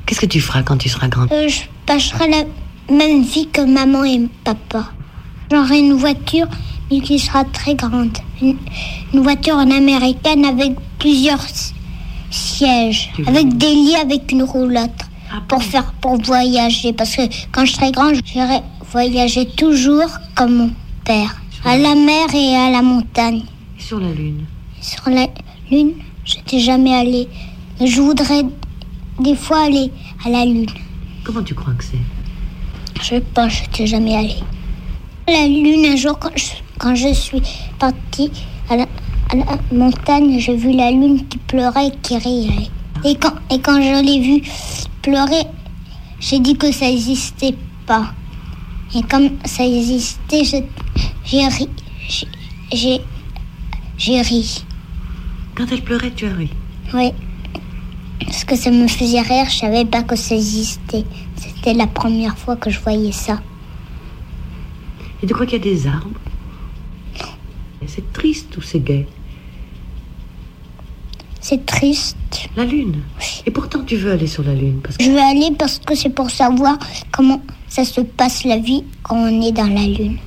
Qu'est-ce 0.07 0.21
que 0.21 0.27
tu 0.27 0.41
feras 0.41 0.63
quand 0.63 0.77
tu 0.79 0.89
seras 0.89 1.09
grande 1.09 1.29
Euh, 1.33 1.49
je 1.49 1.61
passerai 1.87 2.29
la 2.29 2.45
même 2.95 3.23
vie 3.23 3.47
que 3.49 3.61
maman 3.61 4.05
et 4.05 4.29
papa. 4.43 4.91
J'aurai 5.51 5.79
une 5.79 5.93
voiture, 5.95 6.49
mais 6.91 7.01
qui 7.01 7.19
sera 7.19 7.45
très 7.45 7.75
grande. 7.75 8.17
Une, 8.43 8.57
une 9.15 9.21
voiture 9.21 9.55
en 9.57 9.71
américaine 9.71 10.45
avec 10.45 10.73
plusieurs 10.99 11.41
si- 11.43 11.73
sièges, 12.31 13.13
avec 13.27 13.57
des 13.57 13.75
lits, 13.75 13.97
avec 13.97 14.31
une 14.33 14.43
roulotte. 14.43 14.91
pour 15.49 15.63
faire, 15.63 15.93
pour 16.01 16.17
voyager. 16.21 16.93
Parce 16.93 17.15
que 17.15 17.23
quand 17.53 17.65
je 17.65 17.73
serai 17.75 17.93
grande, 17.93 18.17
j'irai 18.25 18.61
voyager 18.91 19.47
toujours 19.47 20.11
comme 20.35 20.55
mon 20.57 20.71
père. 21.05 21.37
À 21.65 21.77
la 21.77 21.95
mer 21.95 22.27
et 22.35 22.57
à 22.57 22.71
la 22.71 22.83
montagne. 22.83 23.43
Sur 23.79 24.01
la 24.01 24.13
Lune. 24.13 24.45
Sur 24.81 25.09
la 25.11 25.27
lune, 25.71 25.93
j'étais 26.25 26.59
jamais 26.59 26.95
allée. 26.95 27.29
Mais 27.79 27.87
Je 27.87 28.01
voudrais 28.01 28.43
des 29.21 29.35
fois 29.37 29.65
aller 29.67 29.93
à 30.25 30.31
la 30.31 30.45
lune. 30.45 30.67
Comment 31.25 31.43
tu 31.43 31.55
crois 31.55 31.75
que 31.75 31.85
c'est? 31.85 31.99
Je 33.03 33.07
sais 33.07 33.21
pas, 33.21 33.49
je 33.49 33.63
n'étais 33.63 33.87
jamais 33.87 34.17
allée. 34.17 34.43
La 35.29 35.47
lune, 35.47 35.87
un 35.87 35.97
jour, 35.97 36.19
quand 36.19 36.37
je, 36.37 36.53
quand 36.79 36.95
je 36.95 37.13
suis 37.13 37.43
partie 37.79 38.31
à 38.69 38.77
la, 38.77 38.87
à 39.33 39.37
la 39.37 39.59
montagne, 39.73 40.39
j'ai 40.39 40.57
vu 40.57 40.73
la 40.73 40.91
lune 40.91 41.27
qui 41.29 41.39
pleurait 41.39 41.89
et 41.89 41.97
qui 42.03 42.17
riait. 42.17 42.69
Et 43.05 43.15
quand, 43.15 43.35
et 43.51 43.61
quand 43.61 43.81
je 43.81 44.05
l'ai 44.05 44.21
vue 44.21 44.43
pleurer, 45.03 45.45
j'ai 46.19 46.41
dit 46.41 46.57
que 46.57 46.71
ça 46.73 46.87
n'existait 46.87 47.55
pas. 47.87 48.13
Et 48.95 49.03
comme 49.03 49.31
ça 49.45 49.65
existait, 49.65 50.43
j'ai 51.25 51.47
ri. 51.47 51.69
J'ai 52.73 54.21
ri. 54.21 54.65
Quand 55.55 55.67
elle 55.71 55.83
pleurait, 55.83 56.11
tu 56.11 56.27
as 56.27 56.35
ri. 56.35 56.51
Oui. 56.93 57.13
Parce 58.25 58.45
que 58.45 58.57
ça 58.57 58.71
me 58.71 58.89
faisait 58.89 59.21
rire, 59.21 59.47
je 59.49 59.59
savais 59.59 59.85
pas 59.85 60.03
que 60.03 60.17
ça 60.17 60.35
existait. 60.35 61.05
C'était 61.37 61.75
la 61.75 61.87
première 61.87 62.37
fois 62.37 62.57
que 62.57 62.69
je 62.69 62.81
voyais 62.81 63.13
ça. 63.13 63.41
Et 65.23 65.27
tu 65.27 65.35
crois 65.35 65.47
qu'il 65.47 65.59
y 65.59 65.61
a 65.61 65.65
des 65.65 65.87
arbres? 65.87 66.19
C'est 67.87 68.13
triste 68.13 68.57
ou 68.57 68.63
c'est 68.63 68.79
gai 68.79 69.07
C'est 71.51 71.67
triste. 71.67 72.17
La 72.57 72.65
Lune. 72.65 73.03
Et 73.45 73.51
pourtant, 73.51 73.83
tu 73.83 73.97
veux 73.97 74.13
aller 74.13 74.29
sur 74.29 74.45
la 74.45 74.55
Lune. 74.55 74.79
Parce 74.85 74.97
que... 74.97 75.03
Je 75.03 75.11
veux 75.11 75.19
aller 75.19 75.51
parce 75.59 75.81
que 75.81 75.97
c'est 75.97 76.11
pour 76.11 76.31
savoir 76.31 76.79
comment 77.11 77.43
ça 77.69 77.85
se 77.85 78.01
passe 78.03 78.45
la 78.45 78.59
vie 78.59 78.85
quand 79.03 79.17
on 79.17 79.43
est 79.43 79.51
dans 79.51 79.67
la 79.67 79.85
lune. 79.85 80.19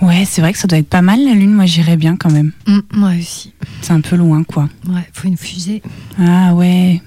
Ouais, 0.00 0.24
c'est 0.24 0.40
vrai 0.40 0.54
que 0.54 0.58
ça 0.58 0.66
doit 0.68 0.78
être 0.78 0.88
pas 0.88 1.02
mal 1.02 1.22
la 1.22 1.34
lune. 1.34 1.52
Moi, 1.52 1.66
j'irais 1.66 1.98
bien 1.98 2.16
quand 2.16 2.30
même. 2.30 2.52
moi 2.94 3.10
aussi. 3.18 3.52
C'est 3.82 3.92
un 3.92 4.00
peu 4.00 4.16
loin, 4.16 4.42
quoi. 4.42 4.70
Ouais, 4.88 5.06
faut 5.12 5.28
une 5.28 5.36
fusée. 5.36 5.82
Ah 6.18 6.54
ouais. 6.54 7.02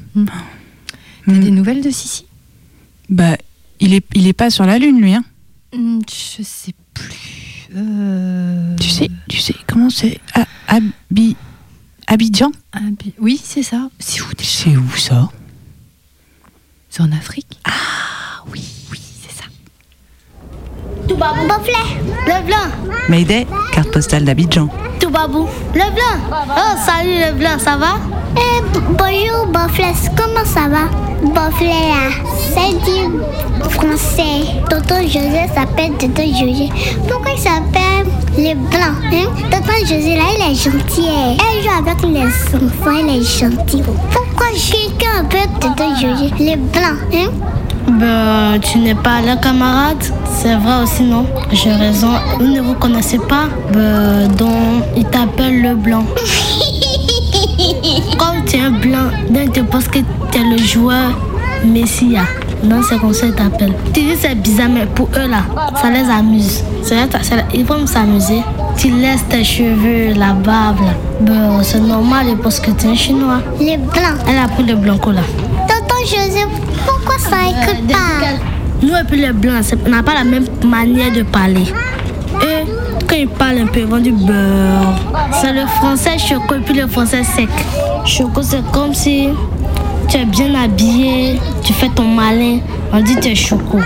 T'as 1.25 1.33
des 1.33 1.49
nouvelles 1.49 1.81
de 1.81 1.89
Sissi? 1.89 2.25
Bah, 3.09 3.37
il 3.79 3.95
est, 3.95 4.05
il 4.13 4.27
est 4.27 4.33
pas 4.33 4.51
sur 4.51 4.67
la 4.67 4.77
lune, 4.77 5.01
lui. 5.01 5.15
Hein. 5.15 5.23
Je 5.73 6.43
sais 6.43 6.73
plus. 6.93 7.69
Euh, 7.75 8.75
Tu 8.79 8.89
sais, 8.89 9.09
tu 9.27 9.39
sais 9.39 9.55
comment 9.67 9.89
c'est 9.89 10.19
Ah, 10.35 10.45
Abi- 10.67 11.35
Abidjan 12.11 12.51
Abi- 12.73 13.13
Oui, 13.19 13.39
c'est 13.41 13.63
ça. 13.63 13.89
C'est 13.97 14.19
où 14.21 14.25
C'est 14.41 14.75
où 14.75 14.91
ça? 14.97 15.29
C'est 16.89 17.01
en 17.03 17.11
Afrique? 17.13 17.57
Ah 17.63 18.43
oui. 18.51 18.61
Tout 21.11 21.17
babou. 21.17 21.45
Boflet, 21.45 21.99
le 22.25 22.45
blanc. 22.45 22.93
Mayday, 23.09 23.45
carte 23.73 23.91
postale 23.91 24.23
d'Abidjan. 24.23 24.69
Tout 24.97 25.09
babou. 25.09 25.45
Le 25.73 25.91
blanc. 25.93 26.17
Oh, 26.31 26.77
salut 26.85 27.19
le 27.19 27.33
blanc, 27.37 27.59
ça 27.59 27.75
va? 27.75 27.95
Eh, 28.37 28.61
bonjour, 28.97 29.47
Bofles, 29.47 29.83
comment 30.15 30.45
ça 30.45 30.69
va? 30.69 30.87
Bofles, 31.21 31.65
là, 31.65 32.11
c'est 32.53 32.77
du 32.85 33.69
français. 33.71 34.53
Tonton 34.69 35.01
José 35.01 35.49
s'appelle 35.53 35.91
Tonton 35.99 36.23
José. 36.27 36.69
Pourquoi 37.09 37.31
il 37.35 37.41
s'appelle 37.41 38.07
les 38.37 38.55
Blancs 38.55 39.03
hein? 39.11 39.27
Tonton 39.51 39.79
José, 39.81 40.15
là, 40.15 40.23
il 40.37 40.51
est 40.53 40.55
gentil. 40.55 41.09
hein. 41.09 41.35
Elle 41.35 41.61
joue 41.61 41.77
avec 41.77 42.01
les 42.03 42.25
enfants, 42.55 42.97
il 43.05 43.19
est 43.19 43.23
gentil. 43.23 43.83
Pourquoi 44.13 44.47
quelqu'un 44.55 45.25
appelle 45.25 45.49
Tonton 45.59 45.93
José? 45.95 46.31
Les 46.39 46.55
Blancs 46.55 46.99
hein? 47.13 47.31
Ben, 47.87 48.57
tu 48.61 48.77
n'es 48.77 48.95
pas 48.95 49.21
le 49.21 49.35
camarade, 49.41 50.01
c'est 50.31 50.55
vrai 50.55 50.83
aussi, 50.83 51.00
non 51.01 51.25
J'ai 51.51 51.73
raison, 51.73 52.09
vous 52.39 52.47
ne 52.47 52.61
vous 52.61 52.75
connaissez 52.75 53.17
pas 53.17 53.47
Ben, 53.73 54.27
donc, 54.37 54.83
il 54.95 55.03
t'appelle 55.05 55.61
le 55.61 55.75
blanc. 55.75 56.03
Comme 58.17 58.43
tu 58.45 58.57
es 58.57 58.61
un 58.61 58.71
blanc, 58.71 59.09
donc 59.29 59.53
tu 59.53 59.63
penses 59.63 59.87
que 59.87 59.99
tu 60.31 60.39
es 60.39 60.43
le 60.43 60.57
joueur 60.57 61.11
Messia. 61.65 62.21
Non, 62.63 62.81
c'est 62.87 62.99
comme 62.99 63.13
ça 63.13 63.25
qu'ils 63.27 63.35
t'appellent. 63.35 63.73
Tu 63.93 64.01
dis 64.01 64.15
c'est 64.19 64.35
bizarre, 64.35 64.69
mais 64.69 64.85
pour 64.85 65.07
eux 65.15 65.27
là, 65.27 65.43
ça 65.81 65.89
les 65.89 66.07
amuse. 66.09 66.63
Ils 67.53 67.65
vont 67.65 67.87
s'amuser. 67.87 68.41
Tu 68.77 68.89
laisses 68.91 69.25
tes 69.29 69.43
cheveux, 69.43 70.13
la 70.15 70.33
barbe 70.33 70.79
là. 71.25 71.63
C'est 71.63 71.79
normal, 71.79 72.27
ils 72.29 72.37
pensent 72.37 72.59
que 72.59 72.71
tu 72.71 72.87
es 72.87 72.91
un 72.91 72.95
chinois. 72.95 73.41
Les 73.59 73.77
Blancs. 73.77 74.19
Elle 74.27 74.37
a 74.37 74.47
pris 74.47 74.63
le 74.63 74.75
blanco 74.75 75.11
là. 75.11 75.21
Tonton 75.67 76.01
José, 76.05 76.45
pourquoi 76.85 77.17
ça 77.17 77.37
écrit 77.49 77.81
pas? 77.83 77.97
Nous 78.81 78.95
et 78.95 79.03
puis 79.07 79.21
les 79.21 79.31
blancs, 79.31 79.63
on 79.85 79.89
n'a 79.89 80.01
pas 80.01 80.15
la 80.15 80.23
même 80.23 80.45
manière 80.65 81.11
de 81.11 81.21
parler. 81.21 81.65
Eux, 82.41 82.65
quand 83.07 83.15
ils 83.15 83.27
parlent 83.27 83.59
un 83.59 83.67
peu, 83.67 83.81
ils 83.81 83.85
vendent 83.85 84.03
du 84.03 84.11
beurre. 84.11 84.95
C'est 85.39 85.53
le 85.53 85.67
français 85.67 86.17
choco 86.17 86.55
et 86.55 86.59
puis 86.61 86.73
le 86.73 86.87
français 86.87 87.23
sec. 87.23 87.49
Choco, 88.05 88.41
c'est 88.41 88.63
comme 88.71 88.93
si 88.93 89.29
tu 90.07 90.17
es 90.17 90.25
bien 90.25 90.55
habillé, 90.55 91.39
tu 91.63 91.73
fais 91.73 91.89
ton 91.89 92.05
malin, 92.05 92.59
on 92.91 93.01
dit 93.01 93.15
tu 93.21 93.29
es 93.29 93.35
choco. 93.35 93.79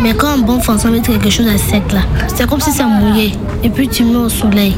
Mais 0.00 0.14
quand 0.14 0.28
un 0.28 0.38
bon 0.38 0.58
français 0.58 0.88
met 0.88 1.00
quelque 1.00 1.28
chose 1.28 1.46
de 1.46 1.58
sec 1.58 1.82
là, 1.92 2.00
c'est 2.34 2.48
comme 2.48 2.60
si 2.60 2.72
c'est 2.72 2.84
mouillé. 2.84 3.34
Et 3.62 3.68
puis 3.68 3.88
tu 3.88 4.04
mets 4.04 4.16
au 4.16 4.28
soleil. 4.30 4.74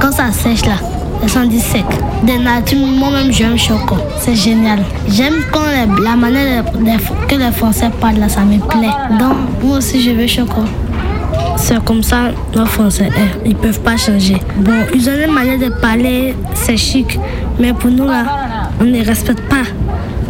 Quand 0.00 0.12
ça 0.12 0.32
sèche 0.32 0.64
là, 0.64 0.76
ça 1.26 1.44
dit 1.44 1.60
sec. 1.60 1.84
De 2.22 2.42
nature, 2.42 2.78
moi-même 2.78 3.32
j'aime 3.32 3.58
choco. 3.58 3.96
C'est 4.18 4.34
génial. 4.34 4.82
J'aime 5.08 5.42
la 6.02 6.16
manière 6.16 6.64
que 7.28 7.34
les 7.34 7.52
Français 7.52 7.90
parlent 8.00 8.28
ça 8.28 8.42
me 8.42 8.58
plaît. 8.58 9.18
Donc 9.18 9.34
moi 9.62 9.78
aussi 9.78 10.00
je 10.02 10.10
veux 10.10 10.26
choco. 10.26 10.62
C'est 11.56 11.82
comme 11.84 12.02
ça, 12.02 12.30
nos 12.56 12.66
Français, 12.66 13.08
hein, 13.16 13.38
ils 13.44 13.54
peuvent 13.54 13.80
pas 13.80 13.96
changer. 13.96 14.36
Bon, 14.56 14.72
ils 14.94 15.08
ont 15.08 15.12
une 15.26 15.32
manière 15.32 15.58
de 15.58 15.68
parler, 15.80 16.34
c'est 16.54 16.76
chic, 16.76 17.18
mais 17.58 17.72
pour 17.72 17.90
nous 17.90 18.06
là, 18.06 18.24
on 18.80 18.84
ne 18.84 19.04
respecte 19.04 19.42
pas. 19.48 19.64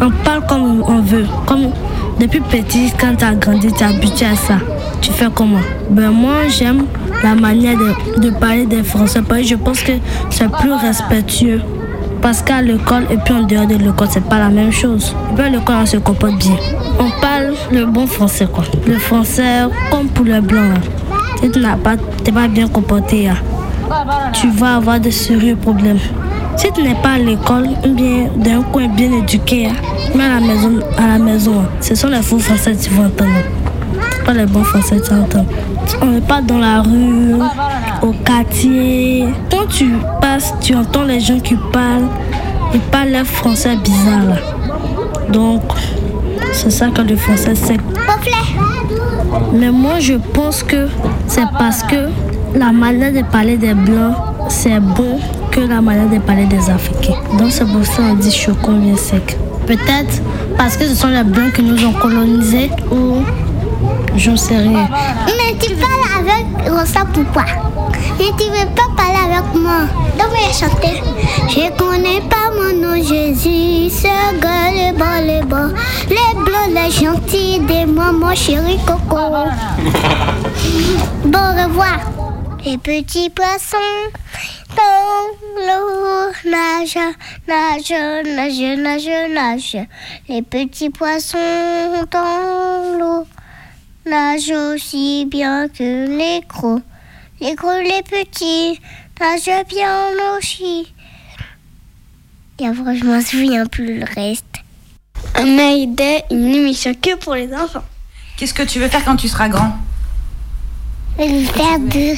On 0.01 0.11
parle 0.23 0.45
comme 0.47 0.83
on 0.85 1.01
veut. 1.01 1.25
Comme 1.45 1.71
depuis 2.19 2.41
petit, 2.41 2.91
quand 2.99 3.15
tu 3.17 3.25
as 3.25 3.33
grandi, 3.35 3.71
tu 3.73 3.83
es 3.83 3.87
habitué 3.87 4.25
à 4.25 4.35
ça. 4.35 4.55
Tu 5.01 5.11
fais 5.11 5.27
comment? 5.33 5.59
Ben 5.89 6.11
moi, 6.11 6.47
j'aime 6.47 6.85
la 7.23 7.35
manière 7.35 7.77
de, 7.77 8.19
de 8.21 8.29
parler 8.29 8.65
des 8.65 8.83
Français 8.83 9.21
parce 9.27 9.41
que 9.41 9.47
je 9.47 9.55
pense 9.55 9.81
que 9.81 9.93
c'est 10.29 10.51
plus 10.51 10.73
respectueux. 10.73 11.61
Parce 12.23 12.41
qu'à 12.41 12.61
l'école 12.61 13.03
et 13.11 13.17
puis 13.17 13.33
en 13.33 13.43
dehors 13.43 13.67
de 13.67 13.75
l'école, 13.75 14.07
c'est 14.09 14.23
pas 14.23 14.39
la 14.39 14.47
même 14.47 14.71
chose. 14.71 15.13
Et 15.37 15.49
l'école, 15.49 15.75
on 15.81 15.85
se 15.85 15.97
comporte 15.97 16.37
bien. 16.37 16.55
On 16.97 17.09
parle 17.21 17.53
le 17.69 17.85
bon 17.85 18.07
français, 18.07 18.47
quoi. 18.51 18.63
Le 18.87 18.97
français, 18.97 19.63
comme 19.91 20.07
pour 20.07 20.23
le 20.23 20.39
blanc. 20.39 20.61
là. 20.61 20.79
Si 21.41 21.51
tu 21.51 21.59
n'as 21.59 21.75
pas, 21.75 21.97
pas 21.97 22.47
bien 22.47 22.69
comporté, 22.69 23.27
là, 23.27 23.33
tu 24.31 24.49
vas 24.51 24.77
avoir 24.77 25.01
de 25.01 25.09
sérieux 25.09 25.57
problèmes. 25.57 25.99
Si 26.55 26.71
tu 26.71 26.81
n'es 26.81 26.95
pas 26.95 27.13
à 27.15 27.17
l'école, 27.17 27.67
bien 27.89 28.29
d'un 28.37 28.61
coin 28.61 28.87
bien 28.87 29.11
éduqué, 29.11 29.65
hein, 29.65 29.73
mais 30.15 30.23
à 30.23 30.39
la 30.39 30.39
maison, 30.39 30.79
la 30.97 31.19
maison, 31.19 31.59
hein, 31.59 31.69
ce 31.81 31.93
sont 31.93 32.07
les 32.07 32.21
faux 32.21 32.39
français 32.39 32.73
que 32.73 32.83
tu 32.83 32.89
vas 32.91 33.07
entendre. 33.07 33.31
Pas 34.25 34.33
les 34.33 34.45
bons 34.45 34.63
français 34.63 34.97
que 34.97 35.07
tu 35.07 35.13
entends. 35.13 35.45
On 36.01 36.05
n'est 36.05 36.21
pas 36.21 36.41
dans 36.41 36.59
la 36.59 36.81
rue, 36.81 37.33
au 38.03 38.11
quartier. 38.11 39.25
Quand 39.49 39.65
tu 39.67 39.93
passes, 40.21 40.53
tu 40.61 40.75
entends 40.75 41.03
les 41.03 41.19
gens 41.19 41.39
qui 41.39 41.55
parlent. 41.71 42.09
Ils 42.73 42.79
parlent 42.79 43.11
leur 43.11 43.25
français 43.25 43.75
bizarre. 43.77 44.37
Donc, 45.29 45.61
c'est 46.51 46.69
ça 46.69 46.87
que 46.89 47.01
le 47.01 47.15
français 47.15 47.55
c'est. 47.55 47.77
Mais 49.53 49.71
moi, 49.71 49.99
je 49.99 50.13
pense 50.33 50.63
que 50.63 50.87
c'est 51.27 51.47
parce 51.57 51.81
que 51.83 52.09
la 52.55 52.71
manière 52.71 53.13
de 53.13 53.21
parler 53.21 53.57
des 53.57 53.73
Blancs, 53.73 54.15
c'est 54.49 54.79
bon 54.79 55.19
que 55.51 55.61
la 55.61 55.81
manière 55.81 56.09
de 56.09 56.19
parler 56.19 56.45
des 56.45 56.69
Africains. 56.69 57.19
Donc, 57.39 57.51
c'est 57.51 57.65
pour 57.65 57.85
ça 57.85 58.03
qu'on 58.03 58.15
dit 58.15 58.31
choco 58.31 58.73
bien 58.73 58.97
sec. 58.97 59.37
Peut-être 59.65 60.21
parce 60.57 60.75
que 60.75 60.85
ce 60.85 60.95
sont 60.95 61.07
les 61.07 61.23
Blancs 61.23 61.53
qui 61.53 61.63
nous 61.63 61.85
ont 61.85 61.93
colonisés 61.93 62.69
ou 62.91 63.23
j'en 64.17 64.35
sais 64.35 64.57
rien. 64.57 64.89
Tu 65.59 65.75
parles 65.75 66.07
avec 66.19 66.69
Rosa 66.69 67.05
pourquoi 67.13 67.45
Et 68.19 68.31
tu 68.37 68.45
veux 68.49 68.67
pas 68.75 68.89
parler 68.95 69.35
avec 69.35 69.55
moi 69.55 69.81
Donc 70.17 70.29
on 70.29 70.47
va 70.47 70.51
chanter. 70.51 71.01
Je 71.49 71.69
connais 71.77 72.21
pas 72.21 72.51
mon 72.55 72.73
nom 72.75 72.95
Jésus, 72.95 73.89
ce 73.89 74.39
gars 74.39 74.71
le 74.71 74.93
bon, 74.97 75.15
le 75.27 75.45
bon. 75.45 75.73
Les 76.09 76.33
blancs, 76.43 76.69
les 76.69 76.91
gentils, 76.91 77.59
des 77.59 77.85
moi 77.85 78.11
mon 78.11 78.35
chéri 78.35 78.77
coco. 78.85 79.17
Bon 81.25 81.39
au 81.39 81.63
revoir. 81.63 81.99
Les 82.65 82.77
petits 82.77 83.29
poissons 83.29 83.77
Dans 84.75 85.63
l'eau, 85.65 86.31
nage, 86.49 86.97
nage, 87.47 87.93
nage, 88.25 88.77
nage, 88.77 89.09
nage. 89.29 89.77
Les 90.29 90.41
petits 90.41 90.89
poissons 90.89 91.37
dans 92.09 92.97
l'eau 92.99 93.25
nagent 94.05 94.51
aussi 94.51 95.25
bien 95.25 95.67
que 95.67 96.07
les 96.07 96.41
gros. 96.47 96.81
Les 97.39 97.55
gros, 97.55 97.79
les 97.81 98.03
petits 98.03 98.79
nagent 99.19 99.65
bien 99.67 100.09
aussi. 100.37 100.93
Et 102.59 102.67
après, 102.67 102.95
je 102.95 103.03
m'en 103.05 103.21
souviens 103.21 103.65
plus 103.65 103.99
le 103.99 104.05
reste. 104.15 104.45
Mayday, 105.43 106.23
une 106.31 106.53
émission 106.53 106.93
que 106.93 107.15
pour 107.15 107.35
les 107.35 107.53
enfants. 107.53 107.83
Qu'est-ce 108.37 108.53
que 108.53 108.63
tu 108.63 108.79
veux 108.79 108.87
faire 108.89 109.03
quand 109.03 109.15
tu 109.15 109.27
seras 109.27 109.49
grand? 109.49 109.77
Faire 111.17 111.79
de 111.79 112.15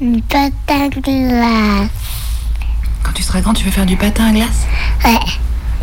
du 0.00 0.22
patin 0.22 0.88
glace. 0.88 1.88
Quand 3.02 3.12
tu 3.12 3.22
seras 3.22 3.40
grand, 3.40 3.52
tu 3.52 3.64
veux 3.64 3.70
faire 3.70 3.86
du 3.86 3.96
patin 3.96 4.28
à 4.28 4.32
glace? 4.32 4.66
Ouais. 5.04 5.18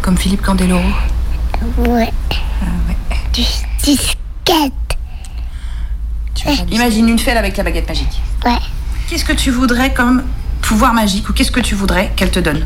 Comme 0.02 0.18
Philippe 0.18 0.42
Candeloro? 0.42 0.82
Ouais. 1.78 2.12
Ah 2.62 2.66
Du, 3.34 3.42
du 3.84 3.98
skate. 4.48 4.74
Imagine 6.72 7.10
une 7.10 7.20
fée 7.20 7.32
avec 7.32 7.58
la 7.58 7.64
baguette 7.64 7.88
magique. 7.88 8.22
Ouais. 8.46 8.58
Qu'est-ce 9.10 9.26
que 9.26 9.34
tu 9.34 9.52
voudrais 9.52 9.94
comme 9.94 10.24
pouvoir 10.62 10.94
magique 10.94 11.30
ou 11.30 11.34
qu'est-ce 11.34 11.52
que 11.52 11.60
tu 11.60 11.76
voudrais 11.76 12.12
qu'elle 12.16 12.32
te 12.32 12.40
donne 12.40 12.66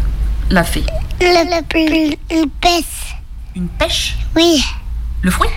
La 0.49 0.63
fée? 0.63 0.83
Le, 1.19 1.25
le, 1.25 2.15
une 2.35 2.49
pêche. 2.49 3.15
Une 3.55 3.67
pêche? 3.67 4.17
Oui. 4.35 4.63
Le 5.21 5.31
fruit? 5.31 5.49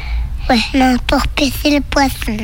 Ouais. 0.48 0.60
Non, 0.74 0.96
pour 1.06 1.26
pêcher 1.28 1.70
le 1.76 1.80
poisson. 1.80 2.36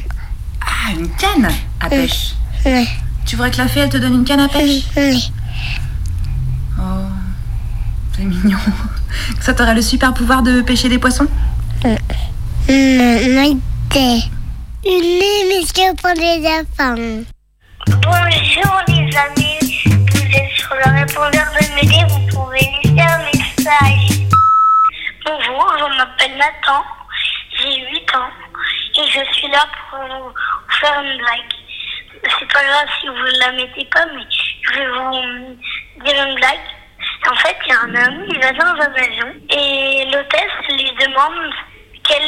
Ah, 0.61 0.93
une 0.99 1.09
canne 1.11 1.49
à 1.81 1.89
pêche. 1.89 2.35
Ouais. 2.65 2.87
Tu 3.25 3.37
voudrais 3.37 3.51
que 3.51 3.59
la 3.59 3.69
fée, 3.69 3.81
elle 3.81 3.89
te 3.91 3.99
donne 3.99 4.15
une 4.15 4.25
canne 4.25 4.41
à 4.41 4.49
pêche? 4.49 4.85
Oui. 4.97 5.33
Oh, 6.79 6.83
c'est 8.17 8.25
mignon. 8.25 8.59
Ça 9.41 9.55
t'aurait 9.55 9.75
le 9.75 9.83
super 9.83 10.13
pouvoir 10.13 10.43
de 10.43 10.61
pêcher 10.63 10.89
des 10.89 10.99
poissons? 10.99 11.27
Une 13.93 14.23
émission 14.85 15.97
pour 15.97 16.11
les 16.15 16.47
enfants. 16.47 16.95
Bonjour 17.87 18.81
les 18.87 19.17
amis, 19.17 19.59
vous 19.85 20.37
êtes 20.37 20.53
sur 20.55 20.75
le 20.77 21.01
répondeur 21.01 21.47
de 21.59 21.75
Médée, 21.75 22.05
vous 22.09 22.25
pouvez 22.29 22.61
laisser 22.85 23.01
un 23.01 23.19
message. 23.25 24.29
Bonjour, 25.25 25.75
je 25.77 25.97
m'appelle 25.97 26.37
Nathan, 26.37 26.85
j'ai 27.59 27.81
8 27.91 28.15
ans 28.15 28.31
et 28.97 29.11
je 29.11 29.35
suis 29.35 29.49
là 29.49 29.67
pour 29.91 29.99
vous 29.99 30.35
faire 30.81 31.03
une 31.03 31.19
blague. 31.19 31.53
C'est 32.39 32.53
pas 32.53 32.63
grave 32.63 32.89
si 33.01 33.09
vous 33.09 33.15
ne 33.15 33.39
la 33.41 33.53
mettez 33.53 33.87
pas, 33.87 34.07
mais 34.15 34.23
je 34.31 34.79
vais 34.79 34.87
vous 34.87 36.05
dire 36.05 36.27
une 36.29 36.35
blague. 36.37 36.61
En 37.29 37.35
fait, 37.35 37.57
il 37.67 37.71
y 37.71 37.73
a 37.73 37.81
un 37.81 38.07
homme, 38.07 38.25
il 38.29 38.39
va 38.41 38.53
dans 38.53 38.83
un 38.83 38.95
avion 38.95 39.35
et 39.51 40.05
l'hôtesse 40.07 40.69
lui 40.69 40.93
demande 41.05 41.53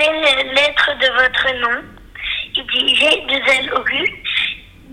quelle 0.03 0.25
est 0.25 0.45
la 0.45 0.53
lettre 0.53 0.91
de 0.99 1.07
votre 1.23 1.55
nom. 1.61 1.83
Il 2.55 2.67
dit 2.67 2.97
j'ai 2.97 3.21
deux 3.27 3.51
L 3.53 3.75
au 3.75 3.83
cul. 3.85 4.23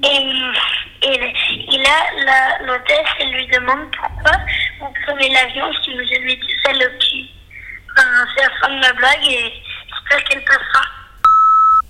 Et, 0.03 1.07
et, 1.07 1.77
là, 1.77 1.97
la- 2.25 2.65
l'hôtesse 2.65 3.07
elle 3.19 3.31
lui 3.31 3.47
demande 3.47 3.89
pourquoi 3.95 4.37
vous 4.79 4.93
prenez 5.05 5.29
l'avion 5.29 5.65
si 5.83 5.93
vous 5.93 5.99
avez 5.99 6.85
au 6.85 6.99
cul. 6.99 7.25
Enfin, 7.97 8.25
c'est 8.35 8.43
la 8.43 8.49
fin 8.61 8.69
de 8.75 8.79
ma 8.79 8.93
blague 8.93 9.27
et 9.27 9.53
j'espère 9.89 10.23
qu'elle 10.25 10.45
passera. 10.45 10.83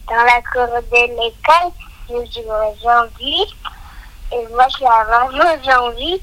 Dans 0.08 0.24
la 0.24 0.42
cour 0.52 0.82
de 0.82 0.82
l'école, 0.92 1.72
je 2.10 2.42
joue 2.42 2.50
aux 2.50 2.76
zombies. 2.78 3.54
Et 4.32 4.48
moi, 4.54 4.66
je 4.70 4.76
suis 4.76 4.86
vraiment 4.86 5.64
zombie. 5.64 6.22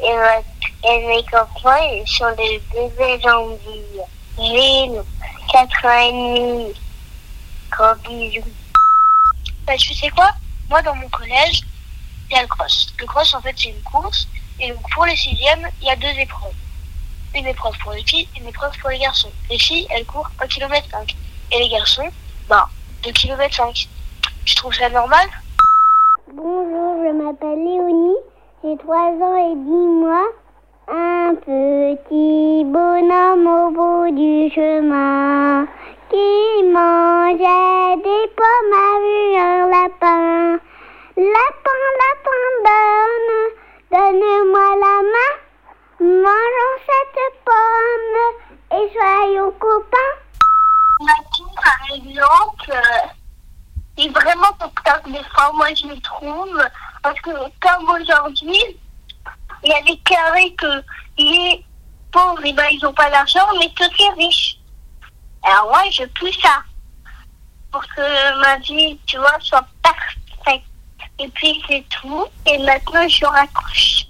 Et, 0.00 0.88
et 0.88 1.06
mes 1.06 1.24
copains, 1.24 1.84
ils 1.92 2.04
sont 2.06 2.32
des 2.36 2.60
bébés 2.72 3.20
zombies. 3.22 4.00
J'ai 4.38 4.90
4 5.52 5.86
ans 5.86 5.98
et 5.98 6.12
demi. 6.12 6.74
Gros 7.70 7.94
bisous. 8.02 8.42
Bah, 9.66 9.76
tu 9.76 9.94
sais 9.94 10.10
quoi? 10.10 10.30
Moi, 10.68 10.82
dans 10.82 10.94
mon 10.94 11.08
collège, 11.08 11.62
il 12.28 12.34
y 12.34 12.38
a 12.38 12.42
le 12.42 12.48
cross. 12.48 12.92
Le 12.98 13.06
cross, 13.06 13.34
en 13.34 13.40
fait, 13.40 13.54
c'est 13.56 13.70
une 13.70 13.82
course. 13.82 14.26
Et 14.60 14.70
donc, 14.70 14.82
pour 14.92 15.04
les 15.06 15.16
sixièmes, 15.16 15.68
il 15.80 15.86
y 15.86 15.90
a 15.90 15.96
deux 15.96 16.18
épreuves. 16.18 16.54
Une 17.34 17.46
épreuve 17.46 17.76
pour 17.78 17.92
les 17.92 18.04
filles 18.04 18.28
une 18.38 18.46
épreuve 18.48 18.76
pour 18.78 18.90
les 18.90 18.98
garçons. 18.98 19.30
Les 19.50 19.58
filles, 19.58 19.86
elles 19.90 20.06
courent 20.06 20.30
1 20.40 20.46
km 20.46 20.88
5. 20.90 21.16
Et 21.52 21.58
les 21.58 21.68
garçons, 21.68 22.08
bah, 22.48 22.68
2 23.02 23.12
km 23.12 23.54
5. 23.54 23.88
Tu 24.44 24.54
trouves 24.54 24.74
ça 24.74 24.88
normal? 24.88 25.28
Bonjour, 26.32 27.04
je 27.04 27.12
m'appelle 27.12 27.58
Léonie, 27.64 28.16
j'ai 28.62 28.76
3 28.78 28.96
ans 28.96 29.52
et 29.52 29.54
10 29.54 29.70
mois. 29.70 30.26
Un 30.86 31.34
petit 31.36 32.62
bonhomme 32.64 33.46
au 33.46 33.70
bout 33.70 34.14
du 34.14 34.54
chemin 34.54 35.66
qui 36.10 36.62
mangeait 36.64 37.96
des 37.96 38.28
pommes 38.36 38.74
a 38.74 39.00
vu 39.00 39.36
un 39.38 39.66
lapin. 39.70 40.60
Lapin, 41.16 41.80
lapin, 42.02 42.44
donne, 42.66 43.32
donne-moi 43.92 44.68
la 44.84 44.96
main. 45.14 45.32
Mangeons 46.00 46.76
cette 46.84 47.34
pomme 47.46 48.78
et 48.78 48.92
soyons 48.92 49.52
copains. 49.52 50.14
Mathilde, 51.00 51.48
par 51.64 51.96
exemple, 51.96 52.72
euh, 52.72 54.04
est 54.04 54.10
vraiment 54.10 54.52
top 54.58 54.74
des 55.06 55.24
fois, 55.34 55.50
moi 55.54 55.68
je 55.74 55.86
le 55.86 56.00
trouve. 56.02 56.62
Parce 57.02 57.20
que 57.20 57.30
comme 57.30 57.88
aujourd'hui, 57.88 58.78
il 59.64 59.70
y 59.70 59.74
a 59.74 59.82
des 59.82 59.98
carrés 59.98 60.54
que 60.56 60.82
les 61.18 61.64
pauvres, 62.12 62.40
eh 62.44 62.52
ben, 62.52 62.66
ils 62.70 62.80
n'ont 62.82 62.92
pas 62.92 63.10
d'argent, 63.10 63.46
mais 63.58 63.68
que 63.70 63.84
les 63.98 64.24
riches. 64.24 64.58
Alors 65.42 65.66
moi, 65.66 65.82
je 65.90 66.04
pousse 66.18 66.38
ça. 66.40 66.62
Pour 67.72 67.82
que 67.82 68.40
ma 68.40 68.56
vie, 68.58 68.98
tu 69.06 69.16
vois, 69.16 69.36
soit 69.40 69.66
parfaite. 69.82 70.62
Et 71.18 71.28
puis 71.28 71.62
c'est 71.68 71.84
tout. 71.90 72.26
Et 72.46 72.58
maintenant, 72.58 73.08
je 73.08 73.24
raccroche. 73.24 74.06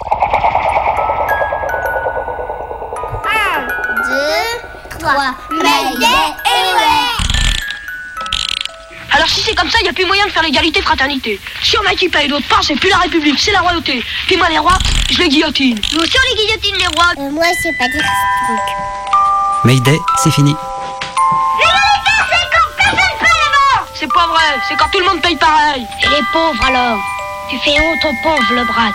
Un, 3.26 3.66
deux, 3.96 4.98
trois. 4.98 5.34
Mayday 5.50 6.06
et 6.46 6.74
ouais. 6.74 7.24
Alors 9.12 9.28
si 9.28 9.40
c'est 9.42 9.54
comme 9.54 9.70
ça, 9.70 9.78
il 9.80 9.84
n'y 9.84 9.90
a 9.90 9.92
plus 9.92 10.06
moyen 10.06 10.26
de 10.26 10.32
faire 10.32 10.42
l'égalité 10.42 10.82
fraternité. 10.82 11.40
Si 11.62 11.76
on 11.78 11.86
a 11.86 11.94
qui 11.94 12.08
paye 12.08 12.26
d'autre 12.26 12.48
part, 12.48 12.64
c'est 12.64 12.74
plus 12.74 12.90
la 12.90 12.98
République, 12.98 13.38
c'est 13.38 13.52
la 13.52 13.60
royauté. 13.60 14.02
Puis 14.26 14.36
moi 14.36 14.48
les 14.48 14.58
rois, 14.58 14.78
je 15.10 15.18
les 15.18 15.28
guillotine. 15.28 15.78
Nous 15.92 16.00
aussi 16.00 16.16
on 16.16 16.34
les 16.36 16.46
guillotine 16.46 16.76
les 16.78 16.86
rois. 16.86 17.12
Euh, 17.18 17.30
moi, 17.30 17.44
je 17.56 17.62
sais 17.62 17.72
pas 17.78 17.88
dire 17.88 18.02
ce 18.02 18.46
truc. 18.46 18.76
Mayday, 19.64 19.98
c'est 20.22 20.30
fini. 20.30 20.54
C'est 23.94 24.12
pas 24.12 24.26
vrai, 24.26 24.60
c'est 24.68 24.76
quand 24.76 24.88
tout 24.92 24.98
le 24.98 25.06
monde 25.06 25.22
paye 25.22 25.36
pareil. 25.36 25.86
Et 26.02 26.08
les 26.08 26.22
pauvres 26.32 26.62
alors 26.66 26.98
Tu 27.48 27.58
fais 27.58 27.70
honte 27.80 28.04
aux 28.04 28.22
pauvres, 28.22 28.52
le 28.52 28.64
brat. 28.64 28.92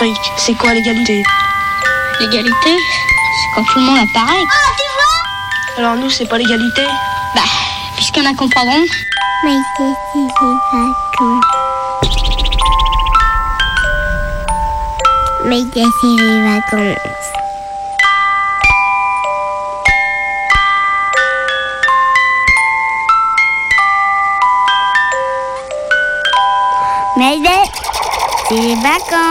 La 0.00 0.06
crique, 0.06 0.32
c'est 0.38 0.54
quoi 0.54 0.72
l'égalité 0.72 1.22
L'égalité 2.20 2.52
C'est 2.64 3.54
quand 3.54 3.64
tout 3.64 3.78
le 3.78 3.84
monde 3.84 3.98
a 3.98 4.18
pareil. 4.18 4.44
Ah, 4.50 4.70
tu 4.76 4.82
vois 4.94 5.84
Alors 5.84 5.96
nous, 5.96 6.10
c'est 6.10 6.26
pas 6.26 6.38
l'égalité 6.38 6.82
Bah, 7.34 7.42
puisqu'il 7.96 8.22
y 8.22 8.26
en 8.26 8.30
a 8.30 8.34
comprendront. 8.34 8.84
Mayday, 9.44 9.64
c'est 10.12 10.18
les 10.18 10.28
vacances. 10.28 11.44
Mayday, 15.44 15.84
c'est 16.00 16.22
les 16.22 16.42
vacances. 16.42 16.96
Mayday, 27.16 27.64
c'est 28.48 28.54
les 28.54 28.74
vacances. 28.76 29.29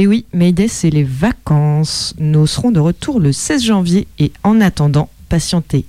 Et 0.00 0.06
oui, 0.06 0.24
Mayday, 0.32 0.66
c'est 0.66 0.88
les 0.88 1.04
vacances. 1.04 2.14
Nous 2.18 2.46
serons 2.46 2.70
de 2.70 2.80
retour 2.80 3.20
le 3.20 3.32
16 3.32 3.62
janvier 3.62 4.08
et 4.18 4.32
en 4.44 4.62
attendant, 4.62 5.10
patientez 5.28 5.84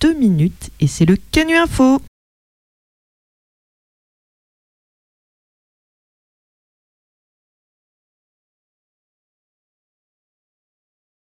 deux 0.00 0.14
minutes 0.14 0.70
et 0.80 0.86
c'est 0.86 1.04
le 1.04 1.18
Canu 1.32 1.54
Info. 1.56 2.00